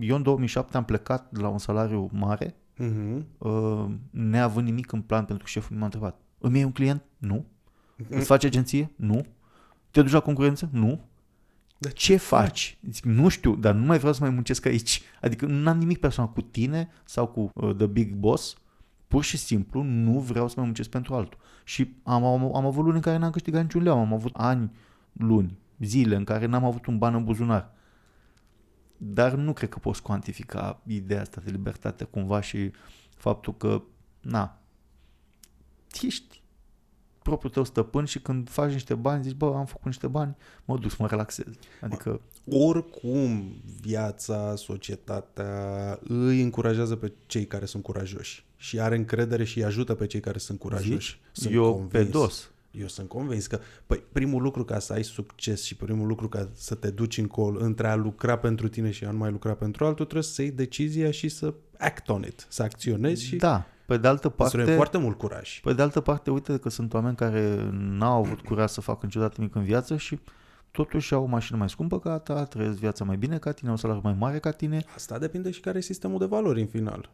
eu 0.00 0.16
în 0.16 0.22
2007 0.22 0.76
am 0.76 0.84
plecat 0.84 1.30
de 1.30 1.40
la 1.40 1.48
un 1.48 1.58
salariu 1.58 2.10
mare, 2.12 2.56
Mm-hmm. 2.80 3.24
uh, 3.38 3.86
neavând 4.10 4.66
nimic 4.66 4.92
în 4.92 5.00
plan 5.00 5.24
pentru 5.24 5.44
că 5.44 5.50
șeful 5.50 5.76
m-a 5.76 5.84
întrebat. 5.84 6.20
Îmi 6.38 6.54
iei 6.56 6.64
un 6.64 6.72
client? 6.72 7.02
Nu. 7.18 7.44
Îți 8.08 8.26
faci 8.26 8.44
agenție? 8.44 8.90
Nu. 8.96 9.26
Te 9.90 10.02
duci 10.02 10.12
la 10.12 10.20
concurență? 10.20 10.68
Nu. 10.72 11.00
Dar 11.78 11.92
Ce 11.92 12.16
faci? 12.16 12.78
Zic, 12.90 13.04
nu 13.04 13.28
știu, 13.28 13.56
dar 13.56 13.74
nu 13.74 13.84
mai 13.84 13.98
vreau 13.98 14.12
să 14.12 14.22
mai 14.22 14.30
muncesc 14.30 14.66
aici. 14.66 15.02
Adică 15.20 15.46
nu 15.46 15.68
am 15.68 15.78
nimic 15.78 15.98
personal 15.98 16.32
cu 16.32 16.40
tine 16.40 16.88
sau 17.04 17.26
cu 17.26 17.50
uh, 17.54 17.76
The 17.76 17.86
Big 17.86 18.14
Boss. 18.14 18.56
Pur 19.08 19.24
și 19.24 19.36
simplu 19.36 19.82
nu 19.82 20.18
vreau 20.18 20.48
să 20.48 20.54
mai 20.56 20.64
muncesc 20.64 20.88
pentru 20.88 21.14
altul. 21.14 21.38
Și 21.64 21.94
am, 22.02 22.24
am, 22.24 22.56
am 22.56 22.66
avut 22.66 22.84
luni 22.84 22.96
în 22.96 23.02
care 23.02 23.16
n-am 23.16 23.30
câștigat 23.30 23.62
niciun 23.62 23.82
leu. 23.82 23.98
Am 23.98 24.12
avut 24.12 24.34
ani, 24.34 24.70
luni, 25.12 25.58
zile 25.78 26.16
în 26.16 26.24
care 26.24 26.46
n-am 26.46 26.64
avut 26.64 26.86
un 26.86 26.98
ban 26.98 27.14
în 27.14 27.24
buzunar. 27.24 27.72
Dar 29.02 29.34
nu 29.34 29.52
cred 29.52 29.68
că 29.68 29.78
poți 29.78 30.02
cuantifica 30.02 30.80
ideea 30.86 31.20
asta 31.20 31.40
de 31.44 31.50
libertate 31.50 32.04
cumva 32.04 32.40
și 32.40 32.70
faptul 33.14 33.56
că, 33.56 33.82
na, 34.20 34.58
ești 36.02 36.42
propriul 37.22 37.52
tău 37.52 37.64
stăpân 37.64 38.04
și 38.04 38.18
când 38.20 38.48
faci 38.48 38.72
niște 38.72 38.94
bani 38.94 39.22
zici, 39.22 39.34
bă, 39.36 39.54
am 39.56 39.66
făcut 39.66 39.84
niște 39.84 40.06
bani, 40.06 40.36
mă 40.64 40.78
duc 40.78 40.90
să 40.90 40.96
mă 40.98 41.06
relaxez. 41.06 41.46
Adică, 41.80 42.20
Oricum, 42.50 43.54
viața, 43.80 44.54
societatea 44.56 45.98
îi 46.02 46.42
încurajează 46.42 46.96
pe 46.96 47.12
cei 47.26 47.46
care 47.46 47.64
sunt 47.64 47.82
curajoși 47.82 48.44
și 48.56 48.80
are 48.80 48.96
încredere 48.96 49.44
și 49.44 49.58
îi 49.58 49.64
ajută 49.64 49.94
pe 49.94 50.06
cei 50.06 50.20
care 50.20 50.38
sunt 50.38 50.58
curajoși. 50.58 51.20
Sunt 51.32 51.54
eu 51.54 51.72
convins. 51.72 51.90
pe 51.92 52.04
dos. 52.04 52.50
Eu 52.70 52.86
sunt 52.86 53.08
convins 53.08 53.46
că 53.46 53.58
păi, 53.86 54.02
primul 54.12 54.42
lucru 54.42 54.64
ca 54.64 54.78
să 54.78 54.92
ai 54.92 55.04
succes 55.04 55.62
și 55.62 55.76
primul 55.76 56.06
lucru 56.06 56.28
ca 56.28 56.48
să 56.54 56.74
te 56.74 56.90
duci 56.90 57.18
încolo 57.18 57.64
între 57.64 57.86
a 57.88 57.94
lucra 57.94 58.38
pentru 58.38 58.68
tine 58.68 58.90
și 58.90 59.04
a 59.04 59.10
nu 59.10 59.18
mai 59.18 59.30
lucra 59.30 59.54
pentru 59.54 59.84
altul, 59.84 60.04
trebuie 60.04 60.22
să 60.30 60.42
iei 60.42 60.50
decizia 60.50 61.10
și 61.10 61.28
să 61.28 61.54
act 61.78 62.08
on 62.08 62.22
it, 62.22 62.46
să 62.48 62.62
acționezi 62.62 63.24
și 63.24 63.36
Da, 63.36 63.66
Pe 63.86 63.96
de 63.96 64.08
altă 64.08 64.28
Parte... 64.28 64.56
parte, 64.56 64.74
foarte 64.74 64.98
mult 64.98 65.18
curaj. 65.18 65.60
pe 65.60 65.72
de 65.72 65.82
altă 65.82 66.00
parte, 66.00 66.30
uite 66.30 66.58
că 66.58 66.68
sunt 66.68 66.94
oameni 66.94 67.16
care 67.16 67.68
n-au 67.72 68.18
avut 68.24 68.40
curaj 68.40 68.70
să 68.70 68.80
facă 68.80 69.00
niciodată 69.06 69.34
nimic 69.36 69.54
în 69.54 69.64
viață 69.64 69.96
și 69.96 70.18
totuși 70.70 71.14
au 71.14 71.22
o 71.22 71.26
mașină 71.26 71.58
mai 71.58 71.68
scumpă 71.68 71.98
ca 71.98 72.18
ta, 72.18 72.44
trăiesc 72.44 72.76
viața 72.78 73.04
mai 73.04 73.16
bine 73.16 73.38
ca 73.38 73.52
tine, 73.52 73.68
au 73.68 73.74
un 73.74 73.80
salariu 73.80 74.02
mai 74.04 74.16
mare 74.18 74.38
ca 74.38 74.50
tine. 74.50 74.84
Asta 74.94 75.18
depinde 75.18 75.50
și 75.50 75.60
care 75.60 75.78
e 75.78 75.80
sistemul 75.80 76.18
de 76.18 76.24
valori 76.24 76.60
în 76.60 76.66
final. 76.66 77.10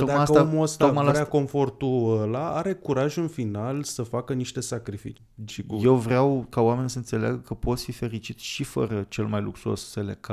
Că 0.00 0.02
Tocmai 0.04 0.24
dacă 0.24 0.32
asta- 0.38 0.48
omul 0.50 0.62
ăsta 0.62 0.84
tocmai 0.84 1.04
la 1.04 1.10
vrea 1.10 1.22
asta- 1.22 1.36
confortul 1.36 2.18
ăla, 2.20 2.56
are 2.56 2.72
curaj 2.74 3.16
în 3.16 3.28
final 3.28 3.82
să 3.82 4.02
facă 4.02 4.32
niște 4.32 4.60
sacrificii. 4.60 5.24
Cu... 5.66 5.80
Eu 5.82 5.94
vreau 5.94 6.46
ca 6.48 6.60
oamenii 6.60 6.90
să 6.90 6.98
înțeleagă 6.98 7.36
că 7.36 7.54
poți 7.54 7.84
fi 7.84 7.92
fericit 7.92 8.38
și 8.38 8.64
fără 8.64 9.06
cel 9.08 9.26
mai 9.26 9.42
luxos 9.42 9.90
SLK 9.90 10.30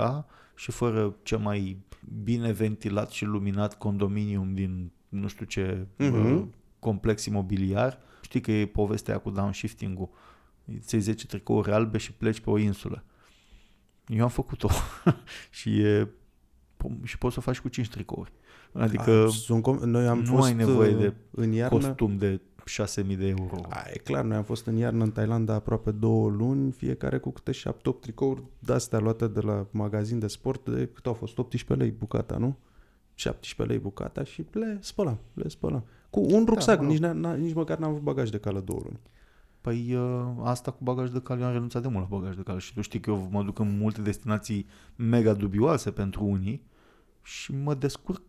și 0.55 0.71
fără 0.71 1.15
cel 1.23 1.37
mai 1.37 1.77
bine 2.23 2.51
ventilat 2.51 3.09
și 3.09 3.25
luminat 3.25 3.77
condominium 3.77 4.53
din 4.53 4.91
nu 5.09 5.27
știu 5.27 5.45
ce 5.45 5.87
Mhm. 5.97 6.35
uh, 6.35 6.43
complex 6.79 7.25
imobiliar. 7.25 7.99
Știi 8.21 8.41
că 8.41 8.51
e 8.51 8.65
povestea 8.65 9.13
aia 9.13 9.21
cu 9.23 9.29
downshifting-ul. 9.29 10.09
Ți 10.79 10.97
10 10.97 11.25
tricouri 11.25 11.71
albe 11.71 11.97
și 11.97 12.11
pleci 12.13 12.39
pe 12.39 12.49
o 12.49 12.57
insulă. 12.57 13.03
Eu 14.07 14.23
am 14.23 14.29
făcut-o 14.29 14.69
și 15.49 15.79
e 15.81 16.07
și 17.03 17.17
poți 17.17 17.33
să 17.33 17.39
o 17.39 17.43
faci 17.43 17.59
cu 17.59 17.67
5 17.67 17.89
tricouri. 17.89 18.31
Adică 18.73 19.25
A, 19.27 19.29
sunt, 19.29 19.63
com- 19.67 19.81
noi 19.83 20.07
am 20.07 20.19
nu 20.19 20.35
fost 20.35 20.47
ai 20.47 20.53
nevoie 20.53 20.93
uh, 20.93 20.99
de 20.99 21.13
în 21.31 21.51
iarnă. 21.51 21.77
costum 21.77 22.17
de 22.17 22.41
6.000 23.03 23.17
de 23.17 23.27
euro. 23.27 23.55
A, 23.69 23.83
e 23.93 23.97
clar, 23.97 24.23
noi 24.23 24.37
am 24.37 24.43
fost 24.43 24.65
în 24.65 24.75
iarnă 24.75 25.03
în 25.03 25.11
Thailanda 25.11 25.53
aproape 25.53 25.91
două 25.91 26.29
luni, 26.29 26.71
fiecare 26.71 27.17
cu 27.17 27.29
câte 27.31 27.51
7-8 27.51 27.73
tricouri 27.99 28.43
de-astea 28.59 28.99
luate 28.99 29.27
de 29.27 29.39
la 29.39 29.67
magazin 29.71 30.19
de 30.19 30.27
sport, 30.27 30.69
de 30.69 30.89
cât 30.93 31.05
au 31.05 31.13
fost? 31.13 31.37
18 31.37 31.85
lei 31.85 31.95
bucata, 31.99 32.37
nu? 32.37 32.57
17 33.13 33.75
lei 33.75 33.83
bucata 33.83 34.23
și 34.23 34.45
le 34.51 34.77
spălam, 34.81 35.19
le 35.33 35.47
spălam. 35.47 35.83
Cu 36.09 36.19
un 36.29 36.45
rucsac, 36.45 36.77
mă 36.77 36.81
rog. 36.83 36.91
nici, 36.91 36.99
n-a, 37.01 37.11
n-a, 37.11 37.33
nici 37.33 37.53
măcar 37.53 37.77
n-am 37.77 37.89
avut 37.89 38.01
bagaj 38.01 38.29
de 38.29 38.37
cală 38.37 38.59
două 38.59 38.79
luni. 38.83 38.99
Păi 39.61 39.95
uh, 39.95 40.25
asta 40.43 40.71
cu 40.71 40.83
bagaj 40.83 41.09
de 41.09 41.21
cale, 41.21 41.41
eu 41.41 41.47
am 41.47 41.53
renunțat 41.53 41.81
de 41.81 41.87
mult 41.87 42.09
la 42.09 42.17
bagaj 42.17 42.35
de 42.35 42.41
cale 42.41 42.59
și 42.59 42.73
tu 42.73 42.81
știi 42.81 42.99
că 42.99 43.09
eu 43.09 43.27
mă 43.31 43.43
duc 43.43 43.59
în 43.59 43.77
multe 43.77 44.01
destinații 44.01 44.65
mega 44.95 45.33
dubioase 45.33 45.91
pentru 45.91 46.23
unii 46.23 46.63
și 47.21 47.55
mă 47.55 47.73
descurc 47.73 48.21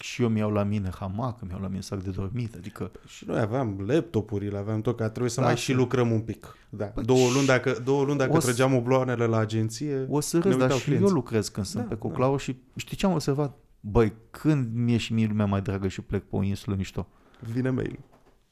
și 0.00 0.22
eu 0.22 0.28
mi-au 0.28 0.50
la 0.50 0.62
mine 0.62 0.90
hamac, 0.98 1.40
mi-au 1.46 1.60
la 1.60 1.68
mine 1.68 1.80
sac 1.80 2.02
de 2.02 2.10
dormit, 2.10 2.54
adică 2.54 2.90
Și 3.06 3.24
noi 3.26 3.40
aveam 3.40 3.84
laptopurile, 3.86 4.58
aveam 4.58 4.80
tot, 4.80 4.96
că 4.96 5.08
trebuie 5.08 5.30
să 5.30 5.40
Da, 5.40 5.46
mai 5.46 5.56
și- 5.56 5.62
și 5.62 5.72
lucrăm 5.72 6.10
un 6.10 6.20
pic. 6.20 6.56
Da. 6.70 6.84
Păi 6.84 7.04
două, 7.04 7.26
și- 7.28 7.34
luni 7.34 7.46
dacă, 7.46 7.80
două 7.84 8.04
luni 8.04 8.18
dacă 8.18 8.36
o 8.36 8.40
să- 8.40 8.46
trăgeam 8.46 8.74
obloanele 8.74 9.26
la 9.26 9.38
agenție, 9.38 10.06
o 10.08 10.20
să 10.20 10.36
ne 10.36 10.42
râs, 10.42 10.52
dar 10.52 10.62
uitau 10.62 10.78
și 10.78 10.84
clienții. 10.84 11.08
eu 11.08 11.14
lucrez 11.14 11.48
când 11.48 11.66
sunt 11.66 11.82
Da, 11.82 11.88
pe 11.88 11.94
da. 11.94 12.00
Coclau 12.00 12.36
și 12.36 12.56
știți 12.76 12.96
ce 12.96 13.06
am 13.06 13.12
observat? 13.12 13.56
Băi, 13.80 14.12
când 14.30 14.68
mi-e 14.74 14.96
și 14.96 15.12
mie 15.12 15.26
lumea 15.26 15.46
mai 15.46 15.60
dragă 15.62 15.88
și 15.88 16.00
plec 16.00 16.22
pe 16.22 16.36
o 16.36 16.42
insulă 16.42 16.76
mișto? 16.76 17.06
vine 17.52 17.70
mail. 17.70 17.98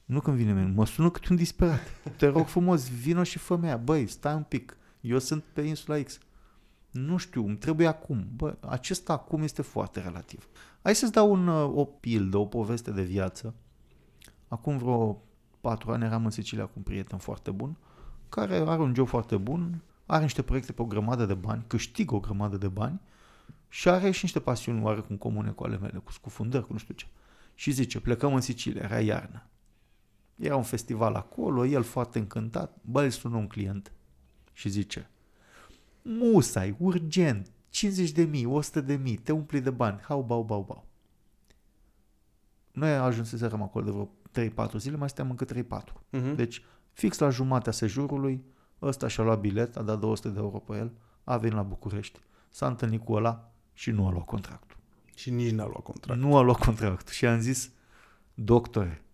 Nu 0.05 0.21
când 0.21 0.37
vine 0.37 0.53
mine, 0.53 0.73
mă 0.75 0.87
sună 0.87 1.11
cât 1.11 1.29
un 1.29 1.37
disperat. 1.37 1.81
Te 2.17 2.27
rog 2.27 2.47
frumos, 2.47 2.89
vino 2.91 3.23
și 3.23 3.39
fă 3.39 3.57
mea. 3.57 3.77
Băi, 3.77 4.07
stai 4.07 4.35
un 4.35 4.43
pic. 4.43 4.77
Eu 5.01 5.19
sunt 5.19 5.45
pe 5.53 5.61
insula 5.61 6.03
X. 6.03 6.19
Nu 6.95 7.17
știu, 7.17 7.47
îmi 7.47 7.57
trebuie 7.57 7.87
acum. 7.87 8.27
Bă, 8.37 8.57
acesta 8.61 9.13
acum 9.13 9.43
este 9.43 9.63
foarte 9.63 10.01
relativ. 10.01 10.49
Hai 10.83 10.95
să-ți 10.95 11.13
dau 11.13 11.31
un, 11.33 11.47
uh, 11.47 11.73
o 11.75 11.85
pildă, 11.85 12.37
o 12.37 12.47
poveste 12.47 12.91
de 12.91 13.03
viață. 13.03 13.55
Acum 14.49 14.79
vreo 14.79 15.23
patru 15.61 15.93
ani 15.93 16.05
eram 16.05 16.25
în 16.25 16.31
Sicilia 16.31 16.65
cu 16.65 16.73
un 16.75 16.83
prieten 16.83 17.19
foarte 17.19 17.51
bun, 17.51 17.77
care 18.29 18.57
are 18.57 18.83
un 18.83 18.95
job 18.95 19.07
foarte 19.07 19.37
bun, 19.37 19.83
are 20.07 20.23
niște 20.23 20.43
proiecte 20.43 20.73
pe 20.73 20.83
o 20.83 20.85
grămadă 20.85 21.27
de 21.27 21.35
bani, 21.35 21.65
câștigă 21.67 22.15
o 22.15 22.21
grămadă 22.21 22.57
de 22.57 22.69
bani 22.69 23.01
și 23.69 23.89
are 23.89 24.11
și 24.11 24.21
niște 24.23 24.41
pasiuni 24.41 24.83
oarecum 24.83 25.17
comune 25.17 25.51
cu 25.51 25.65
ale 25.65 25.79
mele, 25.79 25.99
cu 25.99 26.13
scufundări, 26.13 26.67
cu 26.67 26.73
nu 26.73 26.79
știu 26.79 26.95
ce. 26.95 27.07
Și 27.55 27.71
zice, 27.71 28.01
plecăm 28.01 28.35
în 28.35 28.41
Sicilia, 28.41 28.83
era 28.83 29.01
iarnă. 29.01 29.47
Era 30.37 30.57
un 30.57 30.63
festival 30.63 31.15
acolo, 31.15 31.67
el 31.67 31.83
foarte 31.83 32.19
încântat, 32.19 32.77
bă, 32.81 33.03
îl 33.03 33.11
sună 33.11 33.37
un 33.37 33.47
client 33.47 33.93
și 34.53 34.69
zice, 34.69 35.11
musai, 36.05 36.77
urgent, 36.79 37.53
50 37.69 38.11
de 38.11 38.23
mii, 38.25 38.45
100 38.45 38.81
de 38.81 38.95
mii, 38.97 39.17
te 39.17 39.33
umpli 39.33 39.61
de 39.61 39.71
bani, 39.71 40.01
hau, 40.01 40.23
bau, 40.23 40.43
bau, 40.43 40.63
bau. 40.63 40.87
Noi 42.73 42.91
ajunseserăm 42.91 43.63
acolo 43.63 43.85
de 43.85 43.91
vreo 43.91 44.11
3-4 44.69 44.77
zile, 44.77 44.97
mai 44.97 45.09
stăm 45.09 45.31
încă 45.31 45.45
3-4. 45.45 45.93
Uh-huh. 46.13 46.35
Deci, 46.37 46.63
fix 46.93 47.19
la 47.19 47.31
jumatea 47.31 47.73
sejurului, 47.73 48.45
ăsta 48.83 49.09
și-a 49.09 49.25
luat 49.25 49.41
bilet, 49.41 49.77
a 49.77 49.83
dat 49.83 49.99
200 49.99 50.29
de 50.29 50.39
euro 50.39 50.59
pe 50.59 50.77
el, 50.77 50.93
a 51.25 51.37
venit 51.37 51.57
la 51.57 51.63
București, 51.63 52.21
s-a 52.49 52.67
întâlnit 52.67 53.05
cu 53.05 53.13
ăla 53.13 53.53
și 53.73 53.91
nu 53.91 54.07
a 54.07 54.11
luat 54.11 54.25
contractul. 54.25 54.77
Și 55.15 55.31
nici 55.31 55.53
n-a 55.53 55.67
luat 55.67 55.83
contract. 55.83 56.21
Nu 56.21 56.37
a 56.37 56.41
luat 56.41 56.59
contractul 56.59 57.13
și 57.13 57.27
am 57.27 57.41
zis, 57.41 57.71
doctore, 58.35 59.05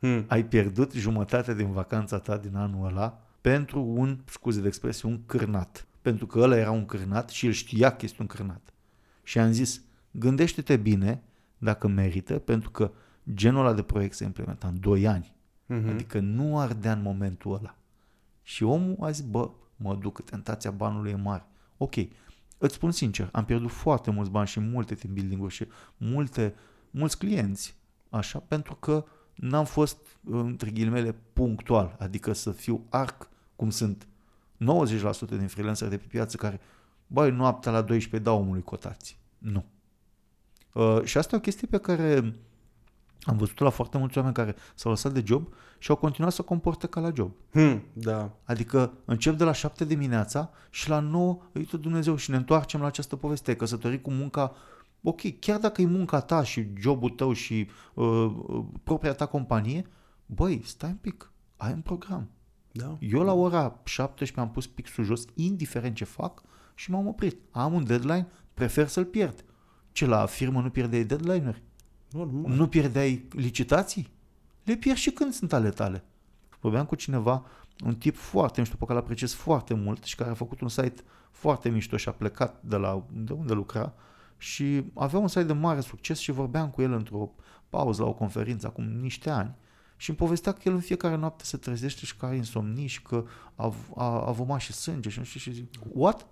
Hmm. 0.00 0.24
ai 0.28 0.44
pierdut 0.44 0.92
jumătate 0.92 1.54
din 1.54 1.72
vacanța 1.72 2.18
ta 2.18 2.36
din 2.36 2.56
anul 2.56 2.86
ăla 2.86 3.22
pentru 3.40 3.82
un, 3.82 4.18
scuze 4.24 4.60
de 4.60 4.66
expresie, 4.66 5.08
un 5.08 5.20
cârnat. 5.26 5.86
Pentru 6.00 6.26
că 6.26 6.38
ăla 6.38 6.56
era 6.56 6.70
un 6.70 6.86
cârnat 6.86 7.28
și 7.28 7.46
el 7.46 7.52
știa 7.52 7.90
că 7.90 8.04
este 8.04 8.16
un 8.20 8.26
cârnat. 8.26 8.72
Și 9.22 9.38
am 9.38 9.52
zis, 9.52 9.82
gândește-te 10.10 10.76
bine 10.76 11.22
dacă 11.58 11.88
merită, 11.88 12.38
pentru 12.38 12.70
că 12.70 12.90
genul 13.34 13.66
ăla 13.66 13.74
de 13.74 13.82
proiect 13.82 14.14
se 14.14 14.24
implementa 14.24 14.68
în 14.68 14.80
2 14.80 15.06
ani. 15.06 15.34
Mhm. 15.66 15.88
Adică 15.88 16.20
nu 16.20 16.58
ardea 16.58 16.92
în 16.92 17.02
momentul 17.02 17.54
ăla. 17.54 17.74
Și 18.42 18.62
omul 18.62 18.96
a 19.00 19.10
zis, 19.10 19.24
bă, 19.24 19.50
mă 19.76 19.94
duc, 19.94 20.20
tentația 20.24 20.70
banului 20.70 21.10
e 21.10 21.14
mare. 21.14 21.44
Ok, 21.76 21.94
îți 22.58 22.74
spun 22.74 22.90
sincer, 22.90 23.28
am 23.32 23.44
pierdut 23.44 23.70
foarte 23.70 24.10
mulți 24.10 24.30
bani 24.30 24.46
și 24.46 24.60
multe 24.60 24.94
team 24.94 25.14
building-uri 25.14 25.54
și 25.54 25.66
multe, 25.96 26.54
mulți 26.90 27.18
clienți, 27.18 27.76
așa, 28.10 28.38
pentru 28.38 28.74
că 28.74 29.04
n-am 29.34 29.64
fost, 29.64 29.98
între 30.24 30.70
ghilimele, 30.70 31.14
punctual, 31.32 31.96
adică 31.98 32.32
să 32.32 32.52
fiu 32.52 32.86
arc, 32.88 33.28
cum 33.56 33.70
sunt 33.70 34.06
90% 34.60 35.28
din 35.28 35.46
freelancer 35.46 35.88
de 35.88 35.96
pe 35.96 36.06
piață 36.08 36.36
care, 36.36 36.60
băi, 37.06 37.30
noaptea 37.30 37.72
la 37.72 37.82
12 37.82 38.30
dau 38.30 38.38
omului 38.38 38.62
cotații. 38.62 39.16
Nu. 39.38 39.64
Uh, 40.72 41.04
și 41.04 41.18
asta 41.18 41.34
e 41.34 41.38
o 41.38 41.42
chestie 41.42 41.66
pe 41.70 41.78
care 41.78 42.34
am 43.22 43.36
văzut 43.36 43.58
la 43.58 43.70
foarte 43.70 43.98
mulți 43.98 44.16
oameni 44.16 44.34
care 44.34 44.54
s-au 44.74 44.90
lăsat 44.90 45.12
de 45.12 45.22
job 45.26 45.52
și 45.78 45.90
au 45.90 45.96
continuat 45.96 46.32
să 46.32 46.42
comporte 46.42 46.86
ca 46.86 47.00
la 47.00 47.10
job. 47.14 47.32
Hmm. 47.50 47.82
Da. 47.92 48.30
Adică 48.44 48.92
încep 49.04 49.36
de 49.36 49.44
la 49.44 49.52
7 49.52 49.84
dimineața 49.84 50.50
și 50.70 50.88
la 50.88 51.00
9, 51.00 51.38
uite 51.52 51.76
Dumnezeu, 51.76 52.16
și 52.16 52.30
ne 52.30 52.36
întoarcem 52.36 52.80
la 52.80 52.86
această 52.86 53.16
poveste, 53.16 53.56
căsătorit 53.56 54.02
cu 54.02 54.10
munca, 54.10 54.54
ok, 55.02 55.20
chiar 55.38 55.58
dacă 55.58 55.82
e 55.82 55.86
munca 55.86 56.20
ta 56.20 56.42
și 56.42 56.66
jobul 56.78 57.10
tău 57.10 57.32
și 57.32 57.68
uh, 57.94 58.06
uh, 58.06 58.64
propria 58.82 59.12
ta 59.12 59.26
companie, 59.26 59.86
băi, 60.26 60.62
stai 60.64 60.90
un 60.90 60.96
pic, 60.96 61.32
ai 61.56 61.72
un 61.72 61.80
program. 61.80 62.30
Da. 62.72 62.96
Eu 63.00 63.22
la 63.22 63.32
ora 63.32 63.80
17 63.84 64.40
am 64.40 64.50
pus 64.50 64.66
pixul 64.66 65.04
jos, 65.04 65.24
indiferent 65.34 65.94
ce 65.94 66.04
fac, 66.04 66.42
și 66.74 66.90
m-am 66.90 67.06
oprit. 67.06 67.38
Am 67.50 67.72
un 67.72 67.84
deadline, 67.84 68.26
prefer 68.54 68.86
să-l 68.86 69.04
pierd. 69.04 69.44
Ce 69.92 70.06
la 70.06 70.26
firmă 70.26 70.60
nu 70.60 70.70
pierdeai 70.70 71.04
deadline-uri? 71.04 71.62
Normal. 72.10 72.52
Nu 72.52 72.68
pierdeai 72.68 73.28
licitații? 73.30 74.08
Le 74.64 74.76
pierzi 74.76 75.00
și 75.00 75.10
când 75.10 75.32
sunt 75.32 75.52
ale 75.52 75.70
tale. 75.70 76.04
Vorbeam 76.60 76.86
cu 76.86 76.94
cineva, 76.94 77.44
un 77.84 77.94
tip 77.94 78.16
foarte 78.16 78.60
mișto 78.60 78.76
pe 78.76 78.84
care 78.84 78.98
îl 78.98 79.04
apreciez 79.04 79.32
foarte 79.32 79.74
mult 79.74 80.04
și 80.04 80.16
care 80.16 80.30
a 80.30 80.34
făcut 80.34 80.60
un 80.60 80.68
site 80.68 81.02
foarte 81.30 81.68
mișto 81.68 81.96
și 81.96 82.08
a 82.08 82.12
plecat 82.12 82.62
de, 82.62 82.76
la, 82.76 83.06
de 83.12 83.32
unde 83.32 83.52
lucra 83.52 83.94
și 84.36 84.84
avea 84.94 85.18
un 85.18 85.28
site 85.28 85.42
de 85.42 85.52
mare 85.52 85.80
succes 85.80 86.18
și 86.18 86.30
vorbeam 86.30 86.70
cu 86.70 86.82
el 86.82 86.92
într-o 86.92 87.30
pauză 87.68 88.02
la 88.02 88.08
o 88.08 88.12
conferință 88.12 88.66
acum 88.66 88.84
niște 88.84 89.30
ani 89.30 89.54
și 90.00 90.08
îmi 90.08 90.18
povestea 90.18 90.52
că 90.52 90.60
el 90.64 90.72
în 90.72 90.80
fiecare 90.80 91.16
noapte 91.16 91.44
se 91.44 91.56
trezește 91.56 92.04
și 92.04 92.16
că 92.16 92.26
are 92.26 92.36
insomnii 92.36 92.86
și 92.86 93.02
că 93.02 93.24
a, 93.54 93.74
a, 93.96 94.26
a 94.26 94.30
vomat 94.30 94.60
și 94.60 94.72
sânge 94.72 95.08
și 95.08 95.18
nu 95.18 95.24
știu 95.24 95.40
și 95.40 95.52
zic, 95.52 95.68
what? 95.92 96.26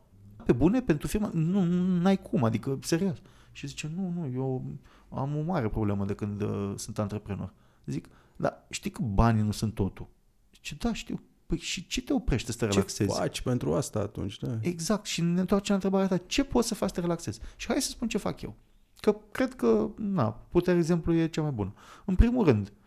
Pe 0.45 0.53
bune? 0.53 0.83
Pentru 0.83 1.07
firmă? 1.07 1.31
Nu, 1.33 1.65
n-ai 2.01 2.23
cum, 2.23 2.45
adică 2.45 2.79
serios. 2.83 3.17
Și 3.53 3.67
zice, 3.67 3.91
nu, 3.97 4.13
nu, 4.17 4.31
eu 4.35 4.65
am 5.09 5.37
o 5.37 5.43
mare 5.43 5.69
problemă 5.69 6.05
de 6.05 6.15
când 6.15 6.41
uh, 6.41 6.73
sunt 6.77 6.99
antreprenor. 6.99 7.53
Zic, 7.87 8.09
dar 8.37 8.67
știi 8.71 8.91
că 8.91 9.03
banii 9.03 9.43
nu 9.43 9.53
sunt 9.53 9.75
totul. 9.75 10.09
Zice, 10.55 10.75
da, 10.79 10.93
știu. 10.93 11.21
Păi 11.47 11.59
și 11.59 11.87
ce 11.87 12.03
te 12.03 12.13
oprește 12.13 12.53
să 12.53 12.59
te 12.59 12.65
Ce 12.65 12.71
relaxezi? 12.71 13.17
faci 13.17 13.41
pentru 13.41 13.75
asta 13.75 13.99
atunci? 13.99 14.39
Da. 14.39 14.59
Exact. 14.61 15.07
Și 15.07 15.21
ne 15.21 15.41
întoarcem 15.41 15.69
la 15.69 15.75
întrebarea 15.75 16.09
ta. 16.09 16.25
Ce 16.27 16.45
poți 16.45 16.69
să 16.69 16.75
faci 16.75 16.89
să 16.89 16.95
te 16.95 17.01
relaxezi? 17.01 17.41
Și 17.57 17.67
hai 17.67 17.83
să 17.83 17.89
spun 17.91 18.09
ce 18.09 18.19
fac 18.19 18.43
eu. 18.43 18.55
Că 19.01 19.17
cred 19.31 19.55
că, 19.55 19.89
na, 19.97 20.31
puterea 20.31 20.79
exemplu 20.79 21.15
e 21.15 21.29
cea 21.29 21.43
mai 21.43 21.51
bună. 21.51 21.75
În 22.05 22.15
primul 22.15 22.45
rând, 22.45 22.67
uh, 22.67 22.78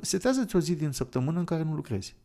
setează-ți 0.00 0.56
o 0.56 0.60
zi 0.60 0.74
din 0.74 0.90
săptămână 0.90 1.38
în 1.38 1.44
care 1.44 1.62
nu 1.62 1.74
lucrezi. 1.74 2.16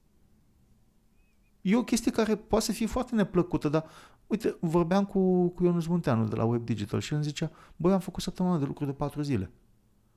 E 1.62 1.76
o 1.76 1.84
chestie 1.84 2.12
care 2.12 2.36
poate 2.36 2.66
să 2.66 2.72
fie 2.72 2.86
foarte 2.86 3.16
neplăcută, 3.16 3.70
dar 3.70 3.86
uite, 4.28 4.56
vorbeam 4.60 5.06
cu, 5.06 5.48
cu 5.48 5.64
Ionuț 5.64 5.86
Munteanu 5.86 6.28
de 6.28 6.36
la 6.36 6.44
Web 6.44 6.66
Digital 6.66 7.00
și 7.00 7.12
el 7.12 7.18
îmi 7.18 7.28
zicea, 7.28 7.52
băi, 7.76 7.94
am 7.94 8.00
făcut 8.00 8.24
săptămână 8.24 8.58
de 8.58 8.66
lucru 8.66 8.86
de 8.86 8.92
patru 8.92 9.22
zile. 9.22 9.52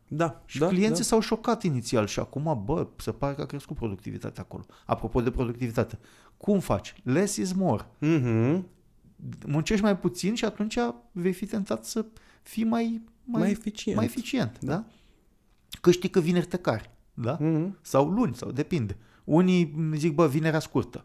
Da. 0.08 0.42
Și 0.46 0.58
da, 0.58 0.66
clienții 0.66 1.02
da. 1.02 1.08
s-au 1.08 1.20
șocat 1.20 1.62
inițial 1.62 2.06
și 2.06 2.18
acum, 2.18 2.62
bă, 2.64 2.88
se 2.96 3.12
pare 3.12 3.34
că 3.34 3.40
a 3.40 3.46
crescut 3.46 3.76
productivitatea 3.76 4.42
acolo. 4.42 4.64
Apropo 4.86 5.20
de 5.20 5.30
productivitate, 5.30 5.98
cum 6.36 6.58
faci? 6.58 6.94
Less 7.02 7.36
is 7.36 7.52
more. 7.52 7.86
Mhm. 7.98 8.66
Muncești 9.46 9.82
mai 9.82 9.98
puțin 9.98 10.34
și 10.34 10.44
atunci 10.44 10.78
vei 11.12 11.32
fi 11.32 11.46
tentat 11.46 11.84
să 11.84 12.04
fii 12.42 12.64
mai, 12.64 13.02
mai, 13.24 13.40
Mai 13.40 13.50
eficient. 13.50 13.96
mai 13.96 14.06
eficient 14.06 14.58
da? 14.60 14.84
că 15.80 15.90
știi 15.90 16.08
că 16.08 16.20
vineri 16.20 16.46
te 16.46 16.56
cari, 16.56 16.90
da? 17.16 17.38
Mm-hmm. 17.38 17.70
Sau 17.80 18.08
luni, 18.08 18.34
sau 18.34 18.50
depinde. 18.50 18.96
Unii 19.24 19.74
zic, 19.94 20.14
bă, 20.14 20.26
vinerea 20.26 20.58
scurtă 20.58 21.04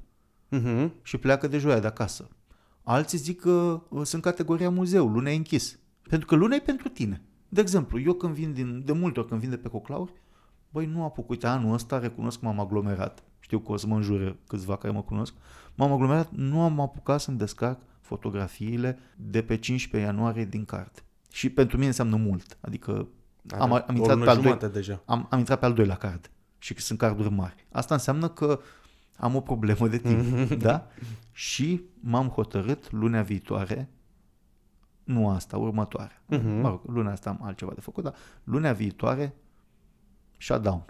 Mm-hmm. 0.52 0.90
și 1.02 1.18
pleacă 1.18 1.48
de 1.48 1.58
joia 1.58 1.80
de 1.80 1.88
acasă. 1.88 2.28
Alții 2.84 3.18
zic 3.18 3.40
că 3.40 3.82
uh, 3.90 4.06
sunt 4.06 4.22
categoria 4.22 4.70
muzeu, 4.70 5.08
luna 5.08 5.30
e 5.30 5.36
închis. 5.36 5.80
Pentru 6.10 6.28
că 6.28 6.36
luna 6.36 6.56
e 6.56 6.60
pentru 6.60 6.88
tine. 6.90 7.22
De 7.50 7.62
exemplu, 7.62 8.00
eu 8.00 8.14
când 8.14 8.34
vin 8.34 8.54
din, 8.54 8.82
de 8.86 8.92
multe 8.92 9.20
ori 9.20 9.28
când 9.28 9.40
vin 9.40 9.50
de 9.50 9.58
pe 9.58 9.68
coclauri, 9.68 10.14
băi, 10.70 10.86
nu 10.86 11.04
apuc, 11.04 11.30
uite, 11.30 11.48
anul 11.48 11.74
ăsta 11.74 12.00
recunosc 12.00 12.40
că 12.40 12.46
m-am 12.46 12.60
aglomerat. 12.60 13.24
Știu 13.40 13.60
că 13.60 13.72
o 13.72 13.78
să 13.78 13.88
mă 13.88 13.96
înjure 13.96 14.40
câțiva 14.48 14.78
care 14.78 14.94
mă 14.94 15.02
cunosc. 15.02 15.34
M-am 15.76 15.92
aglomerat, 15.92 16.32
nu 16.32 16.62
am 16.62 16.80
apucat 16.80 17.22
să-mi 17.22 17.38
descarc 17.38 17.80
fotografiile 18.02 19.00
de 19.18 19.42
pe 19.42 19.58
15 19.58 20.10
ianuarie 20.10 20.46
din 20.46 20.66
carte. 20.66 21.02
Și 21.32 21.50
pentru 21.50 21.76
mine 21.76 21.88
înseamnă 21.88 22.16
mult. 22.16 22.58
Adică 22.62 23.08
am, 23.50 23.72
am, 23.72 23.96
intrat 23.96 24.06
pe 24.06 24.12
al 24.12 24.16
doilea, 24.18 24.34
jumate 24.34 24.68
deja. 24.68 25.02
am, 25.06 25.28
am 25.30 25.40
intrat 25.40 25.60
pe 25.60 25.66
al 25.66 25.74
doilea 25.74 25.96
card 25.96 26.32
și 26.58 26.74
că 26.74 26.80
sunt 26.80 27.00
carduri 27.00 27.32
mari. 27.32 27.68
Asta 27.72 27.94
înseamnă 27.94 28.30
că 28.30 28.60
am 29.18 29.36
o 29.36 29.42
problemă 29.42 29.88
de 29.88 29.98
timp, 29.98 30.52
da? 30.68 30.88
Și 31.32 31.84
m-am 32.00 32.28
hotărât 32.28 32.92
lunea 32.92 33.22
viitoare, 33.22 33.90
nu 35.04 35.30
asta, 35.30 35.58
următoarea. 35.58 36.22
Mhm. 36.26 36.50
Mă 36.50 36.70
rog, 36.70 36.82
luna 36.86 37.12
asta 37.12 37.30
am 37.30 37.40
altceva 37.42 37.72
de 37.74 37.82
făcut, 37.82 38.04
dar 38.04 38.16
lunea 38.44 38.74
viitoare, 38.74 39.36
shutdown. 40.38 40.86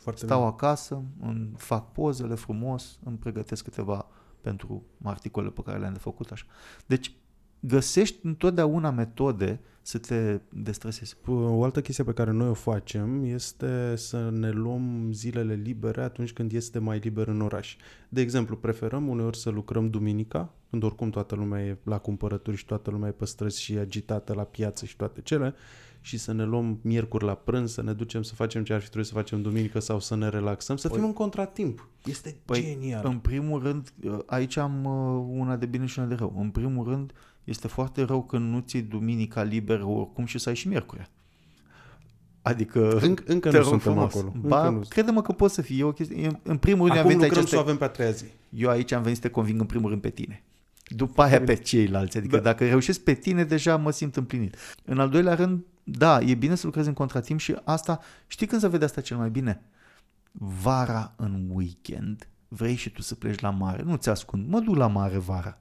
Foarte 0.00 0.24
Stau 0.24 0.46
acasă, 0.46 1.02
îmi 1.20 1.52
fac 1.56 1.92
pozele 1.92 2.34
frumos, 2.34 2.98
îmi 3.04 3.16
pregătesc 3.16 3.64
câteva 3.64 4.06
pentru 4.40 4.84
articole 5.02 5.48
pe 5.48 5.62
care 5.62 5.78
le-am 5.78 5.92
de 5.92 5.98
făcut 5.98 6.30
așa. 6.30 6.44
Deci 6.86 7.14
găsești 7.60 8.26
întotdeauna 8.26 8.90
metode 8.90 9.60
să 9.82 9.98
te 9.98 10.40
destresezi. 10.48 11.16
O 11.26 11.64
altă 11.64 11.80
chestie 11.80 12.04
pe 12.04 12.12
care 12.12 12.30
noi 12.30 12.48
o 12.48 12.54
facem 12.54 13.24
este 13.24 13.96
să 13.96 14.30
ne 14.30 14.50
luăm 14.50 15.08
zilele 15.12 15.54
libere 15.54 16.02
atunci 16.02 16.32
când 16.32 16.52
este 16.52 16.78
mai 16.78 16.98
liber 16.98 17.26
în 17.26 17.40
oraș. 17.40 17.76
De 18.08 18.20
exemplu, 18.20 18.56
preferăm 18.56 19.08
uneori 19.08 19.38
să 19.38 19.50
lucrăm 19.50 19.90
duminica, 19.90 20.54
când 20.70 20.82
oricum 20.82 21.10
toată 21.10 21.34
lumea 21.34 21.64
e 21.64 21.78
la 21.84 21.98
cumpărături 21.98 22.56
și 22.56 22.64
toată 22.64 22.90
lumea 22.90 23.08
e 23.08 23.12
pe 23.12 23.24
străzi 23.24 23.60
și 23.60 23.74
e 23.74 23.80
agitată 23.80 24.32
la 24.34 24.42
piață 24.42 24.84
și 24.84 24.96
toate 24.96 25.20
cele, 25.20 25.54
și 26.00 26.18
să 26.18 26.32
ne 26.32 26.44
luăm 26.44 26.78
miercuri 26.82 27.24
la 27.24 27.34
prânz, 27.34 27.72
să 27.72 27.82
ne 27.82 27.92
ducem 27.92 28.22
să 28.22 28.34
facem 28.34 28.64
ce 28.64 28.72
ar 28.72 28.80
fi 28.80 28.86
trebuit 28.86 29.06
să 29.06 29.14
facem 29.14 29.42
duminică 29.42 29.78
sau 29.78 30.00
să 30.00 30.16
ne 30.16 30.28
relaxăm, 30.28 30.76
să 30.76 30.88
fim 30.88 31.04
în 31.04 31.12
contratimp. 31.12 31.88
Este 32.04 32.36
Păi, 32.44 32.62
genial. 32.62 33.06
În 33.06 33.18
primul 33.18 33.62
rând, 33.62 33.92
aici 34.26 34.56
am 34.56 34.84
uh, 34.84 35.38
una 35.38 35.56
de 35.56 35.66
bine 35.66 35.86
și 35.86 35.98
una 35.98 36.08
de 36.08 36.14
rău. 36.14 36.34
În 36.38 36.50
primul 36.50 36.88
rând, 36.88 37.12
este 37.44 37.68
foarte 37.68 38.02
rău 38.02 38.22
când 38.22 38.52
nu 38.52 38.60
ți 38.60 38.78
duminica 38.78 39.42
liberă 39.42 39.84
oricum 39.84 40.24
și 40.24 40.38
să 40.38 40.48
ai 40.48 40.54
și 40.54 40.68
miercurea. 40.68 41.08
Adică, 42.42 42.98
Înc- 43.00 43.24
încă 43.24 43.50
te 43.50 43.56
nu 43.56 43.62
rog 43.62 43.68
suntem 43.68 43.92
frumos. 43.92 44.14
acolo. 44.14 44.32
Ba, 44.48 44.66
Încă 44.66 44.78
nu. 44.78 44.84
crede-mă 44.88 45.22
că 45.22 45.32
poți 45.32 45.54
să 45.54 45.62
fii. 45.62 45.78
E 45.78 45.84
o 45.84 45.92
chestie. 45.92 46.22
e- 46.22 46.40
În 46.42 46.56
primul 46.56 46.86
rând, 46.86 46.96
eu 46.98 47.02
am 47.04 47.08
Acum 47.08 47.08
venit 47.08 47.22
aici 47.22 47.28
lucrăm 47.28 47.42
să 47.44 47.48
să 47.48 47.56
o 47.56 47.62
te, 47.62 47.64
avem 47.64 47.76
pe 47.78 47.84
a 47.84 47.88
treia 47.88 48.10
zi. 48.10 48.24
eu 48.50 48.68
aici 48.70 48.92
am 48.92 49.02
venit 49.02 49.16
să 49.16 49.22
te 49.22 49.28
conving 49.30 49.60
în 49.60 49.66
primul 49.66 49.88
rând 49.90 50.00
pe 50.02 50.10
tine. 50.10 50.42
După 50.86 51.22
aia 51.22 51.40
pe 51.40 51.54
ceilalți. 51.54 52.16
Adică 52.16 52.36
Da. 52.36 52.42
dacă 52.42 52.64
reușesc 52.66 53.00
pe 53.00 53.12
tine, 53.14 53.44
deja 53.44 53.76
mă 53.76 53.90
simt 53.90 54.16
împlinit. 54.16 54.56
În 54.84 54.98
al 54.98 55.08
doilea 55.08 55.34
rând, 55.34 55.64
da, 55.84 56.20
e 56.20 56.34
bine 56.34 56.54
să 56.54 56.66
lucrezi 56.66 56.88
în 56.88 56.94
contratimp 56.94 57.40
și 57.40 57.56
asta, 57.64 58.00
știi 58.26 58.46
când 58.46 58.60
se 58.60 58.68
vede 58.68 58.84
asta 58.84 59.00
cel 59.00 59.16
mai 59.16 59.30
bine? 59.30 59.62
Vara 60.32 61.12
în 61.16 61.48
weekend, 61.52 62.28
vrei 62.48 62.74
și 62.74 62.90
tu 62.90 63.02
să 63.02 63.14
pleci 63.14 63.40
la 63.40 63.50
mare, 63.50 63.82
nu 63.82 63.96
ți 63.96 64.08
ascund, 64.08 64.48
mă 64.48 64.60
duc 64.60 64.76
la 64.76 64.86
mare 64.86 65.18
vara. 65.18 65.58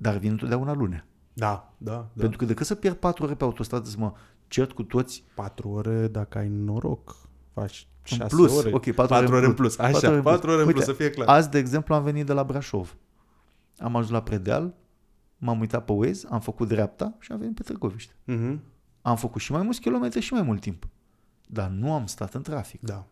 Dar 0.00 0.16
vin 0.16 0.30
întotdeauna 0.30 0.72
lunea. 0.72 1.06
Da, 1.32 1.74
da, 1.78 1.92
da. 1.92 2.08
Pentru 2.16 2.38
că 2.38 2.44
decât 2.44 2.66
să 2.66 2.74
pierd 2.74 2.96
patru 2.96 3.24
ore 3.24 3.34
pe 3.34 3.44
autostradă 3.44 3.88
să 3.88 3.96
mă 3.98 4.12
cert 4.48 4.72
cu 4.72 4.82
toți, 4.82 5.24
Patru 5.34 5.68
ore, 5.68 6.08
dacă 6.08 6.38
ai 6.38 6.48
noroc, 6.48 7.16
faci 7.52 7.88
în 8.10 8.16
șase 8.16 8.36
plus, 8.36 8.56
ore. 8.56 8.72
ok, 8.72 8.90
patru, 8.92 9.14
patru 9.14 9.34
ore 9.34 9.46
în 9.46 9.54
plus. 9.54 9.78
Așa, 9.78 9.90
Patru 9.90 10.08
ore 10.08 10.16
în 10.16 10.22
patru 10.22 10.50
ore 10.50 10.60
în 10.60 10.66
Uite, 10.66 10.72
plus, 10.72 10.84
să 10.84 10.92
fie 11.02 11.10
clar. 11.10 11.28
Azi, 11.28 11.50
de 11.50 11.58
exemplu, 11.58 11.94
am 11.94 12.02
venit 12.02 12.26
de 12.26 12.32
la 12.32 12.44
Brașov. 12.44 12.96
Am 13.78 13.96
ajuns 13.96 14.12
la 14.12 14.22
Predeal, 14.22 14.74
m-am 15.36 15.60
uitat 15.60 15.84
pe 15.84 15.92
Waze, 15.92 16.26
am 16.30 16.40
făcut 16.40 16.68
dreapta 16.68 17.16
și 17.18 17.32
am 17.32 17.38
venit 17.38 17.54
pe 17.54 17.62
Târgoviște. 17.62 18.12
Mhm. 18.24 18.62
Am 19.02 19.16
făcut 19.16 19.40
și 19.40 19.52
mai 19.52 19.62
mulți 19.62 19.80
kilometri 19.80 20.20
și 20.20 20.32
mai 20.32 20.42
mult 20.42 20.60
timp. 20.60 20.88
Dar 21.46 21.68
nu 21.68 21.92
am 21.92 22.06
stat 22.06 22.34
în 22.34 22.42
trafic. 22.42 22.80
Da. 22.80 23.06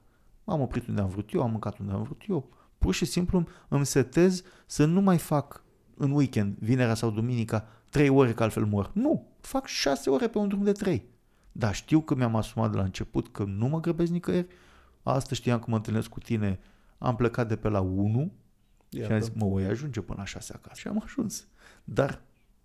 M-am 0.45 0.61
oprit 0.61 0.87
unde 0.87 1.01
am 1.01 1.09
vrut 1.09 1.33
eu, 1.33 1.43
am 1.43 1.51
mâncat 1.51 1.79
unde 1.79 1.93
am 1.93 2.03
vrut 2.03 2.23
eu. 2.29 2.49
Pur 2.79 2.95
și 2.95 3.05
simplu 3.05 3.47
îmi 3.69 3.87
setez 3.87 4.43
să 4.67 4.85
nu 4.85 5.01
mai 5.01 5.19
fac 5.19 5.65
în 5.97 6.11
weekend, 6.11 6.57
vinerea 6.59 6.95
sau 6.95 7.11
duminica, 7.11 7.69
trei 7.91 8.09
ore 8.09 8.33
că 8.33 8.43
altfel 8.43 8.65
mor. 8.65 8.91
Nu, 8.95 9.27
fac 9.41 9.67
șase 9.67 10.11
ore 10.11 10.29
pe 10.29 10.39
un 10.39 10.49
drum 10.49 10.63
de 10.63 10.73
trei. 10.73 11.05
Dar 11.53 11.75
știu 11.75 12.01
că 12.01 12.15
mi-am 12.15 12.37
asumat 12.37 12.71
de 12.71 12.77
la 12.77 12.83
început 12.83 13.33
că 13.33 13.45
nu 13.45 13.67
mă 13.67 13.81
grăbesc 13.81 14.11
nicăieri. 14.11 14.47
Asta 15.03 15.35
știam 15.35 15.59
că 15.59 15.65
mă 15.69 15.77
întâlnesc 15.77 16.09
cu 16.09 16.19
tine. 16.19 16.59
Am 16.99 17.17
plecat 17.17 17.49
de 17.49 17.57
pe 17.57 17.69
la 17.69 17.81
1 17.81 18.33
și 18.89 19.03
am 19.03 19.21
zis, 19.21 19.33
mă, 19.35 19.47
voi 19.47 19.65
ajunge 19.65 20.01
până 20.01 20.19
la 20.19 20.25
6 20.25 20.53
acasă. 20.55 20.81
Și 20.81 20.89
am 20.89 21.01
ajuns. 21.05 21.47
Dar 21.85 22.23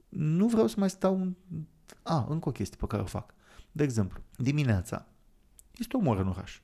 nu 0.09 0.47
vreau 0.47 0.67
să 0.67 0.75
mai 0.77 0.89
stau... 0.89 1.15
În... 1.15 1.35
A, 2.03 2.25
încă 2.29 2.49
o 2.49 2.51
chestie 2.51 2.77
pe 2.79 2.87
care 2.87 3.01
o 3.01 3.05
fac. 3.05 3.33
De 3.71 3.83
exemplu, 3.83 4.21
dimineața 4.35 5.07
este 5.77 5.97
o 5.97 6.09
oră 6.09 6.21
în 6.21 6.27
oraș. 6.27 6.61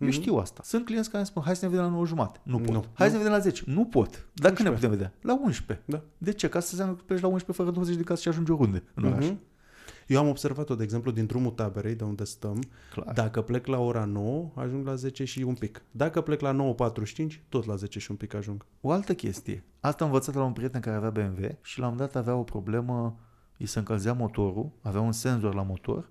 Eu 0.00 0.06
Mhm. 0.08 0.10
știu 0.20 0.34
asta. 0.36 0.60
Sunt 0.64 0.84
clienți 0.84 1.06
care 1.08 1.18
îmi 1.18 1.26
spun, 1.26 1.42
hai 1.42 1.56
să 1.56 1.64
ne 1.64 1.70
vedem 1.70 1.84
la 1.84 1.90
9 1.90 2.06
jumate. 2.06 2.40
Nu 2.42 2.58
pot. 2.58 2.72
Nu. 2.74 2.84
Hai 2.92 3.06
Nu. 3.06 3.12
să 3.12 3.12
ne 3.12 3.16
vedem 3.18 3.32
la 3.32 3.38
10. 3.38 3.62
Nu 3.66 3.84
pot. 3.84 4.26
Dar 4.34 4.52
când 4.52 4.68
ne 4.68 4.74
11. 4.74 4.74
putem 4.74 4.90
vedea? 4.90 5.12
La 5.22 5.40
11. 5.44 5.84
Da. 5.86 6.02
De 6.18 6.32
ce? 6.32 6.48
Ca 6.48 6.60
să 6.60 6.68
înseamnă 6.70 6.94
că 6.94 7.02
pleci 7.06 7.20
la 7.20 7.26
11 7.28 7.62
fără 7.62 7.70
20 7.74 7.96
de 7.96 8.02
casă 8.02 8.20
și 8.22 8.28
ajungi 8.28 8.50
oriunde 8.50 8.82
în 8.94 9.04
oraș. 9.04 9.24
Mhm. 9.26 9.38
Eu 10.06 10.18
am 10.18 10.28
observat-o, 10.28 10.74
de 10.74 10.82
exemplu, 10.82 11.10
din 11.10 11.26
drumul 11.26 11.50
taberei, 11.50 11.94
de 11.94 12.04
unde 12.04 12.24
stăm. 12.24 12.62
Clar. 12.92 13.14
Dacă 13.14 13.40
plec 13.40 13.66
la 13.66 13.78
ora 13.78 14.04
9, 14.04 14.50
ajung 14.54 14.86
la 14.86 14.94
10 14.94 15.24
și 15.24 15.42
un 15.42 15.54
pic. 15.54 15.82
Dacă 15.90 16.20
plec 16.20 16.40
la 16.40 16.52
9.45, 16.52 17.42
tot 17.48 17.64
la 17.66 17.74
10 17.74 17.98
și 17.98 18.10
un 18.10 18.16
pic 18.16 18.34
ajung. 18.34 18.64
O 18.80 18.90
altă 18.90 19.14
chestie. 19.14 19.64
Asta 19.80 20.04
am 20.04 20.10
învățat 20.10 20.32
de 20.34 20.38
la 20.40 20.46
un 20.46 20.52
prieten 20.52 20.80
care 20.80 20.96
avea 20.96 21.10
BMW 21.10 21.58
și 21.62 21.78
la 21.78 21.88
un 21.88 21.96
dat 21.96 22.16
avea 22.16 22.34
o 22.34 22.42
problemă, 22.42 23.18
îi 23.58 23.66
se 23.66 23.78
încălzea 23.78 24.12
motorul, 24.12 24.70
avea 24.82 25.00
un 25.00 25.12
senzor 25.12 25.54
la 25.54 25.62
motor 25.62 26.08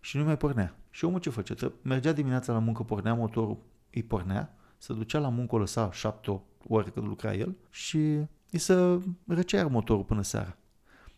și 0.00 0.16
nu 0.16 0.24
mai 0.24 0.36
pornea. 0.36 0.76
Și 0.96 1.04
omul 1.04 1.20
ce 1.20 1.30
făcea? 1.30 1.54
Tre- 1.54 1.72
Mergea 1.82 2.12
dimineața 2.12 2.52
la 2.52 2.58
muncă, 2.58 2.82
pornea 2.82 3.14
motorul, 3.14 3.58
îi 3.92 4.02
pornea, 4.02 4.56
se 4.78 4.92
ducea 4.92 5.18
la 5.18 5.28
muncă, 5.28 5.54
o 5.54 5.58
lăsa 5.58 5.92
șapte 5.92 6.40
ore 6.68 6.90
cât 6.90 7.02
lucra 7.02 7.34
el 7.34 7.56
și 7.70 7.98
îi 8.50 8.58
se 8.58 9.00
răcea 9.26 9.56
iar 9.56 9.66
motorul 9.66 10.04
până 10.04 10.22
seara. 10.22 10.56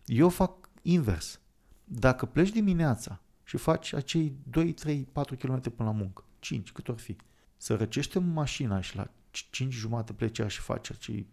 Eu 0.04 0.28
fac 0.28 0.68
invers. 0.82 1.40
Dacă 1.84 2.26
pleci 2.26 2.50
dimineața 2.50 3.20
și 3.44 3.56
faci 3.56 3.92
acei 3.92 4.36
2, 4.50 4.72
3, 4.72 5.08
4 5.12 5.36
km 5.36 5.60
până 5.60 5.88
la 5.88 5.94
muncă, 5.94 6.24
5, 6.38 6.72
cât 6.72 6.88
or 6.88 6.98
fi, 6.98 7.16
să 7.56 7.74
răcește 7.74 8.18
mașina 8.18 8.80
și 8.80 8.96
la 8.96 9.10
5 9.30 9.72
jumate 9.72 10.12
pleci 10.12 10.40
și 10.46 10.60
faci 10.60 10.90
acei 10.90 11.26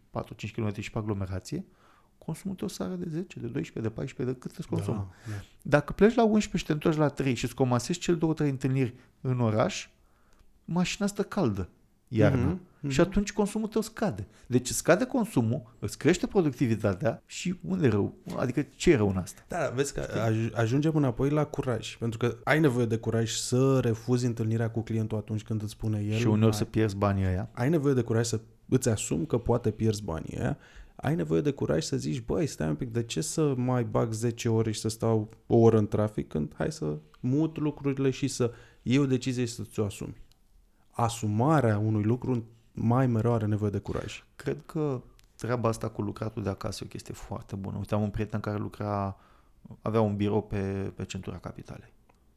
4-5 0.48 0.52
km 0.54 0.80
și 0.80 0.92
pe 0.92 0.98
aglomerație, 0.98 1.66
consumul 2.18 2.56
tău 2.56 2.68
sară 2.68 2.94
de 2.94 3.06
10, 3.10 3.40
de 3.40 3.48
12, 3.48 3.80
de 3.82 3.90
14, 3.90 4.36
de 4.36 4.42
cât 4.48 4.58
îți 4.58 4.68
consumă. 4.68 5.14
Da, 5.26 5.32
da. 5.32 5.42
Dacă 5.62 5.94
pleci 5.94 6.16
la 6.16 6.24
11 6.24 6.58
și 6.58 6.66
te 6.66 6.72
întorci 6.72 6.98
la 6.98 7.08
3 7.08 7.34
și 7.34 7.44
îți 7.46 7.56
comasezi 7.56 8.00
cel 8.00 8.18
două, 8.18 8.34
trei 8.34 8.50
întâlniri 8.50 8.94
în 9.22 9.40
oraș, 9.40 9.88
mașina 10.66 11.08
stă 11.08 11.24
caldă 11.24 11.70
iarna. 12.08 12.46
Mhm, 12.46 12.62
mhm. 12.80 12.92
Și 12.92 13.02
atunci 13.02 13.34
consumul 13.34 13.68
tău 13.68 13.82
scade. 13.82 14.28
Deci 14.48 14.70
scade 14.70 15.06
consumul, 15.06 15.76
îți 15.80 15.98
crește 15.98 16.28
productivitatea 16.28 17.22
și 17.26 17.56
unde 17.68 17.86
e 17.86 17.90
rău? 17.90 18.14
Adică 18.38 18.66
ce 18.76 18.92
e 18.92 18.96
rău 18.96 19.10
în 19.10 19.18
asta? 19.18 19.42
Da, 19.48 19.72
vezi 19.76 19.94
că 19.94 20.02
aj- 20.02 20.54
ajungem 20.54 20.96
înapoi 20.96 21.30
la 21.30 21.46
curaj. 21.46 21.98
Pentru 21.98 22.18
că 22.18 22.38
ai 22.44 22.60
nevoie 22.60 22.86
de 22.86 22.98
curaj 22.98 23.32
să 23.32 23.80
refuzi 23.80 24.26
întâlnirea 24.26 24.70
cu 24.70 24.82
clientul 24.82 25.18
atunci 25.18 25.44
când 25.44 25.62
îți 25.62 25.72
spune 25.72 26.00
el. 26.04 26.18
și 26.18 26.24
uneori 26.26 26.40
mai- 26.42 26.54
să 26.54 26.64
pierzi 26.66 26.96
banii 26.96 27.26
ăia. 27.26 27.50
ai 27.52 27.70
nevoie 27.70 27.94
de 27.94 28.02
curaj 28.02 28.26
să 28.26 28.40
îți 28.70 28.90
asumi 28.90 29.26
că 29.26 29.38
poate 29.38 29.72
pierzi 29.72 30.04
banii 30.04 30.38
aia, 30.40 30.58
ai 30.96 31.16
nevoie 31.16 31.42
de 31.42 31.52
curaj 31.52 31.84
să 31.84 31.98
zici, 31.98 32.22
băi, 32.22 32.48
stai 32.48 32.68
un 32.68 32.76
pic, 32.76 32.92
de 32.92 33.04
ce 33.04 33.22
să 33.22 33.54
mai 33.56 33.84
bag 33.84 34.12
10 34.12 34.50
ore 34.50 34.72
și 34.72 34.80
să 34.80 34.88
stau 34.88 35.30
o 35.48 35.58
oră 35.58 35.78
în 35.78 35.88
trafic 35.88 36.28
când 36.28 36.54
hai 36.58 36.72
să 36.72 36.98
mut 37.20 37.58
lucrurile 37.58 38.10
și 38.10 38.28
să 38.28 38.52
iei 38.82 38.98
o 38.98 39.06
decizie 39.06 39.46
și 39.46 39.54
să 39.54 39.64
ți-o 39.64 39.86
asumi. 39.86 40.22
Asumarea 40.92 41.78
unui 41.78 42.04
lucru 42.04 42.46
mai 42.72 43.08
mereu 43.08 43.34
are 43.34 43.46
nevoie 43.46 43.72
de 43.72 43.80
curaj. 43.80 44.24
Cred 44.36 44.64
că 44.66 45.02
treaba 45.36 45.70
asta 45.70 45.90
cu 45.90 46.02
lucratul 46.02 46.44
de 46.44 46.50
acasă 46.50 46.80
e 46.82 46.86
o 46.86 46.90
chestie 46.90 47.14
foarte 47.14 47.56
bună. 47.56 47.78
Uite, 47.78 47.96
am 47.96 48.02
un 48.02 48.10
prieten 48.10 48.40
care 48.40 48.58
lucra, 48.58 49.18
avea 49.82 50.02
un 50.02 50.16
birou 50.16 50.44
pe, 50.44 50.92
pe 50.96 51.06
centura 51.06 51.38
capitalei. 51.38 51.94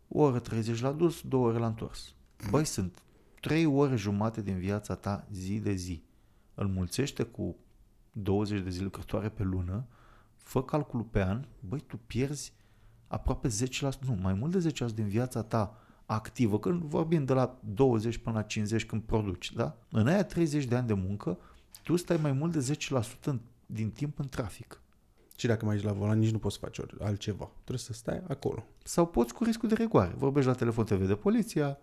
O 0.09 0.22
oră 0.22 0.38
30 0.38 0.80
la 0.80 0.92
dus, 0.92 1.22
două 1.22 1.46
ore 1.46 1.59
la 1.59 1.66
întors. 1.66 2.14
Băi, 2.50 2.64
sunt 2.64 3.02
trei 3.40 3.66
ore 3.66 3.96
jumate 3.96 4.42
din 4.42 4.59
viața 4.59 4.94
ta 4.94 5.26
zi 5.32 5.59
de 5.59 5.72
zi. 5.72 6.02
Îl 6.54 6.66
mulțește 6.66 7.22
cu 7.22 7.56
20 8.22 8.60
de 8.60 8.70
zile 8.70 8.84
lucrătoare 8.84 9.28
pe 9.28 9.42
lună, 9.42 9.84
fă 10.36 10.62
calculul 10.62 11.04
pe 11.04 11.22
an, 11.22 11.44
băi, 11.60 11.80
tu 11.86 11.96
pierzi 12.06 12.52
aproape 13.06 13.48
10%, 13.48 13.98
nu, 14.00 14.18
mai 14.20 14.32
mult 14.32 14.56
de 14.56 14.72
10% 14.90 14.94
din 14.94 15.08
viața 15.08 15.42
ta 15.42 15.76
activă, 16.06 16.58
când 16.58 16.82
vorbim 16.82 17.24
de 17.24 17.32
la 17.32 17.58
20 17.74 18.16
până 18.16 18.36
la 18.36 18.42
50 18.42 18.84
când 18.86 19.02
produci, 19.02 19.52
da? 19.52 19.76
În 19.90 20.06
aia 20.06 20.24
30 20.24 20.64
de 20.64 20.76
ani 20.76 20.86
de 20.86 20.92
muncă, 20.92 21.38
tu 21.82 21.96
stai 21.96 22.16
mai 22.16 22.32
mult 22.32 22.52
de 22.52 22.76
10% 23.00 23.24
în, 23.24 23.40
din 23.66 23.90
timp 23.90 24.18
în 24.18 24.28
trafic. 24.28 24.80
Și 25.36 25.46
dacă 25.46 25.64
mai 25.64 25.74
ești 25.74 25.86
la 25.86 25.92
volan, 25.92 26.18
nici 26.18 26.30
nu 26.30 26.38
poți 26.38 26.58
face 26.58 26.82
ori- 26.82 27.00
altceva. 27.00 27.50
Trebuie 27.54 27.78
să 27.78 27.92
stai 27.92 28.22
acolo. 28.28 28.64
Sau 28.84 29.06
poți 29.06 29.34
cu 29.34 29.44
riscul 29.44 29.68
de 29.68 29.74
regoare. 29.74 30.14
Vorbești 30.16 30.48
la 30.48 30.54
telefon, 30.54 30.84
te 30.84 30.96
vede 30.96 31.14
poliția, 31.14 31.78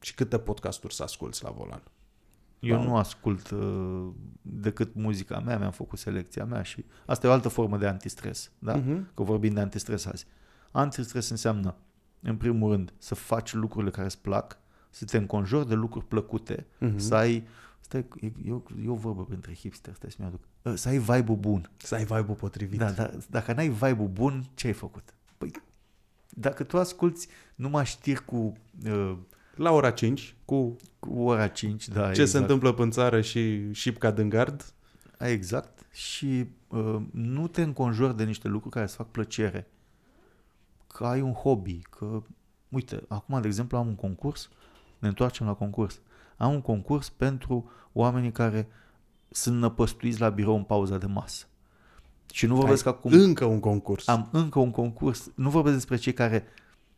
Și 0.00 0.14
câte 0.14 0.38
podcasturi 0.38 0.94
să 0.94 1.02
asculți 1.02 1.42
la 1.42 1.50
volan? 1.50 1.82
Eu 2.60 2.76
Da. 2.76 2.82
nu 2.82 2.96
ascult 2.96 3.50
uh, 3.50 4.08
decât 4.42 4.94
muzica 4.94 5.40
mea, 5.40 5.58
mi-am 5.58 5.70
făcut 5.70 5.98
selecția 5.98 6.44
mea 6.44 6.62
și 6.62 6.84
asta 7.06 7.26
e 7.26 7.30
o 7.30 7.32
altă 7.32 7.48
formă 7.48 7.76
de 7.78 7.86
antistres, 7.86 8.50
da? 8.58 8.74
Mhm. 8.76 9.08
Că 9.14 9.22
vorbim 9.22 9.52
de 9.54 9.60
antistres 9.60 10.06
azi. 10.06 10.26
Antistres 10.70 11.28
înseamnă, 11.28 11.74
în 12.20 12.36
primul 12.36 12.70
rând, 12.70 12.92
să 12.98 13.14
faci 13.14 13.52
lucrurile 13.52 13.90
care 13.90 14.06
îți 14.06 14.18
plac, 14.20 14.58
să 14.90 15.04
te 15.04 15.16
înconjori 15.16 15.68
de 15.68 15.74
lucruri 15.74 16.06
plăcute, 16.06 16.66
Mhm. 16.78 16.98
să 16.98 17.14
ai, 17.14 17.46
stai, 17.80 18.04
e, 18.20 18.26
e, 18.44 18.52
o, 18.52 18.62
e 18.84 18.88
o 18.88 18.94
vorbă 18.94 19.24
printre 19.24 19.54
hipster, 19.54 19.94
stai 19.94 20.10
să 20.10 20.16
mi-aduc, 20.20 20.40
Uh, 20.62 20.72
să 20.76 20.88
ai 20.88 20.98
vibe-ul 20.98 21.36
bun. 21.36 21.70
Să 21.76 21.94
ai 21.94 22.04
vibe-ul 22.04 22.34
potrivit. 22.38 22.78
Da, 22.78 22.90
da, 22.90 23.10
dacă 23.30 23.52
n-ai 23.52 23.68
vibe-ul 23.68 24.08
bun, 24.08 24.44
ce 24.54 24.66
ai 24.66 24.72
făcut? 24.72 25.14
Păi, 25.38 25.50
dacă 26.30 26.62
tu 26.64 26.78
asculti 26.78 27.26
numai 27.54 27.86
știri 27.86 28.24
cu, 28.24 28.52
uh, 28.86 29.16
La 29.58 29.70
ora 29.70 29.90
5, 29.90 30.36
cu 30.44 30.76
cu 30.98 31.18
ora 31.18 31.48
5, 31.48 31.88
da, 31.88 32.02
ce 32.02 32.08
exact. 32.08 32.28
se 32.28 32.38
întâmplă 32.38 32.74
în 32.78 32.90
țară 32.90 33.20
și 33.20 33.72
șipca 33.72 34.10
din 34.10 34.28
gard, 34.28 34.72
Exact. 35.18 35.86
Și 35.90 36.46
uh, 36.68 36.96
nu 37.10 37.46
te 37.46 37.62
înconjori 37.62 38.16
de 38.16 38.24
niște 38.24 38.48
lucruri 38.48 38.74
care 38.74 38.84
îți 38.84 38.94
fac 38.94 39.10
plăcere. 39.10 39.70
Că 40.86 41.04
ai 41.04 41.20
un 41.20 41.32
hobby, 41.32 41.82
că... 41.90 42.22
Uite, 42.68 43.04
acum, 43.08 43.40
de 43.40 43.46
exemplu, 43.46 43.76
am 43.76 43.86
un 43.86 43.94
concurs, 43.94 44.48
ne 44.98 45.08
întoarcem 45.08 45.46
la 45.46 45.54
concurs. 45.54 46.00
Am 46.36 46.52
un 46.52 46.60
concurs 46.60 47.08
pentru 47.08 47.70
oamenii 47.92 48.32
care 48.32 48.68
sunt 49.28 49.58
năpăstuiți 49.58 50.20
la 50.20 50.28
birou 50.28 50.56
în 50.56 50.62
pauza 50.62 50.98
de 50.98 51.06
masă. 51.06 51.46
Și 52.32 52.46
nu 52.46 52.54
vorbesc 52.54 52.86
ai 52.86 52.92
acum... 52.92 53.12
încă 53.12 53.44
un 53.44 53.60
concurs. 53.60 54.08
Am 54.08 54.28
încă 54.32 54.58
un 54.58 54.70
concurs. 54.70 55.30
Nu 55.34 55.50
vorbesc 55.50 55.74
despre 55.74 55.96
cei 55.96 56.12
care 56.12 56.44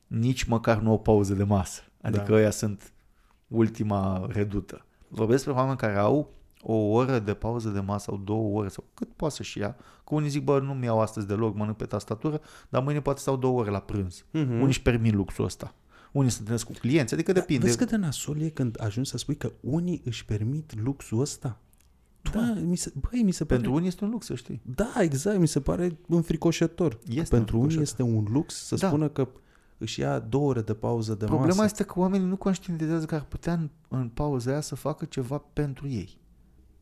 nici 0.06 0.44
măcar 0.44 0.78
nu 0.78 0.90
au 0.90 0.98
pauză 1.00 1.34
de 1.34 1.44
masă. 1.44 1.82
Adică 2.02 2.22
Da. 2.22 2.30
da. 2.30 2.34
ăia 2.36 2.50
sunt 2.50 2.92
ultima 3.48 4.26
redută. 4.28 4.84
Vorbesc 5.08 5.44
despre 5.44 5.60
oameni 5.62 5.78
care 5.78 5.96
au 5.96 6.30
o 6.62 6.74
oră 6.74 7.18
de 7.18 7.34
pauză 7.34 7.68
de 7.68 7.80
masă 7.80 8.04
sau 8.08 8.16
două 8.24 8.58
ore 8.58 8.68
sau 8.68 8.84
cât 8.94 9.08
poate 9.16 9.34
să-și 9.34 9.58
ia. 9.58 9.76
Că 10.04 10.14
unii 10.14 10.28
zic, 10.28 10.44
bă, 10.44 10.60
nu 10.60 10.72
mi-au 10.74 11.00
astăzi 11.00 11.26
deloc, 11.26 11.54
mănânc 11.56 11.76
pe 11.76 11.84
tastatură, 11.84 12.40
dar 12.68 12.82
mâine 12.82 13.00
poate 13.00 13.20
stau 13.20 13.36
două 13.36 13.60
ore 13.60 13.70
la 13.70 13.78
prânz. 13.80 14.24
Mhm. 14.30 14.52
Unii 14.52 14.64
își 14.66 14.82
permit 14.82 15.12
luxul 15.14 15.44
ăsta. 15.44 15.74
Unii 16.12 16.30
se 16.30 16.36
întâlnesc 16.38 16.66
cu 16.66 16.72
clienți, 16.72 17.14
adică 17.14 17.32
depinde. 17.32 17.64
Vezi 17.64 17.76
cât 17.78 17.88
de 17.90 17.96
nasol 17.96 18.40
e 18.40 18.48
când 18.48 18.76
ajungi 18.82 19.10
să 19.10 19.18
spui 19.18 19.36
că 19.36 19.52
unii 19.60 20.02
își 20.04 20.24
permit 20.24 20.80
luxul 20.82 21.20
ăsta? 21.20 21.58
Da, 22.32 22.54
mi 22.64 22.76
se, 22.76 22.92
băi, 23.10 23.22
mi 23.22 23.32
se 23.32 23.44
pare... 23.44 23.60
Pentru 23.60 23.76
unii 23.78 23.88
este 23.88 24.04
un 24.04 24.10
lux, 24.10 24.26
să 24.26 24.34
știi. 24.34 24.60
Da, 24.74 24.92
exact, 24.98 25.38
mi 25.38 25.48
se 25.48 25.60
pare 25.60 25.98
înfricoșător. 26.08 26.98
Este 27.08 27.34
Pentru 27.36 27.56
unii 27.58 27.76
înfricoșător. 27.76 28.06
este 28.08 28.16
un 28.18 28.32
lux 28.32 28.54
să 28.54 28.74
Da. 28.76 28.86
spună 28.88 29.08
că 29.08 29.28
își 29.80 30.00
ia 30.00 30.18
două 30.18 30.48
ore 30.48 30.60
de 30.60 30.74
pauză 30.74 31.14
de 31.14 31.24
Problema 31.24 31.46
masă. 31.46 31.64
este 31.64 31.84
că 31.84 31.98
oamenii 31.98 32.26
nu 32.26 32.36
conștientizează 32.36 33.04
că 33.06 33.14
ar 33.14 33.24
putea 33.28 33.52
în, 33.52 33.70
în 33.88 34.08
pauza 34.08 34.50
aia 34.50 34.60
să 34.60 34.74
facă 34.74 35.04
ceva 35.04 35.42
pentru 35.52 35.88
ei. 35.88 36.18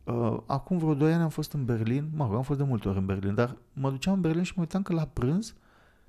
Uh, 0.05 0.37
acum 0.47 0.79
vreo 0.79 0.95
2 0.95 1.13
ani 1.13 1.23
am 1.23 1.29
fost 1.29 1.53
în 1.53 1.65
Berlin, 1.65 2.09
mă 2.17 2.25
rog, 2.27 2.35
am 2.35 2.43
fost 2.43 2.59
de 2.59 2.65
multe 2.65 2.89
ori 2.89 2.99
în 2.99 3.07
Berlin, 3.07 3.35
dar 3.35 3.57
mă 3.73 3.91
duceam 3.91 4.15
în 4.15 4.21
Berlin 4.21 4.43
și 4.43 4.53
mă 4.57 4.61
uitam 4.63 4.83
că 4.83 4.93
la 4.93 5.09
prânz 5.13 5.55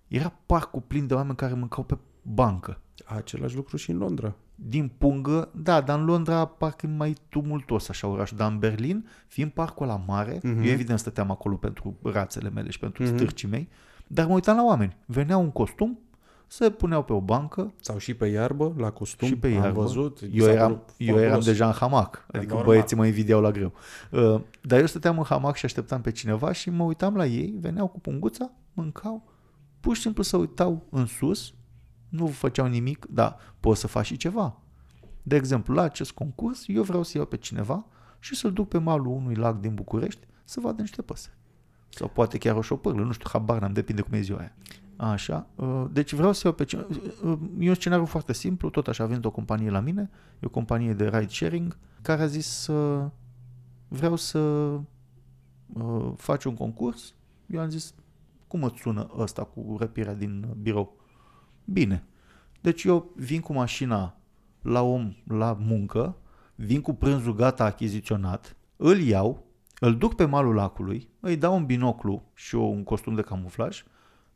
era 0.08 0.34
parcul 0.46 0.82
plin 0.88 1.08
de 1.08 1.14
oameni 1.14 1.36
care 1.36 1.54
mâncau 1.54 1.84
pe 1.84 1.98
bancă. 2.22 2.80
Același 3.06 3.56
lucru 3.56 3.78
și 3.78 3.92
în 3.92 3.98
Londra. 3.98 4.34
Din 4.56 4.92
pungă, 4.98 5.50
da, 5.56 5.82
dar 5.82 6.00
în 6.00 6.06
Londra 6.06 6.46
parcă 6.46 6.86
e 6.86 6.90
mai 6.90 7.16
tumultos 7.30 7.90
așa 7.90 8.08
orașul, 8.08 8.38
dar 8.38 8.52
în 8.52 8.60
Berlin, 8.60 9.08
fiind 9.28 9.52
parcul 9.52 9.86
la 9.88 10.02
mare, 10.08 10.40
Mhm. 10.44 10.54
mm-hmm. 10.54 10.66
eu 10.66 10.72
evident 10.72 11.00
stăteam 11.00 11.32
acolo 11.32 11.56
pentru 11.56 11.98
rațele 12.04 12.50
mele 12.50 12.70
și 12.70 12.80
pentru 12.80 13.04
Mhm. 13.04 13.12
mm-hmm. 13.12 13.16
stârcii 13.16 13.48
mei, 13.48 13.70
dar 14.08 14.26
mă 14.28 14.34
uitam 14.34 14.56
la 14.56 14.64
oameni. 14.64 14.98
Veneau 15.06 15.42
un 15.42 15.52
costum, 15.52 16.00
se 16.52 16.70
puneau 16.70 17.04
pe 17.04 17.14
o 17.14 17.22
bancă, 17.22 17.74
Sau 17.82 17.98
și 17.98 18.14
pe 18.14 18.28
iarbă, 18.28 18.74
la 18.78 18.92
costum. 18.92 19.28
și 19.28 19.36
pe 19.36 19.48
Am 19.48 19.54
iarbă. 19.54 19.82
văzut. 19.82 20.20
Eu 20.32 20.46
s-a 20.46 20.52
eram, 20.52 20.70
părut 20.72 20.90
eu 20.98 21.16
eram 21.16 21.24
fabulos. 21.26 21.46
deja 21.46 21.66
în 21.66 21.72
hamac. 21.72 22.26
Adică 22.32 22.46
normal. 22.54 22.66
băieții 22.66 22.96
mă 22.98 23.06
invidiau 23.06 23.42
la 23.42 23.52
greu. 23.52 23.74
Uh, 24.12 24.42
dar 24.62 24.80
eu 24.80 24.86
stăteam 24.86 25.18
în 25.18 25.24
hamac 25.24 25.56
și 25.56 25.66
așteptam 25.66 26.02
pe 26.02 26.12
cineva 26.12 26.52
și 26.52 26.70
mă 26.70 26.84
uitam 26.84 27.16
la 27.16 27.26
ei, 27.26 27.56
veneau 27.60 27.88
cu 27.88 28.00
punguța, 28.00 28.52
mâncau, 28.74 29.24
pur 29.80 29.96
și 29.96 30.02
simplu 30.02 30.24
se 30.24 30.38
uitau 30.38 30.88
în 30.90 31.06
sus, 31.06 31.54
nu 32.10 32.28
făceau 32.28 32.68
nimic, 32.68 33.06
dar 33.10 33.38
poți 33.60 33.80
să 33.80 33.88
faci 33.88 34.06
și 34.06 34.18
ceva. 34.18 34.58
De 35.24 35.36
exemplu, 35.36 35.74
la 35.74 35.82
acest 35.82 36.12
concurs, 36.12 36.64
eu 36.68 36.84
vreau 36.84 37.04
să 37.04 37.18
iau 37.18 37.26
pe 37.26 37.38
cineva 37.38 37.86
și 38.20 38.36
să-l 38.36 38.52
duc 38.54 38.68
pe 38.68 38.78
malul 38.78 39.08
unui 39.08 39.36
lac 39.36 39.60
din 39.60 39.74
București 39.74 40.28
să 40.44 40.60
vadă 40.60 40.82
niște 40.82 41.02
păsări. 41.02 41.38
Sau 41.90 42.08
poate 42.08 42.38
chiar 42.38 42.56
o 42.56 42.62
șopârlă, 42.62 43.04
nu 43.04 43.12
știu, 43.12 43.30
habar 43.32 43.60
n-am, 43.62 43.74
depinde 43.74 44.02
cum 44.02 44.14
e 44.14 44.22
ziua 44.22 44.40
aia. 44.40 44.56
Așa, 45.02 45.48
uh, 45.56 45.86
deci 45.92 46.14
vreau 46.14 46.32
să 46.32 46.42
iau 46.46 46.54
pe 46.54 46.64
cineva. 46.64 46.88
uh, 47.24 47.38
E 47.60 47.70
un 47.70 47.76
scenariu 47.76 48.06
foarte 48.06 48.34
simplu, 48.34 48.70
tot 48.70 48.88
așa, 48.88 49.04
avem 49.04 49.20
o 49.24 49.32
companie 49.32 49.70
la 49.70 49.80
mine, 49.80 50.10
e 50.34 50.46
o 50.46 50.50
companie 50.50 50.94
de 50.94 51.04
ride 51.10 51.28
sharing, 51.28 51.78
care 52.02 52.22
a 52.22 52.26
zis 52.26 52.48
să 52.48 53.10
vreau 53.88 54.16
să 54.16 54.40
uh, 54.40 56.12
faci 56.16 56.44
un 56.44 56.54
concurs. 56.54 57.16
Eu 57.48 57.60
am 57.60 57.70
zis, 57.70 57.94
cum 58.48 58.64
îți 58.64 58.80
sună 58.82 59.10
ăsta 59.18 59.44
cu 59.44 59.76
răpirea 59.80 60.14
din 60.14 60.46
uh, 60.50 60.56
birou? 60.56 60.96
Bine. 61.66 62.04
Deci 62.62 62.84
eu 62.84 63.12
vin 63.16 63.42
cu 63.42 63.54
mașina 63.54 64.18
la 64.62 64.82
om 64.82 65.16
la 65.28 65.58
muncă, 65.60 66.18
vin 66.56 66.82
cu 66.82 66.94
prânzul 66.94 67.36
gata 67.36 67.66
achiziționat, 67.66 68.56
îl 68.76 69.00
iau, 69.00 69.46
îl 69.80 69.98
duc 69.98 70.16
pe 70.16 70.26
malul 70.26 70.54
lacului, 70.54 71.10
îi 71.20 71.38
dau 71.38 71.56
un 71.56 71.66
binoclu 71.66 72.24
și 72.34 72.56
eu 72.56 72.72
un 72.72 72.84
costum 72.84 73.16
de 73.16 73.22
camuflaj, 73.22 73.84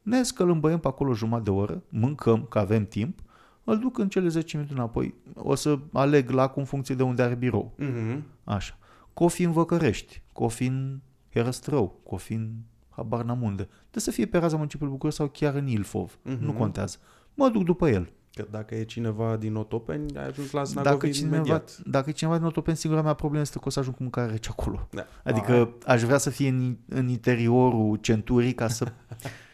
ne 0.04 0.24
scălâmbăiem 0.24 0.80
pe 0.80 0.88
acolo 0.88 1.14
jumătate 1.14 1.44
de 1.44 1.50
oră, 1.58 1.84
mâncăm, 1.90 2.44
că 2.44 2.60
avem 2.60 2.86
timp, 2.86 3.20
îl 3.64 3.80
duc 3.80 3.98
în 3.98 4.10
cele 4.10 4.28
10 4.28 4.58
minute 4.58 4.76
înapoi. 4.76 5.14
O 5.36 5.56
să 5.56 5.80
aleg 5.94 6.30
lacul 6.30 6.60
în 6.62 6.68
funcție 6.68 6.96
de 6.96 7.04
unde 7.04 7.22
are 7.22 7.36
birou. 7.36 7.74
Mhm. 7.78 8.24
Așa. 8.44 8.78
Cofi 9.14 9.44
în 9.44 9.52
Văcărești, 9.52 10.22
cofi 10.34 10.66
în 10.66 11.00
Herăstrău, 11.34 12.00
cofi 12.04 12.34
în 12.34 12.50
habar 12.90 13.24
n-am 13.24 13.42
unde. 13.42 13.70
De 13.92 14.00
să 14.00 14.12
fie 14.12 14.26
pe 14.26 14.38
raza 14.38 14.56
municipiului 14.56 14.94
București 14.94 15.20
sau 15.20 15.30
chiar 15.34 15.56
în 15.56 15.68
Ilfov. 15.68 16.18
Mhm. 16.22 16.44
Nu 16.44 16.52
contează. 16.54 16.98
Mă 17.34 17.50
duc 17.50 17.64
după 17.64 17.90
el. 17.90 18.12
Că 18.34 18.46
dacă 18.52 18.76
e 18.76 18.84
cineva 18.84 19.36
din 19.38 19.56
Otopeni, 19.56 20.18
ai 20.18 20.26
ajuns 20.28 20.52
la 20.52 20.60
Dacă 20.60 20.70
Snagovin 20.80 21.12
cineva, 21.12 21.36
imediat. 21.36 21.78
dacă 21.86 22.10
e 22.10 22.14
cineva 22.14 22.38
din 22.38 22.46
Otopeni, 22.46 22.78
singura 22.78 23.02
mea 23.02 23.14
problemă 23.14 23.42
este 23.44 23.58
că 23.60 23.64
o 23.68 23.70
să 23.70 23.80
ajung 23.80 23.96
cu 23.96 24.02
mâncare 24.02 24.32
rece 24.32 24.50
acolo. 24.52 24.88
Da. 24.92 25.06
Adică 25.24 25.70
aș 25.86 26.02
vrea 26.02 26.18
să 26.18 26.30
fie 26.30 26.48
în, 26.48 26.78
în 26.90 27.08
interiorul 27.08 27.96
centurii 27.96 28.54
ca 28.54 28.68
să... 28.68 28.92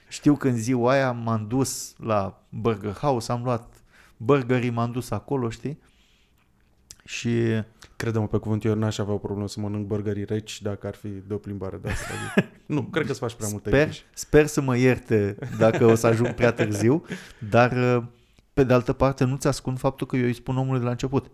Știu 0.10 0.36
că 0.36 0.48
în 0.48 0.58
ziua 0.58 0.92
aia 0.92 1.12
m-am 1.12 1.48
dus 1.48 1.96
la 1.98 2.44
Burger 2.50 2.94
House, 2.94 3.32
am 3.32 3.44
luat 3.44 3.74
burgerii, 4.18 4.70
m-am 4.70 4.92
dus 4.92 5.12
acolo, 5.12 5.50
știi? 5.50 5.80
Și 7.04 7.64
Crede-mă 8.00 8.28
pe 8.28 8.38
cuvânt, 8.38 8.64
eu 8.64 8.74
n-aș 8.74 8.98
avea 8.98 9.14
o 9.14 9.18
problemă 9.18 9.48
să 9.48 9.60
mănânc 9.60 9.86
burgerii 9.88 10.26
reci 10.26 10.62
dacă 10.62 10.88
ar 10.88 10.96
fi 10.96 11.08
de 11.08 11.34
o 11.34 11.38
plimbare 11.38 11.80
de 11.82 11.90
asta. 11.90 12.08
Adică, 12.14 12.56
nu, 12.76 12.84
cred 12.84 13.06
că 13.06 13.12
îți 13.12 13.20
faci 13.20 13.34
prea 13.34 13.48
multe 13.52 13.70
sper, 13.70 13.84
griji. 13.84 14.04
sper 14.14 14.46
să 14.46 14.62
mă 14.62 14.78
ierte 14.78 15.38
dacă 15.58 15.86
o 15.86 15.96
să 15.96 16.08
ajung 16.08 16.34
prea 16.34 16.52
târziu, 16.52 17.06
dar 17.50 17.72
uh, 17.72 18.04
pe 18.54 18.64
de 18.64 18.74
altă 18.74 18.94
parte 18.94 19.24
nu-ți 19.24 19.48
ascund 19.48 19.80
faptul 19.80 20.08
că 20.08 20.16
eu 20.16 20.26
îi 20.26 20.34
spun 20.34 20.58
omului 20.58 20.80
de 20.80 20.86
la 20.86 20.92
început. 20.92 21.32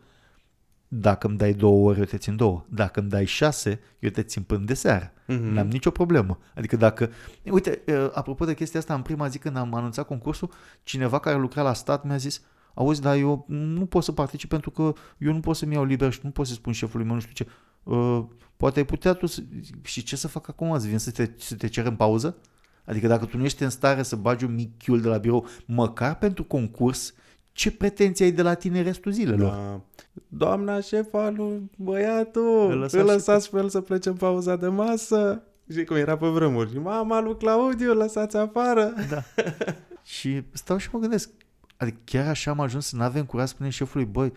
Dacă 1.00 1.28
îmi 1.28 1.38
dai 1.38 1.54
două 1.54 1.89
ore, 1.89 2.00
eu 2.00 2.06
te 2.06 2.18
țin 2.18 2.36
două. 2.36 2.66
Dacă 2.70 3.00
îmi 3.00 3.10
dai 3.10 3.26
șase, 3.26 3.80
eu 4.00 4.10
te 4.10 4.24
țin 4.24 4.41
până 4.41 4.66
de 4.66 4.74
seară. 4.74 5.14
Mhm. 5.26 5.38
Mm-hmm. 5.38 5.54
N-am 5.54 5.68
nicio 5.68 5.91
problemă. 5.91 6.39
Adică 6.56 6.76
dacă... 6.76 7.10
Uite, 7.43 7.82
uh, 7.88 8.10
apropo 8.14 8.46
de 8.46 8.54
chestia 8.54 8.80
asta, 8.80 8.93
în 8.93 9.02
prima 9.02 9.28
zi 9.28 9.38
când 9.38 9.58
am 9.58 9.74
anunțat 9.74 10.08
concursul, 10.08 10.52
cineva 10.84 11.20
care 11.20 11.38
lucra 11.38 11.62
la 11.62 11.74
stat 11.74 12.04
mi-a 12.04 12.18
zis 12.18 12.41
auzi, 12.74 13.02
dar 13.02 13.16
eu 13.16 13.46
nu 13.48 13.86
pot 13.86 14.04
să 14.04 14.12
particip 14.12 14.50
pentru 14.50 14.72
că 14.72 14.93
eu 15.18 15.34
nu 15.34 15.39
pot 15.39 15.56
să-mi 15.56 15.74
iau 15.74 15.84
liber 15.84 16.12
și 16.12 16.20
nu 16.24 16.30
pot 16.30 16.48
să 16.48 16.54
spun 16.54 16.74
șefului 16.74 17.06
meu 17.06 17.16
nu 17.16 17.22
știu 17.22 17.34
ce. 17.34 17.48
Uh, 17.84 18.24
poate 18.58 18.80
ai 18.80 18.86
putea 18.86 19.14
tu 19.14 19.26
să... 19.26 19.41
Și 19.82 20.04
ce 20.04 20.16
să 20.16 20.28
fac 20.28 20.48
acum? 20.48 20.80
Să 20.80 20.88
vin 20.88 20.98
să 20.98 21.12
te, 21.12 21.30
să 21.38 21.56
te 21.56 21.68
cer 21.68 21.86
în 21.86 21.96
pauză? 21.96 22.38
Adică 22.86 23.08
dacă 23.08 23.26
tu 23.26 23.38
nu 23.38 23.43
ești 23.43 23.64
în 23.64 23.70
stare 23.70 24.04
să 24.04 24.16
bagi 24.16 24.46
un 24.46 24.54
mic 24.54 24.78
chiul 24.78 25.02
de 25.02 25.08
la 25.08 25.18
birou, 25.18 25.48
măcar 25.66 26.18
pentru 26.18 26.43
concurs, 26.43 27.14
ce 27.56 27.72
pretenții 27.72 28.26
ai 28.26 28.32
de 28.32 28.41
la 28.41 28.53
tine 28.53 28.82
restul 28.82 29.12
zilelor? 29.12 29.49
Da. 29.49 29.82
Doamna 30.28 30.80
șefa 30.80 31.30
lui 31.30 31.72
băiatul, 31.78 32.66
Îl 32.66 32.72
îl 32.72 32.78
lăsați 32.78 33.06
lăsați, 33.06 33.49
pe 33.49 33.58
el 33.58 33.70
să 33.70 33.82
plece 33.82 34.10
în 34.10 34.16
pauza 34.16 34.56
de 34.56 34.68
masă. 34.68 35.43
Și 35.72 35.84
cum 35.84 35.95
era 35.95 36.18
pe 36.18 36.28
vremuri. 36.28 36.80
Mama 36.80 37.22
lui 37.22 37.38
Claudiu, 37.38 37.93
lăsați 37.93 38.38
afară. 38.38 38.93
Da. 39.10 39.24
și 40.16 40.43
stau 40.51 40.78
și 40.78 40.89
mă 40.91 40.99
gândesc, 40.99 41.30
adică 41.78 41.97
chiar 42.03 42.28
așa 42.28 42.51
am 42.51 42.60
ajuns 42.60 42.86
să 42.86 42.95
n-avem 42.95 43.26
curaj 43.26 43.47
să 43.47 43.53
spunem 43.53 43.72
șefului, 43.72 44.06
băi, 44.06 44.34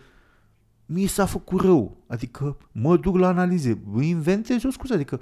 mi 0.85 1.05
s-a 1.05 1.25
făcut 1.25 1.61
rău, 1.61 1.97
adică 2.07 2.57
mă 2.71 2.97
duc 2.97 3.17
la 3.17 3.27
analize, 3.27 3.81
îmi 3.93 4.07
inventez 4.07 4.63
o 4.63 4.71
scuză, 4.71 4.93
adică 4.93 5.21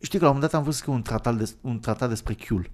știi 0.00 0.18
că 0.18 0.24
la 0.24 0.30
un 0.30 0.36
moment 0.36 0.52
dat 0.52 0.60
am 0.60 0.64
văzut 0.64 0.84
că 0.84 0.90
un 0.90 1.02
tratat, 1.02 1.36
des, 1.36 1.56
un 1.60 1.80
tratat 1.80 2.08
despre 2.08 2.34
chiul. 2.34 2.70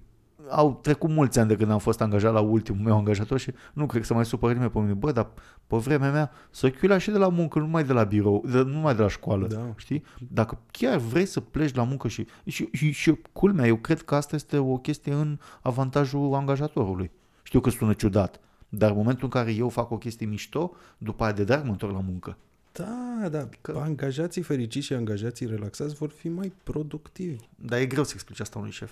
Au 0.49 0.79
trecut 0.81 1.09
mulți 1.09 1.39
ani 1.39 1.47
de 1.47 1.55
când 1.55 1.71
am 1.71 1.79
fost 1.79 2.01
angajat 2.01 2.33
la 2.33 2.39
ultimul 2.39 2.83
meu 2.83 2.97
angajator 2.97 3.39
și 3.39 3.53
nu 3.73 3.85
cred 3.85 4.01
că 4.01 4.07
să 4.07 4.13
mai 4.13 4.25
supără 4.25 4.53
nimeni 4.53 4.71
pe 4.71 4.79
mine. 4.79 4.93
Bă, 4.93 5.11
dar 5.11 5.27
pe 5.67 5.75
vremea 5.75 6.11
mea 6.11 6.31
să 6.49 6.69
chiulea 6.69 6.97
și 6.97 7.11
de 7.11 7.17
la 7.17 7.29
muncă, 7.29 7.59
nu 7.59 7.65
numai 7.65 7.83
de 7.83 7.93
la 7.93 8.03
birou, 8.03 8.43
de, 8.51 8.57
nu 8.57 8.63
numai 8.63 8.95
de 8.95 9.01
la 9.01 9.07
școală. 9.07 9.47
Da. 9.47 9.73
Știi? 9.75 10.03
Dacă 10.31 10.57
chiar 10.71 10.97
vrei 10.97 11.25
să 11.25 11.39
pleci 11.39 11.75
la 11.75 11.83
muncă 11.83 12.07
și, 12.07 12.27
și, 12.45 12.69
și, 12.71 12.91
și 12.91 13.19
culmea, 13.31 13.67
eu 13.67 13.75
cred 13.75 14.01
că 14.01 14.15
asta 14.15 14.35
este 14.35 14.57
o 14.57 14.77
chestie 14.77 15.13
în 15.13 15.39
avantajul 15.61 16.33
angajatorului. 16.33 17.11
Știu 17.43 17.59
că 17.59 17.69
sună 17.69 17.93
ciudat, 17.93 18.39
Dar 18.69 18.89
în 18.89 18.95
momentul 18.95 19.23
în 19.23 19.29
care 19.29 19.53
eu 19.53 19.69
fac 19.69 19.91
o 19.91 19.97
chestie 19.97 20.25
mișto, 20.25 20.71
după 20.97 21.23
aia 21.23 21.33
de 21.33 21.43
drag 21.43 21.63
mă 21.63 21.71
întorc 21.71 21.93
la 21.93 22.01
muncă. 22.01 22.37
Da, 22.71 23.27
da, 23.29 23.49
că... 23.61 23.79
angajații 23.83 24.41
fericiți 24.41 24.85
și 24.85 24.93
angajații 24.93 25.45
relaxați 25.45 25.95
vor 25.95 26.09
fi 26.09 26.29
mai 26.29 26.53
productivi. 26.63 27.43
Dar 27.55 27.79
e 27.79 27.85
greu 27.85 28.03
să 28.03 28.11
explici 28.13 28.39
asta 28.39 28.59
unui 28.59 28.71
șef. 28.71 28.91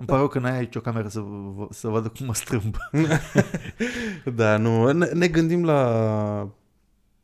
Îmi 0.00 0.08
pare 0.08 0.18
rău 0.20 0.28
că 0.28 0.38
n-ai 0.38 0.56
aici 0.58 0.76
o 0.76 0.80
cameră 0.80 1.08
să, 1.08 1.20
v- 1.20 1.66
să 1.70 1.88
vadă 1.88 2.08
cum 2.08 2.26
mă 2.26 2.34
strâmb. 2.34 2.76
Da, 4.34 4.56
nu, 4.56 4.92
ne, 4.92 5.06
ne 5.06 5.28
gândim 5.28 5.64
la 5.64 6.48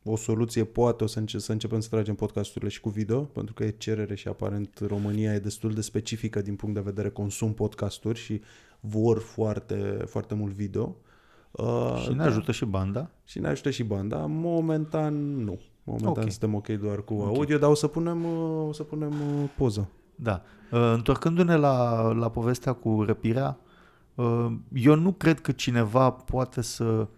o 0.04 0.16
soluție, 0.16 0.64
poate 0.64 1.04
o 1.04 1.06
să, 1.06 1.18
înce- 1.18 1.38
să 1.38 1.52
începem 1.52 1.80
să 1.80 1.88
tragem 1.88 2.14
podcasturile 2.14 2.70
și 2.70 2.80
cu 2.80 2.88
video, 2.88 3.20
pentru 3.20 3.54
că 3.54 3.64
e 3.64 3.70
cerere 3.78 4.14
și 4.14 4.28
aparent 4.28 4.78
România 4.86 5.32
e 5.34 5.38
destul 5.38 5.72
de 5.72 5.80
specifică 5.80 6.40
din 6.42 6.56
punct 6.56 6.74
de 6.74 6.80
vedere 6.80 7.08
consum 7.10 7.52
podcasturi 7.52 8.18
și 8.18 8.40
vor 8.80 9.18
foarte, 9.18 9.96
foarte 10.06 10.34
mult 10.34 10.52
video. 10.52 10.96
Uh, 11.50 12.00
și 12.04 12.12
ne 12.12 12.22
ajută 12.22 12.52
și 12.52 12.64
banda. 12.64 13.10
și 13.24 13.38
ne 13.38 13.48
ajută 13.48 13.70
și 13.70 13.82
banda. 13.82 14.26
Momentan 14.28 15.14
nu. 15.44 15.60
Momentan 15.84 16.22
Ok. 16.24 16.30
suntem 16.30 16.54
ok 16.54 16.68
doar 16.68 17.02
cu 17.04 17.14
audio, 17.26 17.58
dar 17.58 17.70
o 17.70 17.74
să 17.74 17.86
punem, 17.86 18.24
uh, 18.24 18.68
o 18.68 18.72
să 18.72 18.82
punem 18.82 19.10
uh, 19.10 19.50
poză. 19.56 19.88
Da. 20.16 20.42
Uh, 20.70 20.92
Întorcându-ne 20.94 21.56
la, 21.56 22.02
la 22.12 22.30
povestea 22.30 22.72
cu 22.72 23.02
răpirea, 23.02 23.58
uh, 24.14 24.52
eu 24.72 24.94
nu 24.94 25.12
cred 25.12 25.40
că 25.40 25.52
cineva 25.52 26.10
poate 26.10 26.60
să 26.62 27.08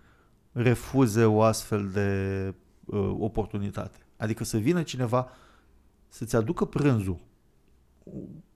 refuze 0.53 1.25
o 1.25 1.43
astfel 1.43 1.89
de 1.93 2.55
uh, 2.85 3.17
oportunitate. 3.19 3.99
Adică 4.17 4.45
să 4.45 4.57
vină 4.57 4.83
cineva 4.83 5.29
să-ți 6.09 6.37
aducă 6.37 6.65
prânzul 6.65 7.19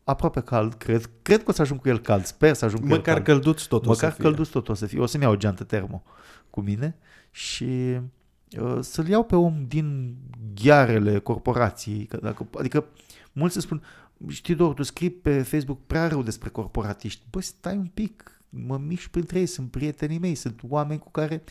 aproape 0.04 0.40
cald, 0.40 0.74
cred, 0.74 1.10
cred 1.22 1.38
că 1.42 1.50
o 1.50 1.52
să 1.52 1.62
ajung 1.62 1.80
cu 1.80 1.88
el 1.88 1.98
cald, 1.98 2.24
sper 2.24 2.54
să 2.54 2.64
ajung 2.64 2.80
cu 2.82 2.88
el 2.88 2.96
Măcar 2.96 3.14
cald. 3.14 3.26
călduț 3.26 3.62
tot 3.62 3.86
o 3.86 3.88
Măcar 3.88 4.08
să 4.10 4.14
fie. 4.14 4.24
călduț 4.24 4.48
tot 4.48 4.68
o 4.68 4.74
să 4.74 4.86
fie. 4.86 5.00
O 5.00 5.06
să-mi 5.06 5.22
iau 5.22 5.32
o 5.32 5.36
geantă 5.36 5.64
termo 5.64 6.02
cu 6.50 6.60
mine 6.60 6.96
și 7.30 7.98
uh, 8.60 8.78
să-l 8.80 9.08
iau 9.08 9.24
pe 9.24 9.36
om 9.36 9.64
din 9.68 10.16
ghearele 10.62 11.18
corporației. 11.18 12.04
Că 12.04 12.16
dacă, 12.16 12.46
adică 12.58 12.84
mulți 13.32 13.54
se 13.54 13.60
spun, 13.60 13.82
știi 14.28 14.54
doar, 14.54 14.72
tu 14.72 14.82
scrii 14.82 15.10
pe 15.10 15.42
Facebook 15.42 15.86
prea 15.86 16.08
rău 16.08 16.22
despre 16.22 16.48
corporatiști. 16.48 17.22
Băi, 17.30 17.42
stai 17.42 17.76
un 17.76 17.90
pic, 17.94 18.40
mă 18.48 18.78
mișc 18.78 19.08
printre 19.10 19.38
ei, 19.38 19.46
sunt 19.46 19.70
prietenii 19.70 20.18
mei, 20.18 20.34
sunt 20.34 20.60
oameni 20.68 21.00
cu 21.00 21.10
care 21.10 21.42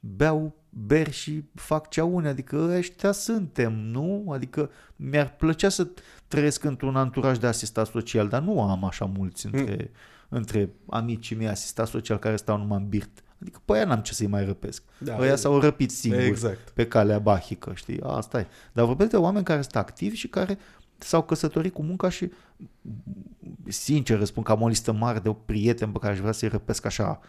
beau 0.00 0.54
beri 0.68 1.10
și 1.10 1.44
fac 1.54 1.88
ceaune, 1.88 2.28
adică 2.28 2.56
ăștia 2.76 3.12
suntem, 3.12 3.72
nu? 3.72 4.24
Adică 4.32 4.70
mi-ar 4.96 5.34
plăcea 5.36 5.68
să 5.68 5.88
trăiesc 6.28 6.64
într-un 6.64 6.96
anturaj 6.96 7.38
de 7.38 7.46
asistat 7.46 7.86
social, 7.86 8.28
dar 8.28 8.42
nu 8.42 8.62
am 8.62 8.84
așa 8.84 9.04
mulți 9.04 9.46
între, 9.46 9.76
mm. 9.78 9.88
între 10.28 10.70
amicii 10.88 11.36
mei 11.36 11.48
asistat 11.48 11.88
social 11.88 12.18
care 12.18 12.36
stau 12.36 12.56
numai 12.56 12.78
în 12.78 12.88
birt. 12.88 13.22
Adică 13.40 13.60
pe 13.64 13.72
aia 13.72 13.84
n-am 13.84 14.00
ce 14.00 14.14
să-i 14.14 14.26
mai 14.26 14.44
răpesc. 14.44 14.82
Da, 14.98 15.12
Da, 15.12 15.22
Ăia 15.22 15.36
s-au 15.36 15.60
răpit 15.60 15.90
singuri 15.90 16.26
Exact. 16.26 16.70
pe 16.70 16.86
calea 16.86 17.18
bahică, 17.18 17.72
știi? 17.74 18.00
Asta 18.02 18.40
e. 18.40 18.46
Dar 18.72 18.84
vorbesc 18.84 19.10
de 19.10 19.16
oameni 19.16 19.44
care 19.44 19.62
sunt 19.62 19.76
activi 19.76 20.16
și 20.16 20.28
care 20.28 20.58
s-au 21.02 21.22
căsătorit 21.22 21.72
cu 21.72 21.82
munca 21.82 22.08
și 22.08 22.30
sincer 23.68 24.18
răspund 24.18 24.46
că 24.46 24.52
am 24.52 24.62
o 24.62 24.68
listă 24.68 24.92
mare 24.92 25.18
de 25.18 25.36
prieteni 25.44 25.92
pe 25.92 25.98
care 25.98 26.12
aș 26.12 26.18
vrea 26.18 26.32
să-i 26.32 26.48
răpesc 26.48 26.84
așa 26.84 27.20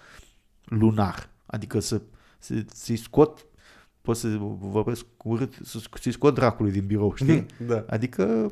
lunar. 0.64 1.30
Adică 1.46 1.80
să, 1.80 2.02
să, 2.40 2.64
să-i 2.74 2.96
scot 2.96 3.46
pot 4.02 4.18
să 4.18 4.38
vorbesc 4.60 5.06
urât, 5.24 5.54
să- 5.64 5.82
să-i 6.02 6.12
scot 6.12 6.34
dracului 6.34 6.72
din 6.72 6.86
birou, 6.86 7.16
știi? 7.16 7.46
Da. 7.68 7.86
Adică 7.90 8.52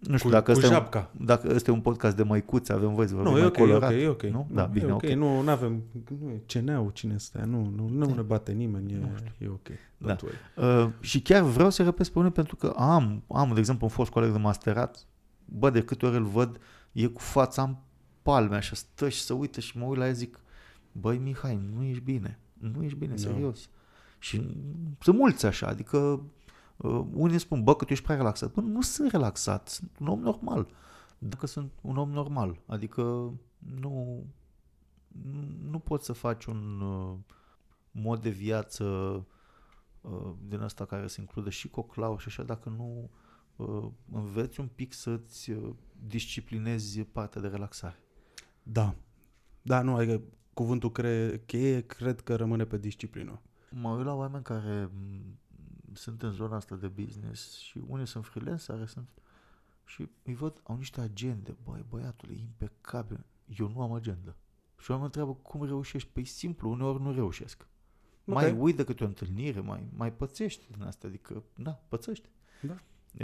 nu 0.00 0.16
știu 0.16 0.28
Cu- 0.28 0.34
dacă 0.34 0.52
cu 0.52 0.58
ăsta, 0.58 0.66
e 0.66 0.68
un, 0.68 0.74
japca. 0.74 1.10
dacă 1.20 1.54
ăsta 1.54 1.70
e 1.70 1.74
un 1.74 1.80
podcast 1.80 2.16
de 2.16 2.22
măicuțe, 2.22 2.72
avem 2.72 2.94
voie 2.94 3.06
să 3.08 3.14
vorbim 3.14 3.32
Nu, 3.32 3.38
e 3.38 3.40
mai 3.40 3.48
ok, 3.48 3.56
e 3.56 3.60
colorat. 3.60 3.90
ok, 3.90 3.96
e 4.00 4.08
ok. 4.08 4.22
Nu? 4.22 4.46
Nu, 4.48 4.54
Da, 4.54 4.62
e 4.62 4.68
bine, 4.72 4.92
ok. 4.92 5.02
ok. 5.04 5.10
Nu, 5.10 5.40
nu 5.40 5.50
avem, 5.50 5.82
nu 6.20 6.30
e 6.30 6.42
CNA-ul 6.46 6.90
cine 6.90 7.14
este, 7.14 7.42
nu, 7.46 7.72
nu, 7.76 7.88
nu 7.88 8.14
ne 8.14 8.22
bate 8.22 8.52
nimeni, 8.52 8.92
e, 8.92 9.00
e 9.38 9.48
ok. 9.48 9.68
Da. 9.98 10.16
Don't 10.16 10.20
worry. 10.56 10.86
Uh, 10.86 10.92
și 11.00 11.20
chiar 11.20 11.42
vreau 11.42 11.70
să 11.70 11.82
răpesc 11.82 12.10
pe 12.12 12.18
unul 12.18 12.30
pentru 12.30 12.56
că 12.56 12.66
am, 12.76 13.22
am, 13.28 13.50
de 13.52 13.58
exemplu, 13.58 13.86
un 13.86 13.92
fost 13.92 14.10
coleg 14.10 14.30
de 14.32 14.38
masterat, 14.38 15.06
bă, 15.44 15.70
de 15.70 15.82
câte 15.82 16.06
ori 16.06 16.16
îl 16.16 16.24
văd, 16.24 16.58
e 16.92 17.06
cu 17.06 17.20
fața 17.20 17.62
în 17.62 17.76
palme, 18.22 18.56
așa 18.56 18.74
stă 18.74 19.08
și 19.08 19.20
se 19.20 19.32
uită 19.32 19.60
și 19.60 19.78
mă 19.78 19.84
uit 19.84 19.98
la 19.98 20.06
el 20.08 20.14
zic, 20.14 20.40
băi 20.92 21.18
Mihai, 21.18 21.60
nu 21.76 21.82
ești 21.84 22.02
bine, 22.02 22.38
nu 22.58 22.82
ești 22.82 22.98
bine, 22.98 23.10
Da. 23.14 23.20
serios. 23.20 23.68
Și 24.18 24.56
sunt 25.00 25.16
mulți 25.16 25.46
așa, 25.46 25.66
adică 25.66 25.96
uh, 25.96 26.20
unii 27.12 27.38
spun, 27.38 27.62
bă, 27.62 27.74
că 27.74 27.84
tu 27.84 27.92
ești 27.92 28.04
prea 28.04 28.16
relaxat. 28.16 28.52
Bă, 28.52 28.60
nu 28.60 28.80
sunt 28.80 29.10
relaxat, 29.10 29.68
sunt 29.68 29.90
un 30.00 30.06
om 30.06 30.20
normal. 30.20 30.68
Dacă 31.18 31.46
sunt 31.46 31.72
un 31.80 31.96
om 31.96 32.10
normal, 32.10 32.60
adică 32.66 33.02
nu, 33.58 34.24
nu 35.70 35.78
poți 35.78 36.04
să 36.04 36.12
faci 36.12 36.44
un 36.44 36.80
uh, 36.80 37.16
mod 37.90 38.22
de 38.22 38.30
viață 38.30 38.84
uh, 40.00 40.32
din 40.48 40.60
asta 40.60 40.84
care 40.84 41.06
se 41.06 41.20
includă 41.20 41.50
și 41.50 41.68
coclau 41.68 42.18
și 42.18 42.28
așa, 42.28 42.42
dacă 42.42 42.68
nu 42.68 43.10
uh, 43.56 43.88
înveți 44.12 44.60
un 44.60 44.68
pic 44.74 44.92
să-ți 44.92 45.50
uh, 45.50 45.74
disciplinezi 46.06 47.00
partea 47.00 47.40
de 47.40 47.48
relaxare. 47.48 47.98
Da. 48.62 48.94
Da, 49.62 49.82
nu, 49.82 49.94
adică 49.94 50.22
cuvântul 50.54 50.92
cre- 50.92 51.42
cheie 51.46 51.80
cred 51.80 52.20
că 52.20 52.36
rămâne 52.36 52.64
pe 52.64 52.78
disciplină. 52.78 53.40
Mă 53.70 53.90
uit 53.90 54.04
la 54.04 54.14
oameni 54.14 54.44
care 54.44 54.90
m, 54.92 55.38
sunt 55.96 56.22
în 56.22 56.32
zona 56.32 56.56
asta 56.56 56.76
de 56.76 56.88
business 56.88 57.58
și 57.58 57.82
unii 57.86 58.06
sunt 58.06 58.26
freelanceri, 58.26 58.88
sunt 58.88 59.08
și 59.84 60.08
îi 60.22 60.34
văd, 60.34 60.60
au 60.62 60.76
niște 60.76 61.00
agende, 61.00 61.56
băi, 61.64 61.84
băiatul, 61.88 62.30
e 62.30 62.40
impecabil. 62.40 63.24
Eu 63.58 63.68
nu 63.68 63.82
am 63.82 63.92
agenda. 63.92 64.36
Și 64.78 64.90
oamenii 64.90 64.98
mă 64.98 65.04
întreabă 65.04 65.32
cum 65.32 65.64
reușești. 65.64 66.08
Păi 66.12 66.24
simplu, 66.24 66.70
uneori 66.70 67.02
nu 67.02 67.12
reușesc. 67.12 67.66
Ok. 68.24 68.34
Mai 68.34 68.52
uit 68.52 68.76
de 68.76 68.84
câte 68.84 69.04
o 69.04 69.06
întâlnire, 69.06 69.60
mai, 69.60 69.88
mai 69.96 70.12
pățești 70.12 70.72
din 70.72 70.82
asta, 70.82 71.06
adică, 71.06 71.42
da, 71.56 71.70
pățești. 71.88 72.28
Da. 72.62 72.76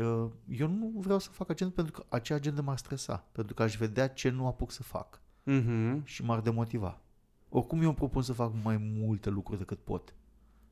Uh, 0.02 0.30
Eu 0.48 0.68
nu 0.68 0.92
vreau 0.96 1.18
să 1.18 1.30
fac 1.30 1.50
agenda 1.50 1.74
pentru 1.74 1.92
că 1.92 2.06
acea 2.08 2.34
agenda 2.34 2.62
m-ar 2.62 2.76
stresa, 2.76 3.16
pentru 3.32 3.54
că 3.54 3.62
aș 3.62 3.76
vedea 3.76 4.08
ce 4.08 4.28
nu 4.30 4.46
apuc 4.46 4.70
să 4.70 4.82
fac 4.82 5.20
Mm-hmm. 5.46 6.04
și 6.04 6.24
m-ar 6.24 6.40
demotiva. 6.40 7.00
Oricum 7.48 7.80
eu 7.80 7.86
îmi 7.86 7.94
propun 7.94 8.22
să 8.22 8.32
fac 8.32 8.52
mai 8.62 8.76
multe 8.76 9.30
lucruri 9.30 9.58
decât 9.58 9.78
pot. 9.78 10.14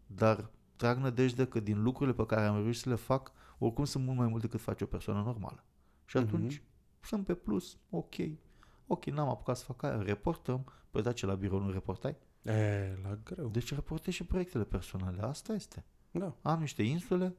Dar 0.06 0.50
trag 0.80 0.98
nădejde 0.98 1.46
că 1.46 1.60
din 1.60 1.82
lucrurile 1.82 2.16
pe 2.16 2.26
care 2.26 2.46
am 2.46 2.62
reușit 2.62 2.82
să 2.82 2.88
le 2.88 2.94
fac, 2.94 3.32
oricum 3.58 3.84
sunt 3.84 4.04
mult 4.04 4.18
mai 4.18 4.26
mult 4.26 4.42
decât 4.42 4.60
face 4.60 4.84
o 4.84 4.86
persoană 4.86 5.22
normală. 5.22 5.64
Și 6.04 6.16
atunci 6.16 6.58
mm-hmm. 6.58 7.00
sunt 7.00 7.26
pe 7.26 7.34
plus, 7.34 7.78
ok. 7.90 8.14
Ok, 8.86 9.04
n-am 9.04 9.28
apucat 9.28 9.56
să 9.56 9.64
fac 9.64 9.82
aia, 9.82 10.02
reportăm. 10.02 10.72
Păi 10.90 11.02
da, 11.02 11.12
ce 11.12 11.26
la 11.26 11.34
birou 11.34 11.60
nu 11.60 11.70
reportai? 11.70 12.16
E, 12.42 12.98
la 13.02 13.18
greu. 13.24 13.48
Deci 13.48 13.74
reportezi 13.74 14.16
și 14.16 14.24
proiectele 14.24 14.64
personale, 14.64 15.22
asta 15.22 15.52
este. 15.52 15.84
Da. 16.10 16.34
Am 16.42 16.60
niște 16.60 16.82
insule, 16.82 17.36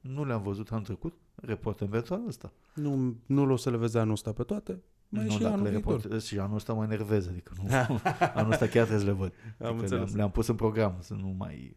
nu 0.00 0.24
le-am 0.24 0.42
văzut 0.42 0.70
anul 0.70 0.84
trecut, 0.84 1.14
reportăm 1.34 1.88
pentru 1.88 2.14
anul 2.14 2.28
ăsta. 2.28 2.52
Nu, 2.74 3.16
nu 3.26 3.52
o 3.52 3.56
să 3.56 3.70
le 3.70 3.76
vezi 3.76 3.96
anul 3.96 4.12
ăsta 4.12 4.32
pe 4.32 4.42
toate, 4.42 4.82
mai 5.08 5.24
nu, 5.24 5.30
și 5.30 5.38
dacă 5.38 5.52
anul 5.52 5.64
le 5.64 5.70
viitor. 5.70 5.92
reportez 5.92 6.24
și 6.24 6.38
anul 6.38 6.56
ăsta 6.56 6.72
mă 6.72 6.84
enervez, 6.84 7.26
adică 7.28 7.52
nu, 7.62 7.68
anul 8.40 8.52
ăsta 8.52 8.66
chiar 8.66 8.86
trebuie 8.86 8.98
să 8.98 9.04
le 9.04 9.12
văd. 9.12 9.32
Am 9.58 9.66
Adică 9.66 9.80
înțeles. 9.80 9.90
le-am, 9.90 10.16
le-am 10.16 10.30
pus 10.30 10.46
în 10.46 10.54
program 10.56 10.96
să 11.00 11.14
nu 11.14 11.28
mai... 11.28 11.76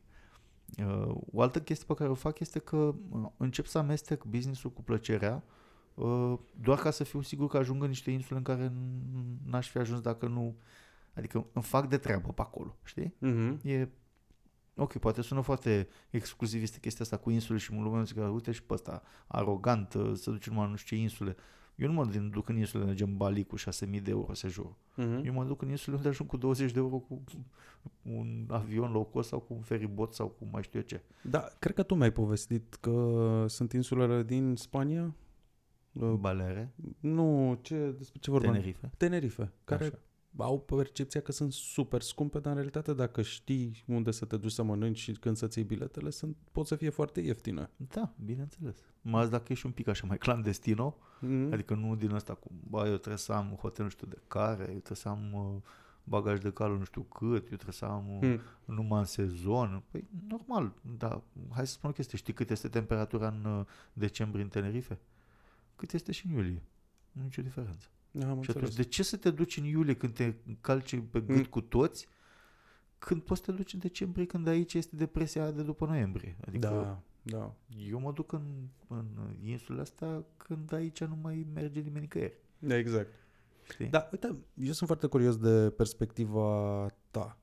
Uh, 0.77 1.15
o 1.31 1.41
altă 1.41 1.61
chestie 1.61 1.85
pe 1.87 1.93
care 1.93 2.09
o 2.09 2.13
fac 2.13 2.39
este 2.39 2.59
că 2.59 2.95
uh, 3.09 3.25
încep 3.37 3.65
să 3.65 3.77
amestec 3.77 4.23
business-ul 4.23 4.71
cu 4.71 4.81
plăcerea 4.83 5.43
uh, 5.93 6.33
doar 6.61 6.79
ca 6.79 6.91
să 6.91 7.03
fiu 7.03 7.21
sigur 7.21 7.47
că 7.47 7.57
ajung 7.57 7.81
în 7.83 7.87
niște 7.87 8.11
insule 8.11 8.37
în 8.37 8.43
care 8.43 8.67
n- 8.67 9.45
n-aș 9.45 9.69
fi 9.69 9.77
ajuns 9.77 10.01
dacă 10.01 10.27
nu... 10.27 10.55
Adică 11.13 11.45
îmi 11.53 11.63
fac 11.63 11.89
de 11.89 11.97
treabă 11.97 12.27
pe 12.27 12.41
acolo, 12.41 12.75
știi? 12.83 13.15
Mm-hmm. 13.25 13.61
E... 13.61 13.87
Ok, 14.75 14.97
poate 14.97 15.21
sună 15.21 15.41
foarte 15.41 15.87
exclusivist 16.09 16.77
chestia 16.77 17.05
asta 17.05 17.17
cu 17.17 17.29
insule 17.29 17.57
și 17.57 17.73
multă 17.73 17.89
lume 17.89 18.03
zice 18.03 18.19
că 18.19 18.25
uite 18.25 18.51
și 18.51 18.63
pe 18.63 18.73
ăsta 18.73 19.01
arogant, 19.27 19.93
uh, 19.93 20.11
să 20.15 20.31
duce 20.31 20.49
numai 20.49 20.69
nu 20.69 20.75
știu 20.75 20.95
ce 20.95 21.01
insule. 21.01 21.35
Eu 21.77 21.87
nu 21.87 21.93
mă 21.93 22.05
din- 22.05 22.29
duc 22.29 22.49
în 22.49 22.57
insule, 22.57 22.83
mergem 22.85 23.17
Bali 23.17 23.43
cu 23.43 23.55
6.000 23.57 24.01
de 24.01 24.09
euro 24.11 24.33
sejur. 24.33 24.75
Mm-hmm. 24.97 25.25
Eu 25.25 25.33
mă 25.33 25.43
duc 25.43 25.61
în 25.61 25.69
insule 25.69 25.95
unde 25.95 26.07
ajung 26.07 26.29
cu 26.29 26.37
20 26.37 26.71
de 26.71 26.79
euro 26.79 26.97
cu 26.97 27.23
un 28.01 28.45
avion 28.49 28.91
low 28.91 29.03
cost 29.05 29.27
sau 29.29 29.39
cu 29.39 29.53
un 29.53 29.61
feribot 29.61 30.13
sau 30.13 30.27
cu 30.27 30.47
mai 30.51 30.63
știu 30.63 30.79
eu 30.79 30.85
ce. 30.85 31.01
Da, 31.21 31.47
cred 31.59 31.75
că 31.75 31.83
tu 31.83 31.95
mi-ai 31.95 32.11
povestit 32.11 32.73
că 32.75 33.45
sunt 33.47 33.73
insulele 33.73 34.23
din 34.23 34.55
Spania. 34.55 35.15
Uh, 35.91 36.13
Balere, 36.19 36.73
Nu, 36.99 37.57
ce, 37.61 37.93
despre 37.97 38.19
ce 38.19 38.31
vorbim? 38.31 38.51
Tenerife. 38.51 38.91
Tenerife, 38.97 39.51
care 39.63 39.83
Așa. 39.83 39.99
Au 40.37 40.59
percepția 40.59 41.21
că 41.21 41.31
sunt 41.31 41.53
super 41.53 42.01
scumpe, 42.01 42.39
dar 42.39 42.49
în 42.51 42.55
realitate 42.55 42.93
dacă 42.93 43.21
știi 43.21 43.83
unde 43.87 44.11
să 44.11 44.25
te 44.25 44.37
duci 44.37 44.51
să 44.51 44.63
mănânci 44.63 44.97
și 44.99 45.11
când 45.11 45.37
să-ți 45.37 45.57
iei 45.57 45.67
biletele, 45.67 46.09
sunt, 46.09 46.35
pot 46.51 46.67
să 46.67 46.75
fie 46.75 46.89
foarte 46.89 47.21
ieftine. 47.21 47.69
Da, 47.77 48.13
bineînțeles. 48.25 48.75
Mai 49.01 49.13
ales 49.19 49.29
dacă 49.29 49.51
ești 49.51 49.65
un 49.65 49.71
pic 49.71 49.87
așa 49.87 50.07
mai 50.07 50.17
clandestino, 50.17 50.95
Mm-hmm. 51.25 51.51
adică 51.53 51.73
nu 51.75 51.95
din 51.95 52.11
asta 52.11 52.33
cu, 52.33 52.51
bă, 52.69 52.77
eu 52.87 52.95
trebuie 52.95 53.17
să 53.17 53.33
am 53.33 53.57
hotel 53.61 53.83
nu 53.83 53.89
știu 53.89 54.07
de 54.07 54.17
care, 54.27 54.61
eu 54.61 54.65
trebuie 54.79 54.97
să 54.97 55.09
am 55.09 55.33
uh, 55.33 55.61
bagaj 56.03 56.39
de 56.39 56.51
cală 56.51 56.77
nu 56.77 56.83
știu 56.83 57.01
cât, 57.01 57.29
eu 57.49 57.55
trebuie 57.55 57.73
să 57.73 57.85
am 57.85 58.17
uh, 58.21 58.39
Mm. 58.65 58.75
numai 58.75 58.99
în 58.99 59.05
sezon. 59.05 59.83
Păi, 59.91 60.07
normal, 60.27 60.73
dar 60.97 61.21
hai 61.49 61.67
să 61.67 61.73
spun 61.73 61.89
o 61.89 61.93
chestie. 61.93 62.17
Știi 62.17 62.33
cât 62.33 62.49
este 62.49 62.67
temperatura 62.67 63.27
în 63.27 63.45
uh, 63.45 63.65
decembrie 63.93 64.43
în 64.43 64.49
Tenerife? 64.49 64.99
Cât 65.75 65.93
este 65.93 66.11
și 66.11 66.25
în 66.25 66.31
iulie? 66.31 66.63
Nu 67.11 67.21
nicio 67.23 67.41
diferență. 67.41 67.87
Am 68.23 68.41
Și 68.41 68.49
atunci, 68.49 68.55
înțeles. 68.65 68.75
de 68.75 68.83
ce 68.83 69.03
să 69.03 69.17
te 69.17 69.31
duci 69.31 69.57
în 69.57 69.63
iulie 69.63 69.93
când 69.95 70.13
te 70.13 70.33
calci 70.61 70.99
pe 71.11 71.19
gât 71.21 71.35
Mm. 71.37 71.43
cu 71.43 71.61
toți 71.61 72.07
când 72.99 73.21
poți 73.21 73.39
să 73.43 73.51
te 73.51 73.57
duci 73.57 73.73
în 73.73 73.79
decembrie, 73.79 74.25
când 74.25 74.47
aici 74.47 74.73
este 74.73 74.95
depresia 74.95 75.51
de 75.51 75.61
după 75.63 75.85
noiembrie. 75.85 76.37
Adică 76.47 76.67
Da, 76.67 77.01
da. 77.37 77.53
eu 77.89 77.99
mă 77.99 78.11
duc 78.11 78.31
în, 78.31 78.41
în 78.87 79.05
insulele 79.43 79.81
astea 79.81 80.23
când 80.37 80.73
aici 80.73 81.03
nu 81.03 81.17
mai 81.21 81.47
merge 81.53 81.79
nimeni 81.79 81.99
nicăieri. 82.01 82.33
Exact. 82.67 83.09
Știi? 83.71 83.85
Da, 83.87 84.09
uite, 84.11 84.27
eu 84.53 84.71
sunt 84.71 84.87
foarte 84.87 85.07
curios 85.07 85.37
de 85.37 85.69
perspectiva 85.69 86.85
ta. 87.11 87.37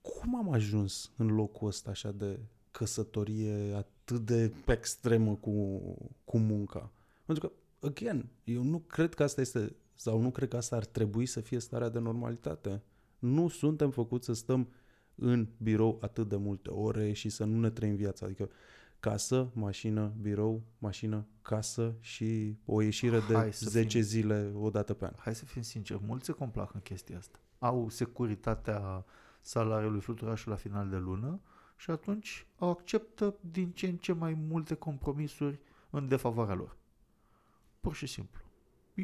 Cum 0.00 0.36
am 0.36 0.52
ajuns 0.52 1.10
în 1.16 1.26
locul 1.26 1.68
ăsta 1.68 1.90
așa 1.90 2.12
de 2.12 2.38
căsătorie 2.70 3.74
atât 3.74 4.20
de 4.26 4.52
extremă 4.66 5.34
cu, 5.34 5.80
cu 6.24 6.38
munca? 6.38 6.92
Pentru 7.24 7.48
că, 7.48 7.86
again, 7.86 8.28
eu 8.44 8.62
nu 8.62 8.78
cred 8.78 9.14
că 9.14 9.22
asta 9.22 9.40
este, 9.40 9.76
sau 10.00 10.20
nu 10.20 10.30
cred 10.30 10.48
că 10.48 10.56
asta 10.56 10.76
ar 10.76 10.84
trebui 10.84 11.26
să 11.26 11.40
fie 11.40 11.58
starea 11.58 11.88
de 11.88 11.98
normalitate. 11.98 12.82
Nu 13.18 13.48
suntem 13.48 13.90
făcuți 13.90 14.24
să 14.24 14.32
stăm 14.32 14.68
în 15.14 15.48
birou 15.56 15.98
atât 16.00 16.28
de 16.28 16.36
multe 16.36 16.70
ore 16.70 17.12
și 17.12 17.28
să 17.28 17.44
nu 17.44 17.60
ne 17.60 17.70
trăim 17.70 17.94
viața. 17.94 18.26
Adică 18.26 18.50
casă, 19.00 19.50
mașină, 19.54 20.12
birou, 20.20 20.62
mașină, 20.78 21.26
casă 21.42 21.94
și 22.00 22.56
o 22.64 22.80
ieșire 22.80 23.20
de 23.28 23.34
Hai 23.34 23.52
să 23.52 23.68
10 23.68 23.98
fim- 23.98 24.02
zile 24.02 24.52
o 24.54 24.70
dată 24.70 24.94
pe 24.94 25.04
an. 25.04 25.12
Hai 25.16 25.34
să 25.34 25.44
fim 25.44 25.62
sinceri, 25.62 26.00
mulți 26.06 26.24
se 26.24 26.32
complac 26.32 26.74
în 26.74 26.80
chestia 26.80 27.18
asta. 27.18 27.38
Au 27.58 27.88
securitatea 27.88 29.04
salariului 29.40 30.00
fluturașul 30.00 30.50
la 30.50 30.56
final 30.56 30.88
de 30.88 30.96
lună 30.96 31.40
și 31.76 31.90
atunci 31.90 32.46
au 32.58 32.70
acceptă 32.70 33.34
din 33.50 33.70
ce 33.70 33.86
în 33.86 33.96
ce 33.96 34.12
mai 34.12 34.34
multe 34.34 34.74
compromisuri 34.74 35.60
în 35.90 36.08
defavoarea 36.08 36.54
lor. 36.54 36.76
Pur 37.80 37.94
și 37.94 38.06
simplu. 38.06 38.40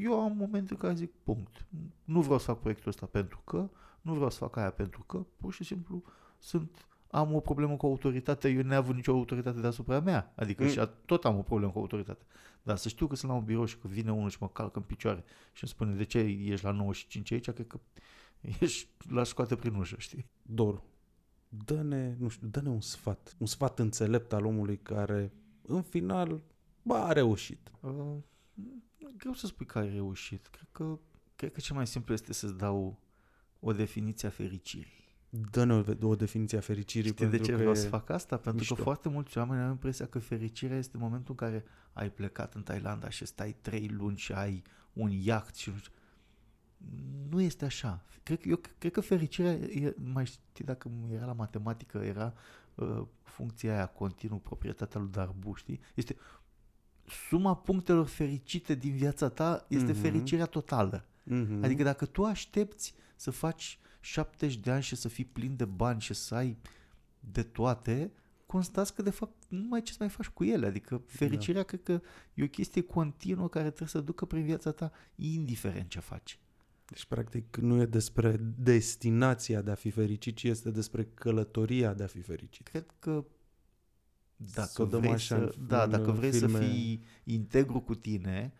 Eu 0.02 0.20
am 0.20 0.36
momente 0.36 0.72
în 0.72 0.78
care 0.78 0.94
zic 0.94 1.10
punct. 1.22 1.66
Nu 2.04 2.20
vreau 2.20 2.38
să 2.38 2.44
fac 2.44 2.60
proiectul 2.60 2.88
ăsta 2.88 3.06
pentru 3.06 3.40
că, 3.44 3.70
nu 4.00 4.14
vreau 4.14 4.30
să 4.30 4.38
fac 4.38 4.56
aia 4.56 4.70
pentru 4.70 5.02
că, 5.02 5.26
pur 5.36 5.52
și 5.52 5.64
simplu 5.64 6.02
sunt 6.38 6.86
am 7.10 7.34
o 7.34 7.40
problemă 7.40 7.76
cu 7.76 7.86
autoritatea, 7.86 8.50
eu 8.50 8.62
neavând 8.62 8.94
nicio 8.96 9.12
autoritate 9.12 9.60
deasupra 9.60 10.00
mea. 10.00 10.32
Adică 10.36 10.62
Mm. 10.62 10.68
mm. 10.68 10.74
și 10.74 10.80
a- 10.80 10.86
tot 10.86 11.24
am 11.24 11.38
o 11.38 11.42
problemă 11.42 11.72
cu 11.72 11.78
autoritatea. 11.78 12.26
Dar 12.62 12.76
să 12.76 12.88
știu 12.88 13.06
că 13.06 13.14
sunt 13.16 13.30
la 13.30 13.36
un 13.36 13.44
birou 13.44 13.64
și 13.64 13.78
că 13.78 13.88
vine 13.88 14.12
unul 14.12 14.30
și 14.30 14.36
mă 14.40 14.48
calcă 14.48 14.78
în 14.78 14.84
picioare 14.84 15.24
și 15.52 15.62
îmi 15.62 15.70
spune 15.72 15.94
de 15.94 16.04
ce 16.04 16.18
ești 16.18 16.64
la 16.64 16.70
95 16.70 17.32
aici, 17.32 17.50
cred 17.50 17.66
că 17.66 17.80
ești 18.60 18.88
la 19.10 19.24
scoate 19.24 19.56
prin 19.56 19.74
ușă, 19.74 19.96
știi? 19.98 20.26
Doru, 20.42 20.84
dă-ne, 21.48 22.16
nu 22.18 22.28
știu, 22.28 22.46
dă-ne 22.46 22.68
un 22.68 22.80
sfat, 22.80 23.34
un 23.38 23.46
sfat 23.46 23.78
înțelept 23.78 24.32
al 24.32 24.44
omului 24.44 24.78
care, 24.78 25.32
în 25.62 25.82
final, 25.82 26.40
ba, 26.82 27.04
a 27.06 27.12
reușit. 27.12 27.70
Uh, 27.80 28.16
greu 29.16 29.32
să 29.32 29.46
spui 29.46 29.66
că 29.66 29.78
ai 29.78 29.90
reușit. 29.90 30.46
Cred 30.46 30.68
că, 30.72 30.98
cred 31.36 31.52
că 31.52 31.60
cel 31.60 31.76
mai 31.76 31.86
simplu 31.86 32.12
este 32.12 32.32
să-ți 32.32 32.56
dau 32.56 32.98
o 33.60 33.72
definiție 33.72 34.28
a 34.28 34.30
fericirii. 34.30 35.04
Dă-ne 35.50 35.74
o, 35.74 36.08
o 36.08 36.14
definiție 36.14 36.58
a 36.58 36.60
fericirii. 36.60 37.10
Știi 37.10 37.24
de 37.24 37.30
pentru 37.30 37.46
ce 37.46 37.50
că 37.50 37.56
vreau 37.56 37.72
e 37.72 37.76
să 37.76 37.88
fac 37.88 38.10
asta? 38.10 38.36
Pentru 38.36 38.58
mișto. 38.58 38.74
că 38.74 38.82
foarte 38.82 39.08
mulți 39.08 39.38
oameni 39.38 39.62
au 39.62 39.70
impresia 39.70 40.06
că 40.06 40.18
fericirea 40.18 40.76
este 40.76 40.96
momentul 40.96 41.36
în 41.38 41.48
care 41.48 41.64
ai 41.92 42.10
plecat 42.10 42.54
în 42.54 42.62
Thailanda 42.62 43.08
și 43.08 43.26
stai 43.26 43.56
trei 43.60 43.88
luni 43.88 44.16
și 44.16 44.32
ai 44.32 44.62
un 44.92 45.10
iaht 45.10 45.54
și 45.54 45.70
nu 45.70 45.76
știu. 45.76 45.92
Nu 47.28 47.40
este 47.40 47.64
așa. 47.64 48.04
Cred 48.22 48.40
că, 48.40 48.48
eu 48.48 48.60
cred 48.78 48.92
că 48.92 49.00
fericirea, 49.00 49.52
e, 49.52 49.94
mai 50.12 50.26
știi 50.26 50.64
dacă 50.64 50.90
era 51.12 51.24
la 51.24 51.32
matematică, 51.32 51.98
era 51.98 52.32
uh, 52.74 53.02
funcția 53.22 53.74
aia 53.74 53.86
continuu, 53.86 54.38
proprietatea 54.38 55.00
lui 55.00 55.10
Darbu, 55.10 55.54
știi? 55.54 55.80
Este 55.94 56.16
suma 57.28 57.56
punctelor 57.56 58.06
fericite 58.06 58.74
din 58.74 58.96
viața 58.96 59.28
ta 59.28 59.66
este 59.68 59.84
Mhm. 59.84 59.94
mm-hmm. 59.94 60.00
fericirea 60.00 60.46
totală. 60.46 61.04
Mhm. 61.22 61.64
Adică 61.64 61.82
dacă 61.82 62.06
tu 62.06 62.24
aștepți 62.24 62.94
să 63.16 63.30
faci 63.30 63.78
70 64.00 64.56
de 64.56 64.70
ani 64.70 64.82
și 64.82 64.96
să 64.96 65.08
fii 65.08 65.24
plin 65.24 65.56
de 65.56 65.64
bani 65.64 66.00
și 66.00 66.14
să 66.14 66.34
ai 66.34 66.56
de 67.20 67.42
toate, 67.42 68.12
constați 68.46 68.94
că 68.94 69.02
de 69.02 69.10
fapt 69.10 69.42
nu 69.48 69.62
mai 69.68 69.78
ai 69.78 69.84
ce 69.84 69.92
să 69.92 69.98
mai 70.00 70.08
faci 70.08 70.26
cu 70.26 70.44
ele. 70.44 70.66
Adică 70.66 71.02
fericirea 71.06 71.60
da. 71.60 71.66
cred 71.66 71.82
că 71.82 72.00
e 72.34 72.44
o 72.44 72.48
chestie 72.48 72.82
continuă 72.82 73.48
care 73.48 73.66
trebuie 73.66 73.88
să 73.88 74.00
ducă 74.00 74.24
prin 74.24 74.44
viața 74.44 74.70
ta 74.70 74.92
indiferent 75.14 75.88
ce 75.88 76.00
faci. 76.00 76.38
Deci, 76.86 77.04
practic, 77.04 77.56
nu 77.56 77.80
e 77.80 77.84
despre 77.86 78.36
destinația 78.58 79.60
de 79.62 79.70
a 79.70 79.74
fi 79.74 79.90
fericit, 79.90 80.36
ci 80.36 80.42
este 80.42 80.70
despre 80.70 81.08
călătoria 81.14 81.94
de 81.94 82.02
a 82.02 82.06
fi 82.06 82.20
fericit. 82.20 82.68
Cred 82.68 82.86
că 82.98 83.24
dacă 84.36 84.68
Să 84.68 84.82
o 84.82 84.84
dăm 84.84 85.00
vrei, 85.00 85.12
așa 85.12 85.36
să, 85.36 85.54
în- 85.58 85.66
da, 85.66 85.82
în 85.82 85.90
dacă 85.90 86.10
vrei 86.10 86.32
să 86.32 86.46
filme. 86.46 86.66
fii 86.66 87.04
integru 87.24 87.80
cu 87.80 87.94
tine, 87.94 88.52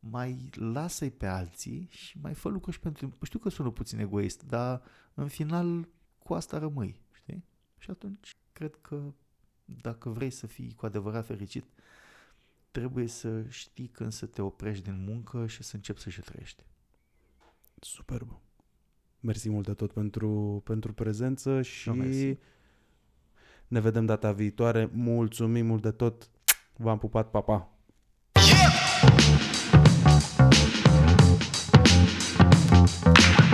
mai 0.00 0.50
lasă-i 0.52 1.10
pe 1.10 1.26
alții 1.26 1.88
și 1.90 2.18
mai 2.22 2.34
fă 2.34 2.48
lucruri 2.48 2.76
și 2.76 2.82
pentru... 2.82 3.16
Știu 3.22 3.38
că 3.38 3.48
sună 3.48 3.70
puțin 3.70 3.98
egoist, 3.98 4.42
dar 4.42 4.82
în 5.14 5.28
final 5.28 5.88
cu 6.18 6.34
asta 6.34 6.58
rămâi, 6.58 7.00
știi? 7.12 7.44
Și 7.78 7.90
atunci 7.90 8.36
cred 8.52 8.78
că 8.80 9.12
dacă 9.64 10.08
vrei 10.08 10.30
să 10.30 10.46
fii 10.46 10.74
cu 10.74 10.86
adevărat 10.86 11.26
fericit, 11.26 11.64
trebuie 12.70 13.06
să 13.06 13.42
știi 13.48 13.86
când 13.88 14.12
să 14.12 14.26
te 14.26 14.42
oprești 14.42 14.84
din 14.84 15.04
muncă 15.04 15.46
și 15.46 15.62
să 15.62 15.76
începi 15.76 16.00
să 16.00 16.10
și 16.10 16.20
trăiești. 16.20 16.62
Superb. 17.80 18.40
Mersi 19.20 19.48
mult 19.50 19.66
de 19.66 19.74
tot 19.74 19.92
pentru, 19.92 20.60
pentru 20.64 20.92
prezență 20.92 21.62
și 21.62 21.86
Da, 21.86 21.92
mersi. 21.92 22.38
Ne 23.72 23.80
vedem 23.80 24.06
data 24.06 24.32
viitoare. 24.32 24.90
Mulțumim 24.92 25.66
mult 25.66 25.82
de 25.82 25.90
tot. 25.90 26.30
V-am 26.76 26.98
pupat, 26.98 27.30
papa! 27.30 27.56
Pa. 28.32 28.40
Yeah! 32.80 33.51